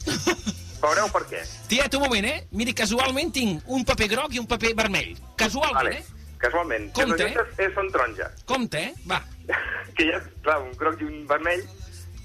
Veureu 0.84 1.08
per 1.12 1.22
què. 1.30 1.40
Tiet, 1.70 1.94
un 1.96 2.02
moment, 2.04 2.26
eh? 2.28 2.46
Miri, 2.52 2.74
casualment 2.76 3.30
tinc 3.32 3.62
un 3.72 3.84
paper 3.88 4.08
groc 4.10 4.34
i 4.36 4.42
un 4.42 4.46
paper 4.50 4.74
vermell. 4.76 5.14
Casualment, 5.40 5.78
Vale. 5.78 5.94
eh? 5.98 6.04
Casualment. 6.44 6.90
Compte, 6.92 7.30
és, 7.56 7.70
són 7.72 7.88
taronja. 7.94 8.28
Compte, 8.44 8.82
eh? 8.90 8.92
Va. 9.08 9.22
que 9.96 10.10
ja, 10.10 10.20
clar, 10.44 10.58
un 10.60 10.74
groc 10.76 11.00
i 11.00 11.08
un 11.08 11.22
vermell 11.30 11.62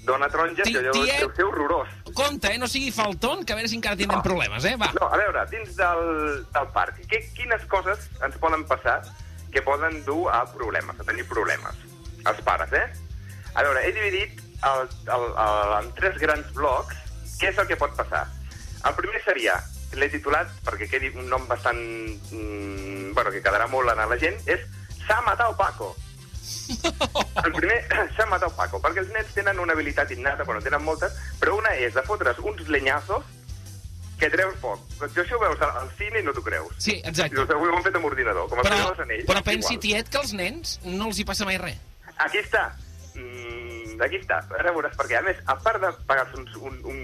dona 0.04 0.28
taronja, 0.32 0.64
Ti- 0.64 0.72
que 0.74 0.82
allò 0.82 0.92
tiet. 0.92 1.20
deu 1.24 1.32
ser 1.36 1.46
horrorós. 1.48 1.88
Compte, 2.12 2.52
eh? 2.52 2.58
No 2.60 2.68
sigui 2.68 2.90
falton, 2.92 3.44
que 3.46 3.54
a 3.54 3.56
veure 3.56 3.68
si 3.72 3.78
encara 3.80 3.96
tindrem 3.96 4.20
problemes, 4.24 4.64
eh? 4.68 4.74
Va. 4.80 4.90
No, 4.98 5.08
a 5.08 5.16
veure, 5.20 5.46
dins 5.52 5.72
del, 5.78 6.04
del 6.52 6.68
parc, 6.76 7.00
que, 7.08 7.22
quines 7.36 7.64
coses 7.72 8.10
ens 8.26 8.36
poden 8.42 8.66
passar 8.68 9.00
que 9.50 9.62
poden 9.66 10.02
dur 10.04 10.28
a 10.30 10.44
problemes, 10.52 11.00
a 11.00 11.04
tenir 11.08 11.24
problemes? 11.28 11.80
Els 12.28 12.40
pares, 12.46 12.72
eh? 12.76 12.86
A 13.54 13.64
veure, 13.64 13.82
he 13.88 13.92
dividit 13.96 14.40
el, 14.68 14.88
el, 15.06 15.26
el, 15.44 15.74
en 15.80 15.92
tres 15.98 16.18
grans 16.20 16.52
blocs 16.56 16.96
què 17.40 17.50
és 17.52 17.58
el 17.58 17.68
que 17.70 17.78
pot 17.80 17.94
passar. 17.96 18.26
El 18.88 18.96
primer 18.96 19.22
seria, 19.24 19.56
l'he 19.96 20.08
titulat, 20.12 20.52
perquè 20.66 20.88
quedi 20.90 21.12
un 21.14 21.28
nom 21.28 21.46
bastant... 21.48 21.80
Mm, 22.32 23.12
bueno, 23.16 23.32
que 23.34 23.42
quedarà 23.42 23.66
molt 23.68 23.90
en 23.92 24.04
la 24.08 24.20
gent, 24.20 24.38
és 24.46 24.62
S'ha 25.10 25.18
matat 25.26 25.56
Paco. 25.58 25.90
El 27.44 27.52
primer, 27.52 27.80
s'ha 28.16 28.26
matat 28.30 28.54
Paco, 28.54 28.78
perquè 28.84 29.02
els 29.02 29.10
nens 29.14 29.32
tenen 29.34 29.58
una 29.58 29.74
habilitat 29.74 30.12
innata, 30.14 30.46
bueno, 30.46 30.62
tenen 30.62 30.84
moltes, 30.86 31.16
però 31.40 31.56
una 31.58 31.72
és 31.74 31.96
de 31.96 32.04
fotre's 32.06 32.38
uns 32.46 32.68
lenyazos 32.70 33.26
que 34.20 34.28
treus 34.30 34.54
foc. 34.60 34.82
Jo 35.00 35.24
això 35.24 35.38
ho 35.38 35.42
veus 35.42 35.62
al, 35.64 35.88
cine 35.98 36.20
i 36.20 36.26
no 36.26 36.34
t'ho 36.36 36.44
creus. 36.44 36.76
Sí, 36.78 36.98
exacte. 37.08 37.34
I 37.40 37.56
ho 37.56 37.70
hem 37.72 37.82
fet 37.86 37.96
amb 37.98 38.06
ordinador, 38.10 38.46
com 38.52 38.60
Però, 38.62 38.80
Anells. 39.02 39.26
però 39.26 39.42
pensi, 39.42 39.74
igual. 39.74 39.82
tiet, 39.86 40.12
que 40.12 40.20
als 40.20 40.34
nens 40.36 40.76
no 40.84 41.08
els 41.08 41.18
hi 41.18 41.26
passa 41.26 41.48
mai 41.48 41.58
res. 41.58 41.80
Aquí 42.20 42.38
està. 42.42 42.68
Mm, 43.16 43.49
aquí 44.04 44.20
està. 44.20 44.40
Ara 44.58 44.72
veuràs 44.72 44.96
perquè, 44.96 45.18
a 45.18 45.22
més, 45.26 45.36
a 45.46 45.56
part 45.58 45.80
de 45.82 45.90
pagar-se 46.06 46.36
uns, 46.40 46.54
un, 46.56 46.78
un, 46.84 47.00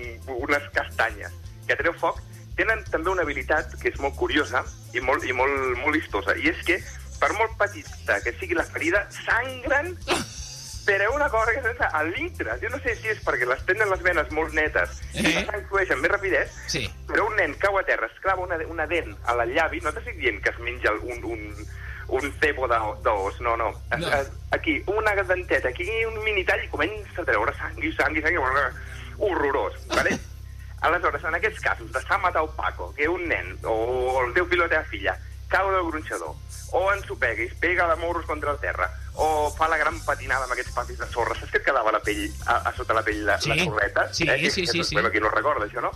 unes 0.49 0.69
castanyes 0.75 1.33
que 1.67 1.77
treu 1.77 1.93
foc, 1.99 2.21
tenen 2.57 2.85
també 2.91 3.11
una 3.11 3.23
habilitat 3.27 3.75
que 3.83 3.91
és 3.93 3.99
molt 4.01 4.17
curiosa 4.17 4.63
i 4.95 5.01
molt, 5.05 5.25
i 5.29 5.33
molt, 5.37 5.77
molt 5.83 5.95
listosa, 5.97 6.37
i 6.41 6.49
és 6.53 6.63
que, 6.65 6.79
per 7.21 7.33
molt 7.37 7.57
petita 7.59 8.21
que 8.25 8.33
sigui 8.39 8.55
la 8.57 8.65
ferida, 8.65 9.07
sangren 9.11 9.95
per 10.87 11.01
una 11.11 11.29
cosa 11.29 11.51
que 11.53 11.63
sense 11.63 11.83
a 11.83 12.03
litres. 12.05 12.61
Jo 12.63 12.69
no 12.71 12.79
sé 12.79 12.95
si 12.95 13.09
és 13.11 13.19
perquè 13.27 13.47
les 13.49 13.65
tenen 13.67 13.91
les 13.91 14.03
venes 14.07 14.29
molt 14.31 14.55
netes 14.55 15.01
i 15.19 15.25
Eh? 15.27 15.33
la 15.35 15.43
sang 15.51 15.65
flueix 15.69 15.91
amb 15.91 16.03
més 16.05 16.13
rapidesa, 16.13 16.53
Sí. 16.71 16.85
però 17.09 17.27
un 17.27 17.35
nen 17.37 17.55
cau 17.59 17.77
a 17.79 17.83
terra, 17.83 18.07
es 18.07 18.21
clava 18.23 18.45
una, 18.45 18.57
una 18.71 18.87
dent 18.87 19.11
a 19.27 19.35
la 19.35 19.47
llavi, 19.47 19.81
no 19.83 19.93
t'estic 19.93 20.17
dient 20.21 20.39
que 20.43 20.51
es 20.55 20.59
menja 20.63 20.93
un, 21.03 21.25
un, 21.25 21.67
un 22.09 22.33
cebo 22.41 22.69
d'o- 22.69 22.97
d'os, 23.03 23.41
no, 23.41 23.57
no. 23.57 23.73
No. 23.99 24.13
Es, 24.15 24.31
aquí, 24.53 24.83
una 24.87 25.15
denteta, 25.23 25.69
aquí 25.69 25.89
un 26.07 26.23
mini 26.25 26.45
tall 26.45 26.63
i 26.65 26.69
comença 26.69 27.23
a 27.23 27.25
treure 27.25 27.53
sang 27.59 27.79
i 27.83 27.93
sang 27.93 28.17
i 28.17 28.23
sang, 28.23 28.37
horrorós, 29.19 29.75
vale? 29.89 30.19
Aleshores, 30.87 31.25
en 31.25 31.35
aquests 31.35 31.61
casos 31.65 31.91
de 31.93 32.01
s'ha 32.05 32.19
matat 32.19 32.51
Paco, 32.55 32.93
que 32.95 33.09
un 33.09 33.25
nen 33.29 33.57
o 33.65 34.21
el 34.25 34.35
teu 34.37 34.47
fill 34.47 34.61
o 34.61 34.67
la 34.67 34.69
teva 34.75 34.85
filla 34.85 35.17
cau 35.49 35.71
del 35.71 35.87
gronxador, 35.89 36.35
o 36.75 36.81
ensopega 36.93 37.43
i 37.43 37.47
es 37.47 37.55
pega 37.55 37.87
de 37.89 37.97
morros 38.03 38.27
contra 38.27 38.51
el 38.53 38.59
terra, 38.59 38.89
o 39.15 39.49
fa 39.57 39.69
la 39.71 39.79
gran 39.79 39.99
patinada 40.05 40.43
amb 40.45 40.53
aquests 40.53 40.75
papis 40.75 40.99
de 40.99 41.07
sorra, 41.07 41.37
saps 41.39 41.53
que 41.53 41.59
et 41.63 41.65
quedava 41.65 41.93
la 41.95 42.01
pell, 42.03 42.25
a, 42.47 42.57
a 42.67 42.73
sota 42.75 42.93
la 42.99 43.03
pell 43.07 43.23
la, 43.25 43.39
Sí. 43.41 43.51
la 43.55 43.65
sorreta? 43.65 44.09
Sí, 44.13 44.27
que, 44.27 44.51
sí, 44.51 44.65
que, 44.67 44.73
sí, 44.73 44.85
sí. 44.85 44.95
Bueno, 44.99 45.11
qui 45.15 45.21
no 45.23 45.31
recorda 45.31 45.65
això, 45.69 45.81
no? 45.81 45.93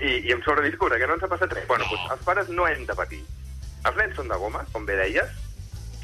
I, 0.00 0.20
i 0.28 0.32
em 0.32 0.40
sobreviscura, 0.46 0.96
que 0.98 1.06
no 1.10 1.14
ens 1.18 1.26
ha 1.26 1.28
passat 1.28 1.52
res. 1.52 1.66
Bueno, 1.66 1.84
doncs, 1.90 2.06
els 2.14 2.22
pares 2.24 2.48
no 2.54 2.66
hem 2.70 2.86
de 2.86 2.94
patir. 2.94 3.20
Els 3.84 3.96
nens 4.00 4.16
són 4.16 4.28
de 4.28 4.36
goma, 4.40 4.64
com 4.72 4.86
bé 4.88 4.96
deies. 4.96 5.30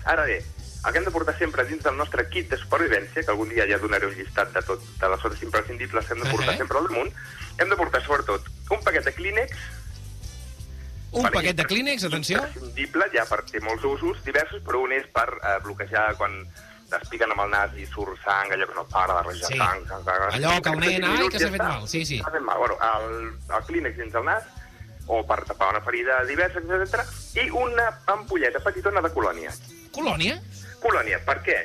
Ara 0.04 0.24
bé, 0.28 0.38
el 0.40 0.92
que 0.92 0.98
hem 0.98 1.04
de 1.04 1.10
portar 1.12 1.36
sempre 1.38 1.64
dins 1.68 1.82
del 1.84 1.96
nostre 1.96 2.26
kit 2.28 2.48
de 2.50 2.56
supervivència, 2.60 3.22
que 3.24 3.30
algun 3.32 3.48
dia 3.52 3.66
ja 3.68 3.78
donaré 3.78 4.06
un 4.08 4.14
llistat 4.16 4.52
de 4.52 4.62
tot, 4.62 4.80
de 5.00 5.08
les 5.12 5.20
coses 5.20 5.42
imprescindibles 5.42 6.06
que 6.06 6.14
hem 6.14 6.22
de 6.24 6.30
portar 6.30 6.54
Eh. 6.54 6.58
sempre 6.58 6.78
al 6.78 6.88
damunt, 6.88 7.12
hem 7.58 7.68
de 7.68 7.76
portar 7.76 8.02
sobretot 8.04 8.48
un 8.70 8.80
paquet 8.84 9.04
de 9.04 9.12
Kleenex, 9.12 9.56
Un 11.12 11.24
Vale. 11.24 11.34
paquet 11.34 11.56
de 11.56 11.64
clínex, 11.66 12.04
atenció. 12.04 12.36
imprescindible, 12.38 13.04
ja 13.12 13.24
per, 13.26 13.42
té 13.42 13.58
molts 13.58 13.82
usos 13.82 14.22
diversos, 14.22 14.62
però 14.62 14.78
un 14.84 14.92
és 14.92 15.08
per 15.10 15.26
eh, 15.42 15.56
bloquejar 15.64 16.14
quan 16.14 16.46
es 16.46 17.08
piquen 17.10 17.32
amb 17.32 17.40
el 17.42 17.50
nas 17.50 17.74
i 17.76 17.84
surt 17.86 18.14
sang, 18.22 18.46
allò 18.54 18.68
que 18.68 18.74
no 18.76 18.84
para 18.86 19.16
de 19.16 19.22
rejar 19.28 19.48
Sí. 19.50 19.58
sang, 19.58 19.82
sang, 19.88 20.04
sang. 20.04 20.22
Allò 20.38 20.62
que 20.62 20.68
el 20.70 20.78
nen, 20.78 21.04
ai, 21.04 21.28
que 21.28 21.40
s'ha 21.40 21.50
fet 21.50 21.62
mal. 21.64 21.88
Sí, 21.88 22.04
sí. 22.06 22.18
S'ha 22.22 22.30
fet 22.30 22.42
mal. 22.46 22.58
Bueno, 22.58 22.78
el, 22.78 23.34
el 23.56 23.64
clínex 23.66 23.96
dins 23.98 24.14
el 24.14 24.24
nas, 24.24 24.44
o 25.10 25.20
per 25.26 25.42
tapar 25.48 25.72
una 25.74 25.82
ferida 25.82 26.20
diversa, 26.28 26.62
etc. 26.62 27.02
I 27.42 27.48
una 27.50 27.88
ampolleta 28.14 28.62
petitona 28.62 29.02
de 29.02 29.10
colònia. 29.14 29.52
Colònia? 29.94 30.38
Colònia, 30.80 31.18
per 31.26 31.40
què? 31.46 31.58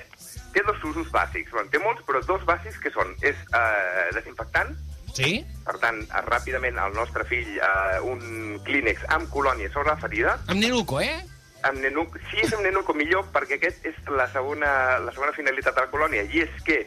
Té 0.56 0.64
dos 0.66 0.82
usos 0.88 1.12
bàsics. 1.14 1.52
Bueno, 1.54 1.70
té 1.70 1.80
molts, 1.84 2.02
però 2.08 2.22
dos 2.26 2.44
bàsics 2.48 2.80
que 2.82 2.92
són 2.96 3.14
és 3.22 3.38
eh, 3.54 4.10
desinfectant, 4.18 4.76
Sí? 5.16 5.46
per 5.64 5.78
tant, 5.80 6.02
eh, 6.04 6.22
ràpidament 6.28 6.76
al 6.82 6.92
nostre 6.98 7.24
fill 7.30 7.54
eh, 7.56 8.02
un 8.04 8.58
clínex 8.68 9.06
amb 9.16 9.30
colònia 9.32 9.70
sobre 9.72 9.94
la 9.94 10.02
ferida, 10.02 10.34
Amb 10.52 10.60
Nenuco, 10.60 11.00
eh? 11.00 11.22
amb 11.66 11.80
nenuc, 11.82 12.18
si 12.30 12.44
és 12.44 12.52
amb 12.54 12.62
nenuco 12.62 12.94
millor, 12.94 13.24
perquè 13.34 13.56
aquest 13.58 13.86
és 13.90 13.96
la 14.14 14.28
segona, 14.30 15.00
la 15.02 15.14
segona 15.16 15.34
finalitat 15.34 15.74
de 15.74 15.86
la 15.86 15.90
colònia, 15.90 16.26
i 16.30 16.44
és 16.44 16.60
que 16.68 16.84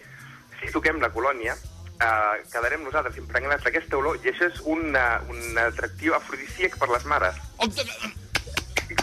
si 0.61 0.71
toquem 0.75 1.01
la 1.03 1.11
colònia, 1.11 1.57
eh, 2.01 2.43
quedarem 2.53 2.83
nosaltres 2.85 3.17
impregnats 3.19 3.65
d'aquesta 3.65 3.97
olor, 3.99 4.19
i 4.25 4.31
això 4.33 4.49
és 4.51 4.61
una, 4.65 5.21
un 5.29 5.59
atractiu 5.59 6.15
afrodisíac 6.15 6.79
per 6.79 6.89
les 6.93 7.05
mares. 7.05 7.39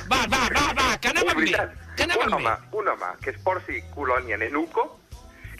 Va, 0.10 0.22
va, 0.30 0.44
va, 0.54 0.68
va, 0.78 0.88
que 1.02 1.10
És 1.14 1.24
bé. 1.24 1.34
veritat. 1.36 1.74
Que 1.96 2.04
un 2.04 2.12
anàvem 2.12 2.34
home, 2.36 2.44
bé. 2.52 2.78
un 2.80 2.88
home 2.92 3.10
que 3.24 3.30
es 3.32 3.38
porti 3.44 3.82
colònia 3.94 4.38
nenuco 4.38 5.00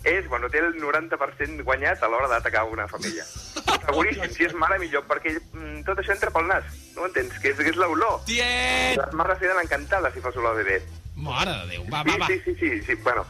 és, 0.04 0.28
bueno, 0.30 0.50
té 0.54 0.60
el 0.60 0.76
90% 0.82 1.64
guanyat 1.66 2.04
a 2.04 2.08
l'hora 2.12 2.28
d'atacar 2.30 2.66
una 2.70 2.88
família. 2.88 3.24
Seguríssim, 3.86 4.30
si 4.36 4.46
és 4.46 4.54
mare 4.54 4.78
millor, 4.82 5.06
perquè 5.10 5.34
mm, 5.40 5.80
tot 5.88 5.98
això 6.02 6.14
entra 6.14 6.30
pel 6.36 6.46
nas, 6.50 6.66
no 6.98 7.08
entens? 7.08 7.34
Que 7.42 7.54
és, 7.54 7.58
que 7.58 7.72
és 7.72 7.80
l'olor. 7.80 8.20
Tiet! 8.28 9.00
Les 9.00 9.14
mares 9.18 9.40
queden 9.42 9.62
encantades 9.64 10.14
si 10.14 10.22
fas 10.22 10.38
olor 10.38 10.54
a 10.54 10.60
bebè. 10.62 10.78
Mare 11.16 11.56
de 11.64 11.72
Déu, 11.72 11.88
va, 11.90 12.04
Sí, 12.04 12.12
va, 12.12 12.18
va. 12.22 12.28
sí, 12.28 12.40
sí, 12.46 12.56
sí, 12.60 12.82
sí, 12.86 12.96
bueno. 13.02 13.26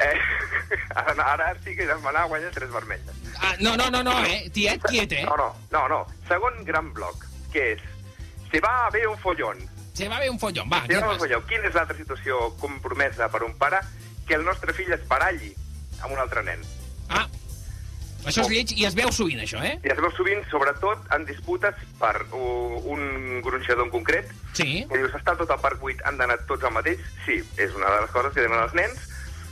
Eh, 0.00 0.18
ara, 0.94 1.32
ara 1.32 1.54
sí 1.64 1.74
que 1.76 1.86
Germanà 1.86 2.24
guanya 2.24 2.50
tres 2.54 2.70
vermelles. 2.72 3.16
Ah, 3.40 3.54
no, 3.60 3.76
no, 3.76 3.90
no, 3.90 4.02
no, 4.02 4.16
eh? 4.24 4.48
Tiet, 4.52 4.82
quiet, 4.88 5.12
eh? 5.12 5.24
No, 5.24 5.36
no, 5.36 5.54
no, 5.70 5.88
no. 5.88 6.06
Segon 6.28 6.64
gran 6.64 6.92
bloc, 6.96 7.26
que 7.52 7.72
és 7.74 7.82
se 8.50 8.60
va 8.60 8.70
a 8.84 8.86
haver 8.86 9.06
un 9.08 9.18
follón. 9.18 9.58
Se 9.94 10.08
va 10.08 10.18
bé 10.18 10.30
un 10.30 10.38
follon, 10.38 10.68
va, 10.70 10.84
Se 10.86 10.94
va 10.94 11.04
haver 11.04 11.12
un 11.14 11.18
follón. 11.20 11.44
Quina 11.46 11.68
és 11.68 11.74
l'altra 11.76 11.96
situació 11.96 12.54
compromesa 12.60 13.28
per 13.28 13.42
un 13.44 13.52
pare? 13.58 13.80
Que 14.26 14.34
el 14.38 14.44
nostre 14.46 14.72
fill 14.72 14.92
es 14.94 15.02
baralli 15.08 15.52
amb 16.00 16.14
un 16.14 16.18
altre 16.22 16.42
nen. 16.46 16.62
Ah, 17.10 17.26
això 18.24 18.44
és 18.44 18.50
lleig 18.52 18.72
i 18.76 18.86
es 18.88 18.94
veu 18.96 19.10
sovint, 19.12 19.40
això, 19.42 19.60
eh? 19.64 19.74
I 19.84 19.92
es 19.92 20.00
veu 20.00 20.10
sovint, 20.16 20.42
sobretot, 20.50 21.04
en 21.16 21.24
disputes 21.28 21.76
per 22.00 22.14
uh, 22.32 22.80
un 22.92 23.40
gronxador 23.44 23.86
en 23.86 23.92
concret, 23.92 24.32
Sí. 24.52 24.84
que 24.88 24.98
dius, 24.98 25.14
està 25.16 25.36
tot 25.38 25.50
el 25.50 25.60
parc 25.62 25.80
buit, 25.80 26.00
han 26.04 26.18
d'anar 26.18 26.38
tots 26.48 26.64
al 26.64 26.74
mateix? 26.74 27.00
Sí, 27.26 27.38
és 27.56 27.74
una 27.76 27.90
de 27.94 28.00
les 28.02 28.10
coses 28.10 28.34
que 28.34 28.44
demanen 28.44 28.66
els 28.66 28.74
nens. 28.76 29.06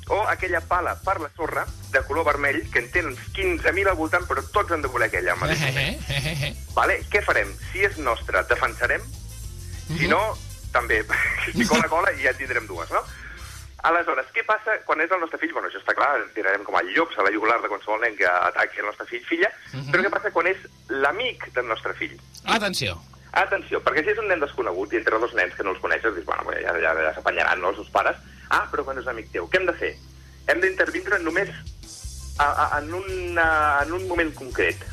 O 0.09 0.23
aquella 0.29 0.61
pala 0.61 0.95
per 1.05 1.21
la 1.21 1.29
sorra, 1.37 1.67
de 1.93 2.01
color 2.03 2.25
vermell, 2.25 2.63
que 2.71 2.79
en 2.81 2.91
tenen 2.91 3.17
15.000 3.35 3.89
al 3.91 3.97
voltant, 3.97 4.25
però 4.27 4.43
tots 4.53 4.73
han 4.73 4.81
de 4.83 4.89
voler 4.89 5.09
aquella 5.09 5.35
mateix 5.37 5.61
Eh, 5.63 5.67
moment. 5.67 6.01
eh, 6.09 6.23
eh, 6.25 6.49
eh. 6.49 6.55
Vale? 6.75 7.03
Què 7.11 7.23
farem? 7.23 7.53
Si 7.73 7.85
és 7.85 7.99
nostra, 7.99 8.43
defensarem. 8.45 9.03
Si 9.89 10.05
Mhm. 10.07 10.09
no, 10.11 10.39
també. 10.73 11.05
si 11.55 11.67
cola, 11.67 11.89
cola, 11.89 12.13
i 12.13 12.23
ja 12.23 12.31
en 12.31 12.37
tindrem 12.37 12.67
dues, 12.67 12.91
no? 12.91 13.03
Aleshores, 13.83 14.27
què 14.35 14.43
passa 14.45 14.73
quan 14.85 15.01
és 15.01 15.11
el 15.13 15.21
nostre 15.21 15.39
fill? 15.39 15.53
Bueno, 15.53 15.69
això 15.69 15.79
està 15.79 15.95
clar, 15.95 16.19
tirarem 16.35 16.65
com 16.65 16.75
a 16.75 16.83
llops 16.83 17.17
a 17.19 17.23
la 17.23 17.31
jugular 17.31 17.61
de 17.63 17.69
qualsevol 17.69 18.01
nen 18.01 18.17
que 18.17 18.27
ataqui 18.27 18.81
el 18.81 18.87
nostre 18.87 19.07
fill, 19.07 19.25
filla, 19.25 19.53
Mhm. 19.73 19.93
però 19.93 20.03
què 20.03 20.11
passa 20.11 20.31
quan 20.33 20.47
és 20.49 20.57
l'amic 20.89 21.53
del 21.53 21.69
nostre 21.69 21.95
fill? 21.95 22.19
Atenció. 22.45 23.01
Atenció, 23.33 23.81
perquè 23.85 24.03
si 24.03 24.11
és 24.11 24.19
un 24.19 24.27
nen 24.27 24.41
desconegut 24.41 24.93
i 24.93 24.97
entre 24.97 25.19
dos 25.19 25.33
nens 25.35 25.55
que 25.55 25.63
no 25.63 25.71
els 25.71 25.79
coneixes, 25.81 26.13
dius, 26.15 26.25
bueno, 26.27 26.43
ja, 26.61 26.73
ja, 26.81 26.95
ja 26.95 27.15
s'apanyaran, 27.15 27.61
no, 27.61 27.69
els 27.69 27.77
seus 27.77 27.91
pares. 27.91 28.17
Ah, 28.49 28.65
però 28.71 28.85
quan 28.85 29.01
és 29.01 29.09
amic 29.11 29.33
teu, 29.33 29.49
què 29.49 29.61
hem 29.61 29.67
de 29.69 29.77
fer? 29.77 29.93
Hem 30.49 30.63
d'intervindre 30.63 31.19
només 31.21 31.51
a, 32.39 32.47
a, 32.47 32.79
en, 32.79 32.95
una, 32.95 33.49
en 33.83 33.93
un 33.93 34.07
moment 34.09 34.33
concret, 34.35 34.85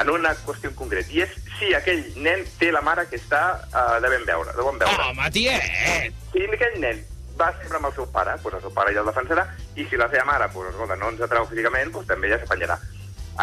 en 0.00 0.10
una 0.10 0.34
qüestió 0.44 0.70
en 0.70 0.76
concret, 0.76 1.08
i 1.14 1.22
és 1.24 1.34
si 1.58 1.72
aquell 1.76 2.02
nen 2.20 2.44
té 2.58 2.70
la 2.74 2.82
mare 2.84 3.06
que 3.08 3.20
està 3.20 3.42
uh, 3.70 3.96
de 4.02 4.10
ben 4.10 4.26
veure, 4.28 4.52
de 4.52 4.66
bon 4.66 4.78
veure. 4.80 5.08
Home, 5.08 5.30
tiet! 5.32 6.16
Si 6.34 6.44
aquell 6.44 6.80
nen 6.82 7.00
va 7.38 7.50
sempre 7.58 7.78
amb 7.78 7.88
el 7.88 7.94
seu 7.96 8.10
pare, 8.14 8.36
doncs 8.42 8.58
el 8.58 8.66
seu 8.66 8.74
pare 8.74 8.92
ja 8.94 9.02
el 9.02 9.10
defensarà, 9.10 9.46
i 9.78 9.86
si 9.88 9.98
la 10.00 10.10
seva 10.10 10.26
mare, 10.28 10.50
doncs, 10.52 10.74
escolta, 10.74 10.98
no 11.00 11.10
ens 11.14 11.24
atrau 11.24 11.48
físicament, 11.50 11.94
doncs 11.94 12.10
també 12.10 12.30
ja 12.30 12.40
s'apanyarà. 12.42 12.78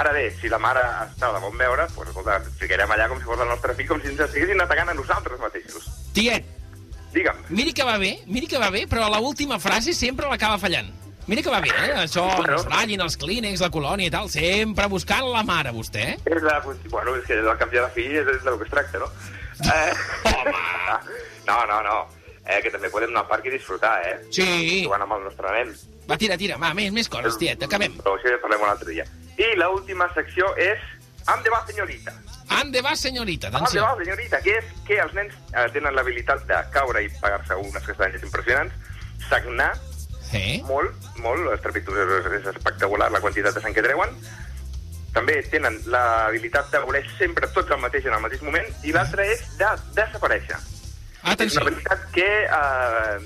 Ara 0.01 0.13
bé, 0.15 0.29
si 0.39 0.47
la 0.51 0.59
mare 0.61 0.83
està 1.03 1.33
de 1.33 1.41
bon 1.43 1.57
veure, 1.59 1.87
doncs, 1.95 2.11
escolta, 2.11 2.37
ens 2.39 2.59
ficarem 2.59 2.91
allà 2.95 3.09
com 3.11 3.19
si 3.19 3.27
fos 3.27 3.43
el 3.43 3.51
nostre 3.51 3.75
fill, 3.79 3.89
com 3.89 4.03
si 4.03 4.11
ens 4.11 4.23
estiguessin 4.27 4.63
atacant 4.63 4.91
a 4.91 4.97
nosaltres 4.97 5.39
mateixos. 5.43 5.89
Tiet, 6.15 6.47
Digue'm. 7.13 7.45
miri 7.49 7.73
que 7.73 7.83
va 7.83 7.97
bé, 7.97 8.21
miri 8.27 8.47
que 8.47 8.57
va 8.57 8.69
bé, 8.71 8.85
però 8.87 9.09
la 9.11 9.19
última 9.19 9.59
frase 9.59 9.93
sempre 9.93 10.27
l'acaba 10.29 10.57
fallant. 10.57 10.89
Mira 11.27 11.43
que 11.43 11.51
va 11.53 11.59
bé, 11.61 11.69
eh? 11.69 11.91
Això, 12.01 12.23
Bueno. 12.37 12.57
ratllin 12.63 13.01
els 13.01 13.15
clínex, 13.15 13.61
la 13.61 13.69
colònia 13.69 14.07
i 14.07 14.11
tal, 14.11 14.29
sempre 14.29 14.87
buscant 14.87 15.27
la 15.31 15.43
mare, 15.43 15.69
vostè, 15.71 16.01
eh? 16.15 16.17
És 16.25 16.41
la, 16.43 16.59
bueno, 16.89 17.15
és 17.15 17.23
que 17.27 17.35
del 17.35 17.57
cap 17.59 17.69
de 17.71 17.79
la 17.79 17.89
fi 17.89 18.05
és, 18.17 18.25
del 18.43 18.57
que 18.57 18.63
es 18.65 18.69
tracta, 18.71 18.97
no? 18.99 19.07
Eh, 19.61 19.93
no, 21.47 21.65
no, 21.67 21.81
no. 21.83 22.07
Eh, 22.45 22.59
que 22.63 22.71
també 22.73 22.89
podem 22.89 23.11
anar 23.13 23.21
al 23.21 23.27
parc 23.29 23.45
i 23.45 23.51
disfrutar, 23.53 24.01
eh? 24.07 24.15
Sí. 24.33 24.83
Jugant 24.83 25.03
amb 25.05 25.13
el 25.13 25.23
nostre 25.27 25.51
nen. 25.53 25.75
Va, 26.09 26.17
tira, 26.17 26.35
tira, 26.41 26.57
va, 26.57 26.73
més, 26.73 26.89
més 26.91 27.07
coses, 27.07 27.37
tiet, 27.37 27.61
acabem. 27.63 27.93
Però 28.01 28.15
això 28.17 28.31
ja 28.33 28.39
parlem 28.41 28.65
un 28.65 28.71
altre 28.73 28.89
dia. 28.89 29.05
I 29.37 29.53
la 29.61 29.69
última 29.69 30.09
secció 30.15 30.49
és 30.57 30.81
Ande 31.29 31.51
va, 31.53 31.61
senyorita. 31.67 32.11
Ande 32.51 32.81
va, 32.83 32.95
senyorita, 32.99 33.47
Ande 33.47 33.57
atenció. 33.61 33.83
va, 33.85 33.95
senyorita, 34.03 34.41
que 34.43 34.57
és 34.59 34.65
que 34.87 34.97
els 34.99 35.13
nens 35.15 35.33
eh, 35.53 35.67
tenen 35.73 35.95
l'habilitat 35.95 36.43
de 36.49 36.57
caure 36.73 37.03
i 37.05 37.09
pagar-se 37.21 37.55
unes 37.55 37.83
castanyes 37.87 38.23
impressionants, 38.27 38.73
sagnar 39.29 39.71
Sí. 40.31 40.61
molt, 40.67 40.95
molt, 41.19 41.49
estrepitós, 41.55 41.97
és, 41.97 42.27
és 42.41 42.45
espectacular 42.53 43.09
la 43.11 43.19
quantitat 43.19 43.55
de 43.55 43.61
sang 43.63 43.73
que 43.75 43.83
treuen. 43.83 44.13
També 45.11 45.41
tenen 45.51 45.75
l'habilitat 45.91 46.69
de 46.71 46.79
voler 46.85 47.01
sempre 47.17 47.47
tots 47.51 47.71
el 47.75 47.81
mateix 47.83 48.05
en 48.07 48.13
el 48.15 48.21
mateix 48.23 48.41
moment, 48.47 48.67
i 48.87 48.93
l'altra 48.95 49.25
és 49.27 49.41
de 49.59 49.67
desaparèixer. 49.97 50.55
És 51.35 51.57
una 51.57 51.65
habilitat 51.67 52.05
que 52.15 52.29
eh, 52.45 53.17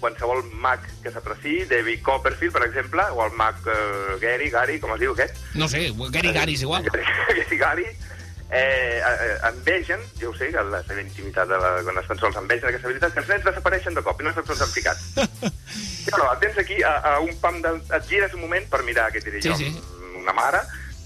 qualsevol 0.00 0.42
mag 0.60 0.84
que 1.02 1.10
s'apreci, 1.10 1.64
David 1.70 2.02
Copperfield, 2.04 2.52
per 2.52 2.66
exemple, 2.68 3.06
o 3.16 3.24
el 3.24 3.32
mag 3.40 3.56
eh, 3.72 4.18
Gary, 4.20 4.50
Gary, 4.52 4.76
com 4.80 4.92
es 4.94 5.00
diu 5.00 5.12
aquest? 5.16 5.40
No 5.56 5.66
sé, 5.68 5.86
Gary 6.12 6.32
Gary 6.36 6.58
és 6.58 6.62
igual. 6.66 6.84
Gary 6.92 7.56
Gary, 7.64 7.86
eh, 8.54 9.02
eh, 9.02 9.34
envegen, 9.50 10.00
jo 10.20 10.30
ho 10.30 10.36
sé, 10.38 10.48
que 10.54 10.62
la 10.70 10.80
seva 10.86 11.02
intimitat, 11.02 11.48
de 11.50 11.58
la, 11.58 11.72
quan 11.82 11.98
estan 12.02 12.20
sols, 12.22 12.38
envegen 12.40 12.70
aquesta 12.70 12.86
habilitat, 12.88 13.12
que 13.16 13.24
els 13.24 13.32
nens 13.34 13.44
desapareixen 13.50 13.98
de 13.98 14.02
cop 14.06 14.20
i 14.22 14.28
no 14.28 14.32
saps 14.36 14.54
on 14.54 14.60
s'han 14.62 14.72
ficat. 14.76 15.04
Bueno, 15.18 16.30
el 16.32 16.38
tens 16.40 16.58
aquí 16.62 16.80
a, 16.86 16.94
a 17.14 17.18
un 17.24 17.34
pam 17.42 17.60
de... 17.64 17.74
Et 17.98 18.08
gires 18.08 18.34
un 18.38 18.44
moment 18.46 18.66
per 18.70 18.82
mirar, 18.86 19.10
què 19.12 19.18
et 19.22 19.28
diré 19.28 19.42
Sí, 19.42 19.50
jo, 19.50 19.56
sí. 19.58 19.70
una 20.20 20.32
mare, 20.36 20.60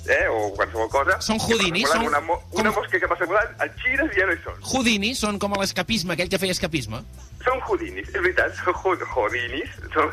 eh, 0.09 0.27
o 0.33 0.49
qualsevol 0.57 0.89
cosa. 0.93 1.17
Són 1.25 1.39
que 1.41 1.55
Houdini, 1.55 1.85
són 1.87 2.07
Una, 2.09 2.21
mo 2.25 2.37
una 2.59 2.73
mosca 2.75 2.99
que 3.01 3.09
passa 3.11 3.27
volant, 3.31 3.55
et 3.65 3.75
gires 3.85 4.11
i 4.15 4.21
ja 4.21 4.27
no 4.29 4.35
hi 4.37 4.41
són. 4.45 4.59
Houdini 4.73 5.15
són 5.19 5.39
com 5.43 5.55
l'escapisme, 5.61 6.15
aquell 6.17 6.31
que 6.33 6.41
feia 6.43 6.55
escapisme. 6.57 7.03
Són 7.45 7.61
Houdinis, 7.65 8.09
és 8.11 8.19
veritat, 8.19 8.57
són 8.65 8.75
Houd- 8.83 9.05
Houdinis. 9.15 9.77
Són... 9.95 10.11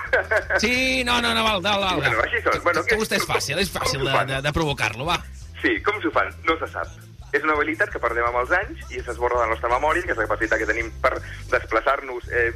Sí, 0.62 1.02
no, 1.08 1.18
no, 1.26 1.34
no, 1.34 1.44
val, 1.44 1.64
val, 1.66 1.82
val. 1.82 1.98
Bueno, 2.04 2.22
així 2.28 2.44
són. 2.46 2.62
Bueno, 2.64 2.84
que 2.86 3.00
vostè 3.02 3.18
és 3.20 3.26
fàcil, 3.28 3.60
és 3.64 3.72
fàcil 3.74 4.06
de, 4.06 4.14
de, 4.30 4.42
de 4.46 4.54
provocar-lo, 4.56 5.08
va. 5.10 5.18
Sí, 5.64 5.80
com 5.84 5.98
s'ho 6.04 6.12
fan? 6.14 6.30
No 6.46 6.54
se 6.62 6.70
sap. 6.72 6.94
És 7.36 7.44
una 7.44 7.56
habilitat 7.58 7.92
que 7.92 8.00
perdem 8.00 8.26
amb 8.30 8.40
els 8.44 8.54
anys 8.56 8.84
i 8.96 9.02
s'esborra 9.04 9.42
de 9.42 9.46
la 9.48 9.52
nostra 9.54 9.72
memòria, 9.74 10.06
que 10.06 10.14
és 10.16 10.20
la 10.22 10.28
capacitat 10.30 10.62
que 10.62 10.70
tenim 10.70 10.92
per 11.04 11.14
desplaçar-nos 11.52 12.30
eh, 12.32 12.52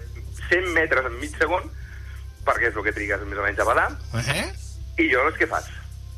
100 0.49 0.69
metres 0.77 1.09
en 1.09 1.17
mig 1.19 1.35
segon, 1.37 1.65
perquè 2.47 2.69
és 2.71 2.77
el 2.79 2.85
que 2.85 2.95
trigues 2.95 3.25
més 3.27 3.39
o 3.41 3.45
menys 3.45 3.59
a 3.59 3.67
badar, 3.67 3.89
Eh? 4.35 4.45
i 5.03 5.09
jo 5.11 5.25
és 5.29 5.35
què 5.39 5.47
fas? 5.51 5.67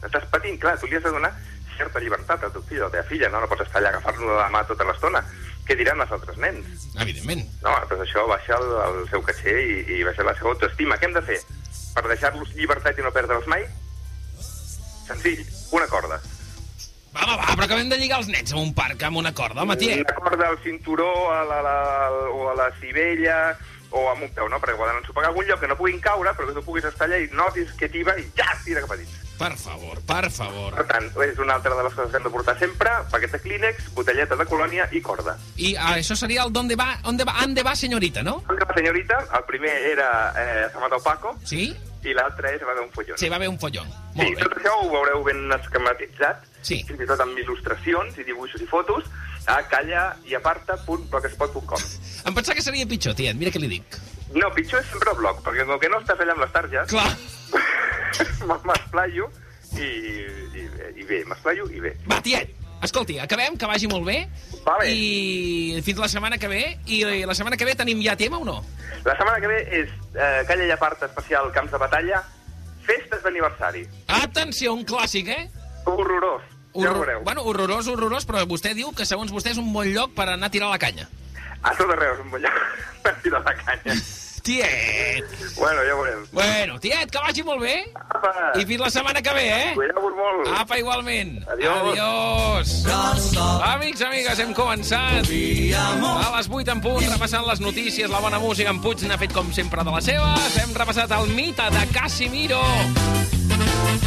Estàs 0.06 0.28
patint, 0.34 0.60
clar, 0.62 0.78
tu 0.82 0.88
li 0.90 0.98
has 0.98 1.04
de 1.06 1.12
donar 1.14 1.32
certa 1.78 2.00
llibertat 2.04 2.44
al 2.44 2.52
teu 2.54 2.62
fill 2.70 2.82
o 2.82 2.86
a 2.86 2.90
la 2.90 2.94
teva 2.96 3.08
filla, 3.10 3.30
no? 3.34 3.40
No 3.42 3.48
pots 3.50 3.64
estar 3.66 3.80
allà 3.82 3.92
agafant-lo 3.96 4.28
de 4.30 4.38
la 4.38 4.50
mà 4.54 4.62
tota 4.70 4.86
l'estona. 4.86 5.22
Què 5.66 5.76
diran 5.78 6.02
els 6.04 6.12
altres 6.14 6.38
nens? 6.42 6.66
Evidentment. 7.02 7.42
No, 7.64 7.74
doncs 7.90 8.04
això 8.06 8.26
baixa 8.30 8.58
el, 8.58 8.68
el 8.86 9.00
seu 9.10 9.24
caché 9.26 9.56
i, 9.62 9.78
i 9.98 10.04
baixa 10.06 10.26
la 10.28 10.36
seva 10.38 10.52
autoestima. 10.54 10.98
Què 10.98 11.10
hem 11.10 11.16
de 11.18 11.24
fer? 11.26 11.40
Per 11.96 12.04
deixar-los 12.08 12.54
llibertat 12.58 13.00
i 13.00 13.06
no 13.06 13.14
perdre'ls 13.16 13.48
mai? 13.50 13.66
Senzill, 15.08 15.42
una 15.72 15.88
corda. 15.92 16.20
Va, 17.12 17.26
va, 17.28 17.36
va, 17.36 17.52
però 17.58 17.68
acabem 17.68 17.90
de 17.92 17.98
lligar 18.00 18.22
els 18.22 18.30
nets 18.32 18.54
a 18.56 18.60
un 18.62 18.72
parc 18.74 19.04
amb 19.04 19.20
una 19.20 19.34
corda, 19.36 19.66
home, 19.66 19.76
tiet. 19.80 20.06
Una 20.08 20.20
corda 20.24 20.48
al 20.48 20.60
cinturó 20.64 21.12
a 21.34 21.44
la, 21.44 21.60
la, 21.66 21.76
o 22.32 22.50
a 22.54 22.56
la 22.56 22.70
civella 22.80 23.58
o 23.92 24.06
amb 24.14 24.24
un 24.24 24.32
peu, 24.32 24.48
no? 24.48 24.60
Perquè 24.64 24.78
poden 24.80 25.02
ensopegar 25.02 25.28
a 25.28 25.32
algun 25.34 25.50
lloc 25.50 25.60
que 25.60 25.68
no 25.68 25.76
puguin 25.76 26.00
caure, 26.00 26.32
però 26.38 26.48
que 26.48 26.56
tu 26.56 26.64
puguis 26.64 26.88
estar 26.88 27.10
allà 27.10 27.20
i 27.20 27.28
notis 27.36 27.74
que 27.76 27.90
tiba 27.92 28.16
i 28.16 28.24
ja 28.38 28.48
tira 28.64 28.86
cap 28.86 28.96
a 28.96 29.00
dins. 29.02 29.18
Per 29.42 29.52
favor, 29.58 30.00
per 30.08 30.30
favor. 30.32 30.76
Per 30.78 30.86
tant, 30.88 31.08
és 31.26 31.40
una 31.42 31.56
altra 31.58 31.76
de 31.76 31.84
les 31.84 31.96
coses 31.98 32.12
que 32.14 32.20
hem 32.22 32.28
de 32.28 32.32
portar 32.32 32.56
sempre, 32.60 32.92
paquet 33.12 33.36
de 33.36 33.40
clínex, 33.44 33.92
botelleta 33.98 34.38
de 34.40 34.46
colònia 34.48 34.88
i 34.96 35.02
corda. 35.04 35.36
I 35.58 35.74
ah, 35.76 35.96
això 35.98 36.16
seria 36.16 36.46
el 36.46 36.54
d'onde 36.54 36.78
va, 36.80 36.94
onde 37.10 37.28
va, 37.28 37.40
ande 37.44 37.66
va, 37.66 37.76
senyorita, 37.76 38.24
no? 38.24 38.38
Ande 38.48 38.68
va, 38.70 38.76
senyorita, 38.78 39.24
el 39.40 39.48
primer 39.50 39.74
era 39.92 40.12
eh, 40.38 40.68
Se 40.72 40.80
mató 40.80 41.02
Paco, 41.04 41.36
Sí? 41.44 41.74
I 42.06 42.14
l'altre 42.18 42.46
és 42.56 42.62
Va 42.66 42.72
haver 42.74 42.86
un 42.86 42.92
follon. 42.94 43.18
Sí, 43.20 43.28
va 43.30 43.36
haver 43.40 43.50
un 43.52 43.60
follon. 43.62 43.88
Sí, 44.16 44.28
tot 44.40 44.52
això 44.58 44.74
ho 44.80 44.88
veureu 44.92 45.20
ben 45.26 45.40
esquematitzat, 45.58 46.38
sí. 46.62 46.78
fins 46.88 47.02
i 47.04 47.06
tot 47.10 47.20
amb 47.24 47.34
il·lustracions 47.42 48.12
i 48.18 48.24
dibuixos 48.28 48.62
i 48.64 48.68
fotos, 48.70 49.04
a 49.50 49.52
callaiaparta.blogspot.com. 49.72 51.82
Em 52.28 52.34
pensava 52.38 52.56
que 52.58 52.66
seria 52.66 52.90
pitjor, 52.90 53.14
tiet, 53.18 53.36
mira 53.38 53.52
què 53.54 53.60
li 53.62 53.72
dic. 53.78 53.88
No, 54.32 54.46
pitjor 54.56 54.80
és 54.82 54.88
sempre 54.92 55.10
el 55.12 55.18
blog, 55.20 55.36
perquè 55.46 55.62
com 55.68 55.78
que 55.82 55.92
no 55.92 55.98
estàs 56.04 56.20
allà 56.24 56.34
amb 56.38 56.44
les 56.46 56.54
targes... 56.56 56.86
Clar. 56.92 57.12
M'esplaio 58.68 59.26
i, 59.78 59.80
i, 59.82 59.84
i 61.02 61.04
bé, 61.08 61.18
m'esplaio 61.28 61.64
i 61.72 61.80
bé. 61.84 61.92
Va, 62.10 62.18
tiet, 62.26 62.48
escolti, 62.84 63.18
acabem, 63.20 63.58
que 63.58 63.70
vagi 63.70 63.88
molt 63.88 64.06
bé. 64.06 64.28
Va 64.66 64.78
bé. 64.82 64.92
I 64.94 65.82
fins 65.86 66.00
la 66.00 66.10
setmana 66.12 66.38
que 66.38 66.48
ve. 66.52 66.62
I 66.88 67.02
la 67.26 67.36
setmana 67.38 67.58
que 67.58 67.66
ve 67.66 67.76
tenim 67.76 68.02
ja 68.04 68.16
tema 68.18 68.38
o 68.38 68.46
no? 68.46 68.60
La 69.06 69.16
setmana 69.18 69.40
que 69.42 69.50
ve 69.50 69.60
és 69.82 69.90
eh, 70.14 70.44
Calla 70.48 70.66
i 70.68 70.72
Aparta 70.74 71.08
especial 71.10 71.52
Camps 71.56 71.72
de 71.74 71.80
Batalla, 71.82 72.24
festes 72.86 73.24
d'aniversari. 73.24 73.86
Atenció, 74.22 74.74
un 74.78 74.86
clàssic, 74.86 75.30
eh? 75.34 75.50
Horrorós. 75.86 76.44
Ja 76.74 76.78
ho 76.78 76.82
Horror... 76.84 77.00
veureu. 77.00 77.24
Bueno, 77.26 77.42
horrorós, 77.44 77.88
horrorós, 77.92 78.26
però 78.30 78.46
vostè 78.48 78.76
diu 78.78 78.94
que 78.96 79.06
segons 79.06 79.34
vostè 79.34 79.52
és 79.56 79.60
un 79.60 79.74
bon 79.74 79.90
lloc 79.92 80.14
per 80.16 80.30
anar 80.30 80.48
a 80.48 80.54
tirar 80.54 80.70
la 80.72 80.80
canya. 80.80 81.08
A 81.62 81.74
tot 81.78 81.90
arreu 81.94 82.14
és 82.16 82.22
un 82.24 82.30
bon 82.32 82.42
lloc 82.42 82.62
per 83.04 83.16
tirar 83.26 83.42
la 83.46 83.56
canya. 83.58 83.98
Tiet! 84.42 85.26
Bueno, 85.56 85.82
ja 85.86 85.94
veurem. 85.96 86.26
Bueno, 86.32 86.80
tiet, 86.80 87.12
que 87.12 87.20
vagi 87.20 87.44
molt 87.44 87.62
bé. 87.62 87.76
Apa. 87.94 88.32
I 88.58 88.66
fins 88.66 88.82
la 88.82 88.90
setmana 88.90 89.22
que 89.22 89.34
ve, 89.34 89.44
eh? 89.50 89.74
Cuideu-vos 89.76 90.16
molt. 90.18 90.50
Apa, 90.58 90.80
igualment. 90.80 91.44
Adiós. 91.54 91.92
Adiós. 91.92 92.74
Amics, 93.70 94.02
amigues, 94.02 94.40
hem 94.42 94.56
començat 94.58 95.30
a 95.30 96.32
les 96.38 96.50
8 96.50 96.74
en 96.74 96.82
punt, 96.82 97.06
repassant 97.06 97.46
les 97.46 97.62
notícies, 97.62 98.10
la 98.10 98.20
bona 98.20 98.40
música. 98.40 98.72
En 98.72 98.82
Puig 98.82 99.06
n'ha 99.06 99.20
fet, 99.22 99.34
com 99.36 99.52
sempre, 99.54 99.84
de 99.86 99.94
les 99.94 100.10
seves. 100.10 100.58
Hem 100.64 100.74
repassat 100.74 101.14
el 101.20 101.30
mite 101.36 101.70
de 101.70 101.86
Casimiro. 101.94 102.62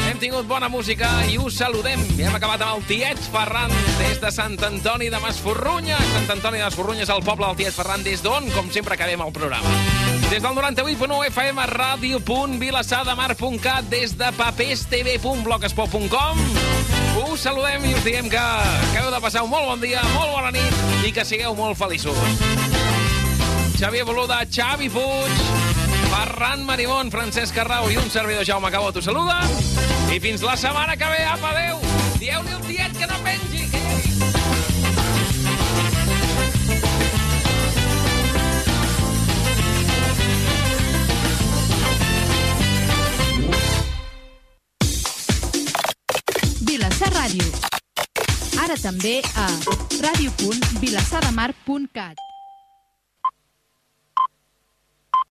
Hem 0.09 0.19
tingut 0.19 0.47
bona 0.47 0.69
música 0.69 1.09
i 1.31 1.39
us 1.39 1.59
saludem. 1.59 2.03
I 2.19 2.27
hem 2.27 2.35
acabat 2.35 2.63
amb 2.65 2.81
el 2.81 2.87
Tiet 2.89 3.21
Ferran 3.33 3.73
des 4.01 4.21
de 4.23 4.31
Sant 4.35 4.59
Antoni 4.67 5.11
de 5.11 5.21
Masforrunya. 5.23 5.99
Sant 6.15 6.35
Antoni 6.37 6.59
de 6.59 6.67
Masforrunya 6.67 7.07
és 7.07 7.15
el 7.15 7.23
poble 7.27 7.47
del 7.47 7.63
Tiet 7.63 7.77
Ferran 7.77 8.03
des 8.07 8.23
d'on, 8.25 8.51
com 8.57 8.71
sempre, 8.75 8.99
acabem 8.99 9.23
el 9.23 9.33
programa. 9.33 10.04
Des 10.31 10.43
del 10.43 10.55
98.1 10.55 11.27
FM, 11.29 11.61
ràdio.vilassadamar.cat, 11.71 13.85
des 13.91 14.17
de 14.19 14.33
paperstv.blogspot.com. 14.37 16.39
Us 17.31 17.41
saludem 17.41 17.85
i 17.85 17.95
us 17.95 18.05
diem 18.05 18.29
que 18.33 18.39
acabeu 18.39 19.11
de 19.15 19.21
passar 19.23 19.43
un 19.45 19.51
molt 19.53 19.67
bon 19.69 19.81
dia, 19.85 20.03
molt 20.15 20.31
bona 20.35 20.51
nit 20.55 20.75
i 21.07 21.13
que 21.15 21.25
sigueu 21.25 21.55
molt 21.55 21.79
feliços. 21.79 22.17
Xavier 23.79 24.05
Boluda, 24.07 24.47
Xavi 24.49 24.89
Puig, 24.91 25.33
Ferran 26.09 26.65
Marimón, 26.65 27.11
Francesc 27.11 27.59
Arrau 27.59 27.91
i 27.91 27.97
un 27.99 28.11
servidor 28.11 28.45
Jaume 28.47 28.71
Cabot 28.71 28.97
us 28.97 29.05
saluda. 29.11 29.41
I 30.15 30.21
fins 30.23 30.43
la 30.47 30.57
setmana 30.57 30.97
que 30.97 31.07
ve, 31.11 31.25
apa, 31.27 31.51
adeu! 31.51 31.79
Dieu-li 32.19 32.53
al 32.55 32.61
tiet 32.69 32.99
que 32.99 33.07
no 33.11 33.19
pengi! 33.27 33.74
Vilassar 46.95 47.11
Ràdio. 47.11 47.43
Ara 48.63 48.79
també 48.79 49.19
a 49.35 49.51
ràdio.vilassadamar.cat. 50.05 52.23